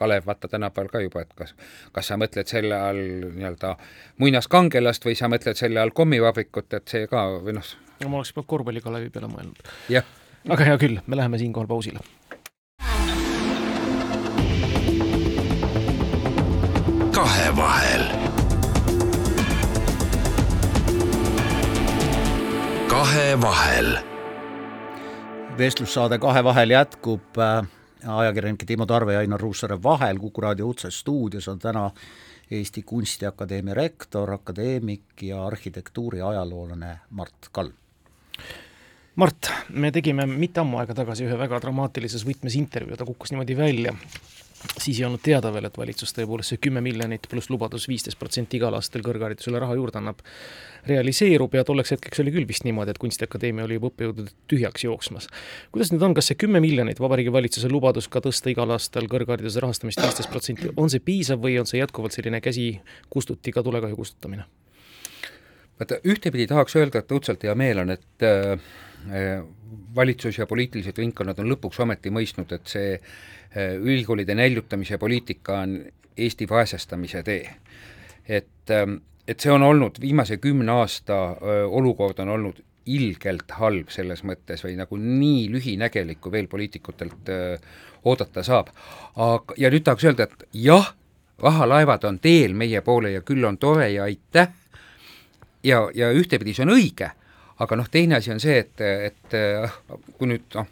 Kalev 0.00 0.26
vaata 0.26 0.48
tänapäeval 0.48 0.88
ka 0.88 1.00
juba, 1.04 1.24
et 1.24 1.32
kas, 1.36 1.54
kas 1.92 2.08
sa 2.08 2.16
mõtled 2.20 2.48
selle 2.48 2.76
all 2.76 3.00
nii-öelda 3.36 3.74
muinaskangelast 4.20 5.04
või 5.04 5.16
sa 5.16 5.28
mõtled 5.32 5.60
selle 5.60 5.80
all 5.80 5.92
kommivabrikut, 5.96 6.72
et 6.76 6.88
see 6.88 7.08
ka 7.10 7.26
või 7.44 7.56
noh. 7.58 7.74
no 8.00 8.12
ma 8.12 8.20
oleks 8.20 8.32
korvpalli 8.36 8.80
Kalevi 8.84 9.12
peale 9.12 9.28
mõelnud. 9.32 9.60
aga 10.48 10.70
hea 10.70 10.80
küll, 10.80 11.04
me 11.06 11.20
läheme 11.20 11.40
siinkohal 11.40 11.68
pausile. 11.68 12.00
kahevahel 17.10 18.19
kahevahel. 23.00 23.98
vestlussaade 25.58 26.18
Kahevahel 26.18 26.70
jätkub 26.70 27.38
äh, 27.38 27.68
ajakirjanike 28.06 28.66
Timo 28.66 28.86
Tarve 28.86 29.12
ja 29.12 29.18
Ainar 29.18 29.40
Ruussaare 29.40 29.82
vahel 29.82 30.18
Kuku 30.18 30.40
raadio 30.40 30.68
otsestuudios 30.68 31.48
on 31.48 31.58
täna 31.58 31.90
Eesti 32.50 32.82
Kunstiakadeemia 32.82 33.74
rektor, 33.74 34.32
akadeemik 34.32 35.22
ja 35.22 35.46
arhitektuuri 35.46 36.20
ajaloolane 36.20 36.98
Mart 37.10 37.48
Kalm. 37.52 37.72
Mart, 39.16 39.50
me 39.68 39.90
tegime 39.90 40.26
mitte 40.26 40.60
ammu 40.60 40.78
aega 40.78 40.94
tagasi 40.94 41.24
ühe 41.24 41.38
väga 41.38 41.60
dramaatilises 41.60 42.26
võtmes 42.28 42.58
intervjuu, 42.60 43.00
ta 43.00 43.08
kukkus 43.08 43.32
niimoodi 43.32 43.56
välja 43.56 43.96
siis 44.78 45.00
ei 45.00 45.04
olnud 45.06 45.22
teada 45.24 45.52
veel, 45.52 45.66
et 45.68 45.78
valitsus 45.78 46.12
tõepoolest 46.16 46.54
see 46.54 46.60
kümme 46.62 46.82
miljonit 46.84 47.26
pluss 47.30 47.50
lubadus 47.50 47.86
viisteist 47.88 48.18
protsenti 48.20 48.58
igal 48.58 48.74
aastal 48.76 49.02
kõrgharidusele 49.04 49.60
raha 49.62 49.76
juurde 49.78 50.00
annab, 50.00 50.20
realiseerub 50.88 51.54
ja 51.56 51.64
tolleks 51.64 51.94
hetkeks 51.96 52.22
oli 52.24 52.34
küll 52.34 52.48
vist 52.48 52.64
niimoodi, 52.68 52.94
et 52.94 53.00
Kunstiakadeemia 53.00 53.64
oli 53.64 53.78
juba 53.78 53.90
õppejõudude 53.90 54.34
tühjaks 54.50 54.84
jooksmas. 54.84 55.28
kuidas 55.72 55.92
nüüd 55.92 56.04
on, 56.04 56.14
kas 56.16 56.30
see 56.32 56.40
kümme 56.40 56.60
miljonit, 56.60 57.00
Vabariigi 57.00 57.32
Valitsuse 57.32 57.70
lubadus 57.72 58.08
ka 58.08 58.22
tõsta 58.24 58.52
igal 58.52 58.76
aastal 58.76 59.08
kõrghariduse 59.10 59.60
rahastamist 59.64 60.02
viisteist 60.02 60.30
protsenti, 60.30 60.72
on 60.76 60.92
see 60.92 61.04
piisav 61.04 61.40
või 61.40 61.58
on 61.60 61.68
see 61.68 61.80
jätkuvalt 61.80 62.16
selline 62.16 62.40
käsi 62.44 62.72
kustuti 63.10 63.52
ka 63.52 63.62
tulekahju 63.62 63.96
kustutamine? 63.96 64.44
vaata, 65.80 65.96
ühtepidi 66.04 66.46
tahaks 66.46 66.76
öelda, 66.76 67.00
et 67.00 67.12
õudselt 67.12 67.44
hea 67.46 67.54
meel 67.56 67.80
on, 67.80 67.90
et 67.96 68.24
äh, 68.28 68.60
valitsus 69.94 70.38
ja 70.38 70.46
poliitilised 70.46 70.98
ringkonnad 70.98 71.38
on 71.38 71.48
lõpuks 71.50 71.80
ometi 71.82 72.10
mõistnud, 72.12 72.52
et 72.52 72.66
see 72.70 72.94
äh, 72.96 73.76
ülikoolide 73.78 74.34
näljutamise 74.34 74.98
poliitika 74.98 75.60
on 75.64 75.78
Eesti 76.16 76.48
vaesestamise 76.48 77.22
tee. 77.22 77.50
et, 78.28 78.70
ähm, 78.70 78.94
et 79.28 79.40
see 79.40 79.52
on 79.52 79.62
olnud, 79.62 80.00
viimase 80.00 80.36
kümne 80.36 80.72
aasta 80.72 81.22
äh, 81.30 81.64
olukord 81.68 82.18
on 82.18 82.28
olnud 82.28 82.60
ilgelt 82.86 83.50
halb 83.50 83.90
selles 83.92 84.24
mõttes 84.24 84.64
või 84.64 84.76
nagu 84.78 84.96
nii 84.96 85.48
lühinägelik, 85.52 86.20
kui 86.20 86.32
veel 86.32 86.48
poliitikutelt 86.48 87.28
öö, 87.28 87.56
oodata 88.04 88.42
saab. 88.42 88.70
aga, 89.16 89.54
ja 89.56 89.70
nüüd 89.70 89.84
tahaks 89.84 90.04
öelda, 90.04 90.26
et 90.26 90.48
jah, 90.52 90.94
rahalaevad 91.38 92.04
on 92.08 92.18
teel 92.18 92.54
meie 92.54 92.80
poole 92.80 93.12
ja 93.12 93.20
küll 93.20 93.44
on 93.44 93.58
tore 93.58 93.90
ja 93.92 94.08
aitäh, 94.08 94.48
ja, 95.62 95.82
ja 95.94 96.10
ühtepidi 96.12 96.54
see 96.56 96.64
on 96.66 96.74
õige, 96.74 97.12
aga 97.60 97.76
noh, 97.76 97.88
teine 97.92 98.16
asi 98.18 98.32
on 98.32 98.40
see, 98.42 98.58
et, 98.64 98.80
et 98.80 99.36
kui 100.18 100.30
nüüd 100.30 100.56
noh, 100.56 100.68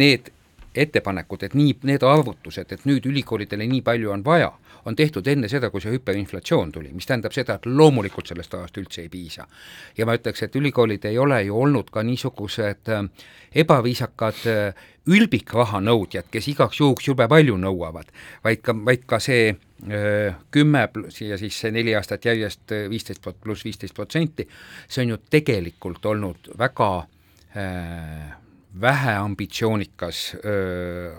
need 0.00 0.32
ettepanekud, 0.76 1.42
et 1.46 1.54
nii, 1.54 1.78
need 1.88 2.02
arvutused, 2.06 2.72
et 2.72 2.84
nüüd 2.88 3.06
ülikoolidele 3.06 3.66
nii 3.70 3.82
palju 3.86 4.12
on 4.14 4.24
vaja, 4.24 4.52
on 4.84 4.96
tehtud 4.96 5.26
enne 5.26 5.48
seda, 5.48 5.70
kui 5.70 5.80
see 5.80 5.94
hüperinflatsioon 5.94 6.72
tuli, 6.72 6.92
mis 6.92 7.06
tähendab 7.08 7.32
seda, 7.32 7.56
et 7.58 7.66
loomulikult 7.66 8.28
sellest 8.28 8.52
rahast 8.54 8.78
üldse 8.80 9.04
ei 9.04 9.08
piisa. 9.08 9.46
ja 9.96 10.06
ma 10.06 10.16
ütleks, 10.18 10.42
et 10.42 10.56
ülikoolid 10.56 11.04
ei 11.08 11.18
ole 11.18 11.42
ju 11.44 11.60
olnud 11.60 11.90
ka 11.90 12.02
niisugused 12.02 12.90
äh, 12.92 13.04
ebaviisakad 13.54 14.42
äh, 14.50 14.84
ülbikrahanõudjad, 15.06 16.28
kes 16.30 16.48
igaks 16.48 16.80
juhuks 16.80 17.08
jube 17.08 17.28
palju 17.28 17.56
nõuavad, 17.60 18.12
vaid 18.44 18.62
ka, 18.64 18.76
vaid 18.86 19.08
ka 19.08 19.20
see 19.20 19.50
äh, 19.50 20.36
kümme 20.50 20.86
ja 21.20 21.40
siis 21.40 21.60
see 21.60 21.72
neli 21.72 21.94
aastat 21.96 22.24
järjest 22.24 22.76
viisteist 22.90 23.24
pluss 23.40 23.64
viisteist 23.64 23.94
protsenti, 23.94 24.48
see 24.88 25.04
on 25.04 25.16
ju 25.16 25.20
tegelikult 25.30 26.06
olnud 26.12 26.54
väga 26.58 26.90
äh, 27.56 28.43
väheambitsioonikas 28.80 30.36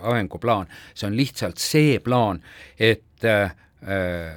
arenguplaan, 0.02 0.66
see 0.94 1.06
on 1.06 1.16
lihtsalt 1.16 1.58
see 1.58 1.98
plaan, 2.00 2.42
et 2.78 3.24
öö, 3.24 4.30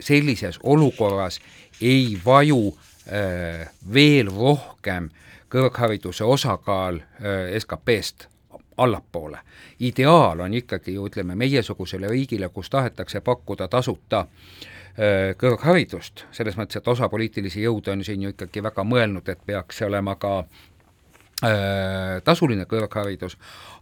sellises 0.00 0.58
olukorras 0.62 1.40
ei 1.80 2.18
vaju 2.24 2.78
öö, 3.12 3.64
veel 3.92 4.28
rohkem 4.28 5.08
kõrghariduse 5.48 6.24
osakaal 6.24 7.00
SKP-st 7.58 8.28
allapoole. 8.78 9.38
ideaal 9.80 10.40
on 10.40 10.54
ikkagi 10.54 10.94
ju 10.94 11.06
ütleme, 11.06 11.34
meiesugusele 11.34 12.08
riigile, 12.08 12.48
kus 12.48 12.70
tahetakse 12.70 13.20
pakkuda 13.20 13.68
tasuta 13.68 14.18
äh, 14.18 15.34
kõrgharidust, 15.38 16.24
selles 16.32 16.56
mõttes, 16.56 16.80
et 16.80 16.88
osa 16.88 17.08
poliitilisi 17.08 17.62
jõude 17.62 17.92
on 17.92 18.04
siin 18.04 18.22
ju 18.22 18.34
ikkagi 18.34 18.62
väga 18.62 18.84
mõelnud, 18.84 19.28
et 19.28 19.42
peaks 19.46 19.82
olema 19.86 20.14
ka 20.16 20.44
tasuline 21.38 22.64
kõrgharidus, 22.66 23.36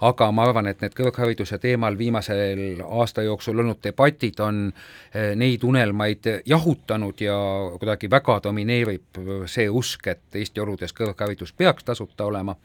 aga 0.04 0.28
ma 0.34 0.44
arvan, 0.44 0.66
et 0.68 0.82
need 0.84 0.92
kõrghariduse 0.96 1.56
teemal 1.58 1.96
viimasel 1.96 2.82
aasta 2.84 3.24
jooksul 3.24 3.62
olnud 3.62 3.80
debatid 3.84 4.40
on 4.44 4.66
äh, 4.68 5.32
neid 5.40 5.64
unelmaid 5.64 6.28
jahutanud 6.44 7.20
ja 7.24 7.36
kuidagi 7.78 8.10
väga 8.12 8.40
domineerib 8.44 9.22
see 9.48 9.70
usk, 9.72 10.06
et 10.12 10.36
Eesti 10.36 10.60
oludes 10.60 10.92
kõrgharidus 10.92 11.54
peaks 11.56 11.88
tasuta 11.88 12.28
olema, 12.28 12.58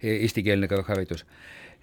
e-, 0.00 0.22
eestikeelne 0.22 0.70
kõrgharidus. 0.70 1.26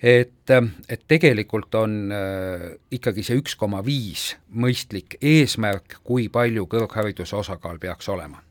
et, 0.02 0.50
et 0.90 1.02
tegelikult 1.08 1.76
on 1.76 2.12
äh, 2.12 2.68
ikkagi 2.92 3.24
see 3.24 3.38
üks 3.38 3.56
koma 3.56 3.86
viis 3.86 4.38
mõistlik 4.50 5.20
eesmärk, 5.22 6.00
kui 6.04 6.30
palju 6.34 6.66
kõrghariduse 6.66 7.36
osakaal 7.36 7.78
peaks 7.78 8.10
olema 8.10 8.42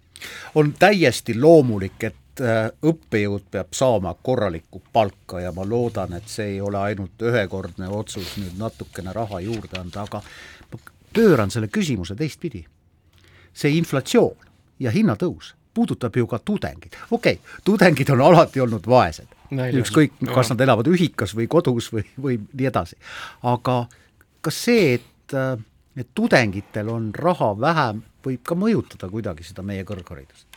on 0.54 0.72
täiesti 0.78 1.40
loomulik, 1.40 2.04
et 2.04 2.14
Äh, 2.38 2.68
õppejõud 2.86 3.48
peab 3.50 3.72
saama 3.74 4.12
korralikku 4.22 4.78
palka 4.92 5.40
ja 5.42 5.50
ma 5.54 5.64
loodan, 5.66 6.12
et 6.14 6.28
see 6.30 6.52
ei 6.52 6.60
ole 6.62 6.78
ainult 6.78 7.22
ühekordne 7.26 7.88
otsus 7.90 8.36
nüüd 8.38 8.54
natukene 8.60 9.10
raha 9.14 9.40
juurde 9.42 9.80
anda, 9.80 10.04
aga 10.06 10.20
ma 10.70 10.78
pööran 11.14 11.50
selle 11.50 11.66
küsimuse 11.66 12.14
teistpidi. 12.14 12.64
see 13.58 13.72
inflatsioon 13.74 14.36
ja 14.78 14.90
hinnatõus 14.94 15.54
puudutab 15.74 16.16
ju 16.16 16.26
ka 16.26 16.38
tudengeid, 16.38 16.94
okei 17.10 17.40
okay,, 17.40 17.58
tudengid 17.64 18.10
on 18.14 18.20
alati 18.20 18.60
olnud 18.60 18.86
vaesed, 18.86 19.34
ükskõik, 19.80 20.14
kas 20.34 20.52
nad 20.52 20.60
elavad 20.60 20.86
ühikas 20.86 21.34
või 21.34 21.48
kodus 21.50 21.90
või, 21.92 22.04
või 22.22 22.38
nii 22.52 22.70
edasi. 22.70 22.96
aga 23.42 23.88
kas 24.40 24.62
see, 24.68 24.94
et, 25.00 25.34
äh, 25.34 25.58
et 25.96 26.14
tudengitel 26.14 26.88
on 26.88 27.10
raha 27.14 27.50
vähem, 27.60 28.04
võib 28.22 28.46
ka 28.46 28.54
mõjutada 28.54 29.10
kuidagi 29.10 29.42
seda 29.42 29.66
meie 29.66 29.82
kõrgharidust? 29.82 30.47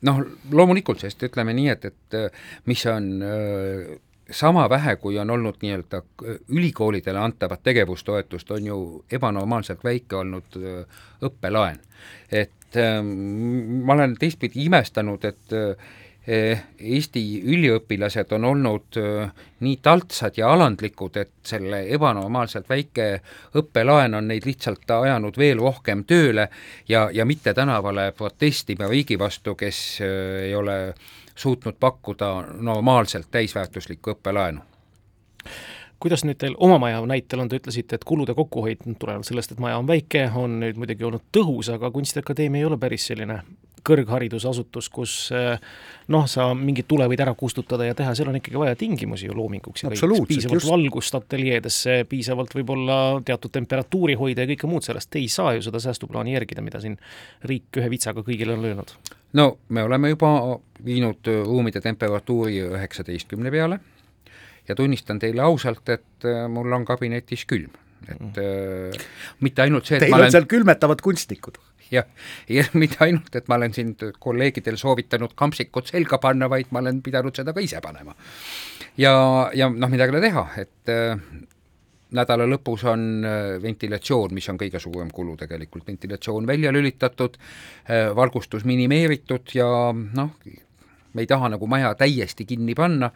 Noh, 0.00 0.20
loomulikult, 0.52 1.00
sest 1.00 1.22
ütleme 1.24 1.54
nii, 1.56 1.68
et, 1.72 1.84
et 1.88 2.16
mis 2.68 2.82
on 2.88 3.06
sama 4.30 4.66
vähe, 4.70 4.94
kui 5.00 5.18
on 5.18 5.30
olnud 5.30 5.58
nii-öelda 5.62 6.02
ülikoolidele 6.48 7.18
antavat 7.18 7.62
tegevustoetust, 7.62 8.50
on 8.56 8.66
ju 8.66 8.78
ebanormaalselt 9.12 9.84
väike 9.84 10.16
olnud 10.16 10.60
õppelaen. 11.26 11.80
et 12.32 12.78
ma 13.84 13.94
olen 13.96 14.14
teistpidi 14.20 14.64
imestanud, 14.64 15.24
et 15.24 15.56
Eesti 16.28 17.22
üliõpilased 17.48 18.32
on 18.36 18.44
olnud 18.44 18.98
eh, 19.00 19.30
nii 19.64 19.78
taltsad 19.82 20.36
ja 20.36 20.50
alandlikud, 20.52 21.16
et 21.16 21.32
selle 21.48 21.80
ebanormaalselt 21.96 22.68
väike 22.68 23.06
õppelaen 23.56 24.18
on 24.18 24.28
neid 24.28 24.44
lihtsalt 24.44 24.90
ajanud 24.98 25.38
veel 25.40 25.62
rohkem 25.64 26.04
tööle 26.04 26.50
ja, 26.88 27.08
ja 27.12 27.24
mitte 27.24 27.54
tänavale 27.56 28.10
protestima 28.12 28.90
riigi 28.92 29.18
vastu, 29.18 29.54
kes 29.56 29.80
eh, 30.04 30.44
ei 30.50 30.54
ole 30.54 30.76
suutnud 31.34 31.80
pakkuda 31.80 32.30
normaalselt 32.60 33.30
täisväärtuslikku 33.32 34.12
õppelaenu. 34.12 34.60
Kuidas 36.00 36.24
nüüd 36.24 36.36
teil 36.40 36.54
oma 36.60 36.78
maja 36.80 37.00
näitel 37.08 37.40
on, 37.40 37.48
te 37.48 37.58
ütlesite, 37.60 37.96
et 37.96 38.04
kulude 38.08 38.36
kokkuhoid 38.36 38.84
tulenevalt 38.98 39.28
sellest, 39.28 39.52
et 39.52 39.60
maja 39.60 39.80
on 39.80 39.88
väike, 39.88 40.28
on 40.36 40.60
nüüd 40.62 40.76
muidugi 40.80 41.04
olnud 41.04 41.26
tõhus, 41.32 41.72
aga 41.72 41.90
Kunstiakadeemia 41.92 42.60
ei 42.62 42.68
ole 42.68 42.78
päris 42.80 43.08
selline 43.08 43.40
kõrgharidusasutus, 43.86 44.88
kus 44.92 45.14
eh, 45.36 45.60
noh, 46.12 46.26
sa 46.30 46.50
mingit 46.56 46.88
tule 46.90 47.06
võid 47.10 47.22
ära 47.24 47.34
kustutada 47.38 47.86
ja 47.88 47.96
teha, 47.98 48.14
seal 48.16 48.30
on 48.32 48.38
ikkagi 48.40 48.60
vaja 48.60 48.78
tingimusi 48.78 49.28
ju 49.28 49.36
loominguks 49.36 49.84
ja 49.84 49.92
kõik, 49.92 50.26
piisavalt 50.30 50.58
just. 50.60 50.70
valgust 50.70 51.18
ateljeedesse, 51.18 51.96
piisavalt 52.10 52.54
võib-olla 52.56 52.98
teatud 53.26 53.52
temperatuuri 53.54 54.16
hoida 54.20 54.44
ja 54.44 54.52
kõike 54.52 54.70
muud 54.70 54.86
sellest, 54.86 55.14
ei 55.20 55.28
saa 55.32 55.54
ju 55.56 55.64
seda 55.66 55.82
säästuplaani 55.82 56.36
järgida, 56.36 56.64
mida 56.64 56.82
siin 56.82 56.98
riik 57.48 57.80
ühe 57.80 57.92
vitsaga 57.92 58.24
kõigile 58.26 58.56
on 58.56 58.64
löönud. 58.66 58.94
no 59.38 59.46
me 59.68 59.84
oleme 59.86 60.14
juba 60.14 60.32
viinud 60.84 61.32
ruumide 61.44 61.80
temperatuuri 61.80 62.60
üheksateistkümne 62.70 63.50
peale 63.50 63.80
ja 64.68 64.74
tunnistan 64.74 65.18
teile 65.18 65.42
ausalt, 65.42 65.88
et 65.88 66.28
mul 66.48 66.72
on 66.72 66.84
kabinetis 66.84 67.44
külm, 67.48 67.72
et 68.08 68.20
mm. 68.20 68.94
äh, 68.94 69.10
mitte 69.40 69.66
ainult 69.66 69.88
see, 69.88 69.98
et 69.98 70.06
Teil 70.06 70.14
ma 70.14 70.22
olen 70.22 70.32
seal 70.34 70.48
külmetavad 70.50 71.02
kunstnikud 71.04 71.60
jah, 71.90 72.06
ja 72.48 72.64
mitte 72.82 73.02
ainult, 73.04 73.34
et 73.36 73.48
ma 73.50 73.58
olen 73.60 73.74
siin 73.74 73.94
kolleegidel 74.18 74.78
soovitanud 74.80 75.34
kampsikut 75.38 75.90
selga 75.90 76.20
panna, 76.22 76.48
vaid 76.50 76.70
ma 76.74 76.82
olen 76.84 77.02
pidanud 77.02 77.36
seda 77.36 77.54
ka 77.56 77.64
ise 77.64 77.80
panema. 77.84 78.14
ja, 79.00 79.14
ja 79.54 79.70
noh, 79.70 79.90
midagi 79.90 80.14
ei 80.14 80.18
ole 80.18 80.24
teha, 80.26 80.46
et 80.62 80.94
äh, 80.94 81.18
nädala 82.16 82.46
lõpus 82.50 82.86
on 82.90 83.26
äh, 83.26 83.58
ventilatsioon, 83.62 84.34
mis 84.34 84.48
on 84.50 84.58
kõige 84.60 84.82
suurem 84.82 85.10
kulu 85.14 85.36
tegelikult, 85.40 85.86
ventilatsioon 85.86 86.46
välja 86.46 86.72
lülitatud 86.74 87.38
äh,, 87.38 88.10
valgustus 88.16 88.66
minimeeritud 88.68 89.54
ja 89.54 89.68
noh, 89.92 90.34
me 91.12 91.24
ei 91.24 91.30
taha 91.30 91.50
nagu 91.56 91.66
maja 91.66 91.94
täiesti 91.98 92.46
kinni 92.46 92.74
panna, 92.78 93.10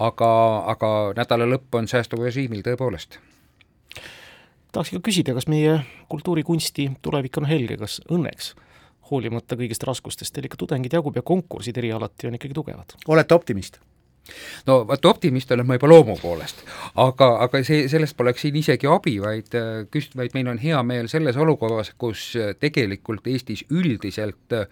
aga, 0.00 0.32
aga 0.72 0.90
nädala 1.16 1.48
lõpp 1.48 1.76
on 1.80 1.88
säästurežiimil 1.88 2.64
tõepoolest 2.64 3.20
tahaks 4.74 4.92
ikka 4.92 5.06
küsida, 5.08 5.34
kas 5.36 5.48
meie 5.50 5.78
kultuurikunsti 6.12 6.90
tulevik 7.02 7.38
on 7.40 7.48
helge, 7.48 7.78
kas 7.80 8.00
õnneks 8.10 8.52
hoolimata 9.10 9.56
kõigist 9.60 9.84
raskustest 9.86 10.34
teil 10.34 10.48
ikka 10.48 10.58
tudengid 10.60 10.94
jagub 10.96 11.16
ja 11.16 11.24
konkursid 11.26 11.76
erialati 11.80 12.30
on 12.30 12.38
ikkagi 12.38 12.56
tugevad? 12.56 12.96
olete 13.08 13.36
optimist? 13.36 13.78
no 14.66 14.80
vot 14.88 15.04
optimist 15.04 15.50
olen 15.52 15.68
ma 15.68 15.76
juba 15.78 15.90
loomu 15.90 16.16
poolest, 16.20 16.64
aga, 17.00 17.30
aga 17.44 17.60
see, 17.66 17.88
sellest 17.92 18.16
poleks 18.16 18.46
siin 18.46 18.56
isegi 18.56 18.88
abi, 18.88 19.18
vaid 19.20 19.56
küst-, 19.92 20.16
vaid 20.16 20.36
meil 20.36 20.48
on 20.52 20.60
hea 20.62 20.80
meel 20.86 21.10
selles 21.12 21.36
olukorras, 21.36 21.92
kus 21.98 22.30
tegelikult 22.60 23.26
Eestis 23.28 23.66
üldiselt 23.70 24.56
äh, 24.56 24.64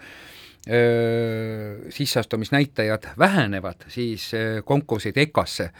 sisseastumisnäitajad 1.90 3.08
vähenevad, 3.18 3.82
siis 3.88 4.30
konkursid 4.64 5.16
EKA-sse 5.18 5.70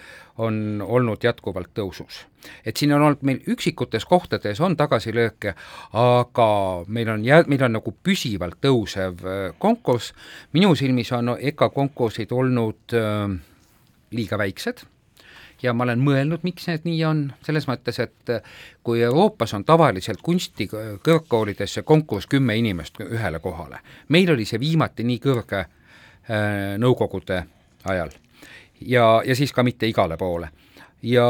on 0.42 0.82
olnud 0.82 1.22
jätkuvalt 1.22 1.70
tõusus. 1.78 2.26
et 2.66 2.76
siin 2.76 2.92
on 2.92 3.02
olnud 3.02 3.22
meil 3.22 3.38
üksikutes 3.46 4.04
kohtades 4.04 4.60
on 4.60 4.76
tagasilööke, 4.76 5.54
aga 5.92 6.48
meil 6.88 7.08
on 7.08 7.24
jää-, 7.24 7.46
meil 7.46 7.62
on 7.62 7.72
nagu 7.78 7.94
püsivalt 8.02 8.58
tõusev 8.58 9.22
konkurss, 9.58 10.14
minu 10.52 10.74
silmis 10.74 11.12
on 11.12 11.36
EKA 11.38 11.68
konkursid 11.68 12.32
olnud 12.32 12.98
äh, 12.98 13.38
liiga 14.10 14.38
väiksed 14.38 14.82
ja 15.62 15.72
ma 15.74 15.86
olen 15.86 16.02
mõelnud, 16.02 16.42
miks 16.46 16.66
need 16.68 16.86
nii 16.86 17.04
on, 17.06 17.22
selles 17.46 17.68
mõttes, 17.70 17.98
et 18.02 18.32
kui 18.84 19.02
Euroopas 19.02 19.54
on 19.56 19.64
tavaliselt 19.64 20.22
kunstikõrgkoolidesse 20.24 21.84
konkurss 21.86 22.30
kümme 22.30 22.56
inimest 22.58 23.00
ühele 23.04 23.40
kohale, 23.42 23.82
meil 24.08 24.34
oli 24.34 24.46
see 24.48 24.60
viimati 24.60 25.06
nii 25.06 25.20
kõrge 25.22 25.62
äh, 25.62 26.74
nõukogude 26.82 27.44
ajal. 27.84 28.12
Ja, 28.82 29.06
ja 29.24 29.38
siis 29.38 29.54
ka 29.54 29.62
mitte 29.62 29.86
igale 29.86 30.18
poole. 30.18 30.50
ja, 31.02 31.26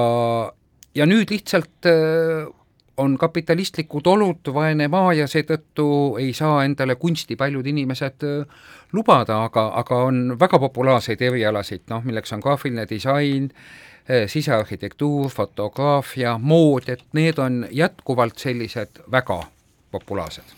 ja 0.95 1.07
nüüd 1.07 1.31
lihtsalt 1.31 1.89
äh, 1.89 2.49
on 2.97 3.17
kapitalistlikud 3.19 4.07
olud, 4.07 4.53
vaene 4.55 4.89
maa 4.89 5.13
ja 5.17 5.27
seetõttu 5.27 6.17
ei 6.21 6.33
saa 6.37 6.65
endale 6.65 6.95
kunsti 7.01 7.37
paljud 7.37 7.67
inimesed 7.67 8.25
äh, 8.29 8.61
lubada, 8.93 9.45
aga, 9.45 9.71
aga 9.81 10.03
on 10.09 10.37
väga 10.41 10.59
populaarseid 10.61 11.21
erialasid, 11.21 11.89
noh, 11.91 12.05
milleks 12.05 12.33
on 12.33 12.45
graafiline 12.45 12.87
disain, 12.89 13.49
Eh, 13.49 13.92
sisearhitektuur, 14.27 15.31
fotograafia, 15.31 16.39
mood, 16.39 16.89
et 16.89 17.05
need 17.13 17.39
on 17.39 17.67
jätkuvalt 17.71 18.39
sellised 18.39 19.05
väga 19.11 19.43
populaarsed 19.91 20.57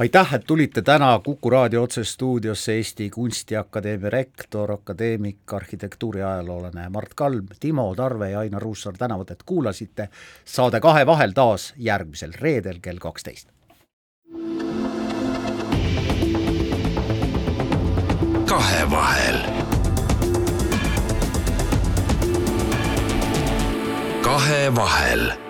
aitäh, 0.00 0.34
et 0.34 0.46
tulite 0.46 0.82
täna 0.82 1.20
Kuku 1.24 1.50
raadio 1.50 1.82
otsestuudiosse 1.82 2.72
Eesti 2.72 3.10
Kunstiakadeemia 3.10 4.10
rektor, 4.10 4.72
akadeemik, 4.72 5.52
arhitektuuriajaloolane 5.52 6.88
Mart 6.88 7.14
Kalm, 7.14 7.46
Timo 7.60 7.94
Tarve 7.94 8.30
ja 8.30 8.38
Ainar 8.38 8.62
Ruussaar 8.62 8.96
tänavad, 8.98 9.30
et 9.30 9.42
kuulasite. 9.46 10.08
saade 10.44 10.80
Kahe 10.80 11.06
vahel 11.06 11.32
taas 11.32 11.74
järgmisel 11.76 12.32
reedel 12.40 12.78
kell 12.82 12.98
kaksteist. 12.98 13.48
kahevahel 18.50 19.39
kahevahel 24.30 25.49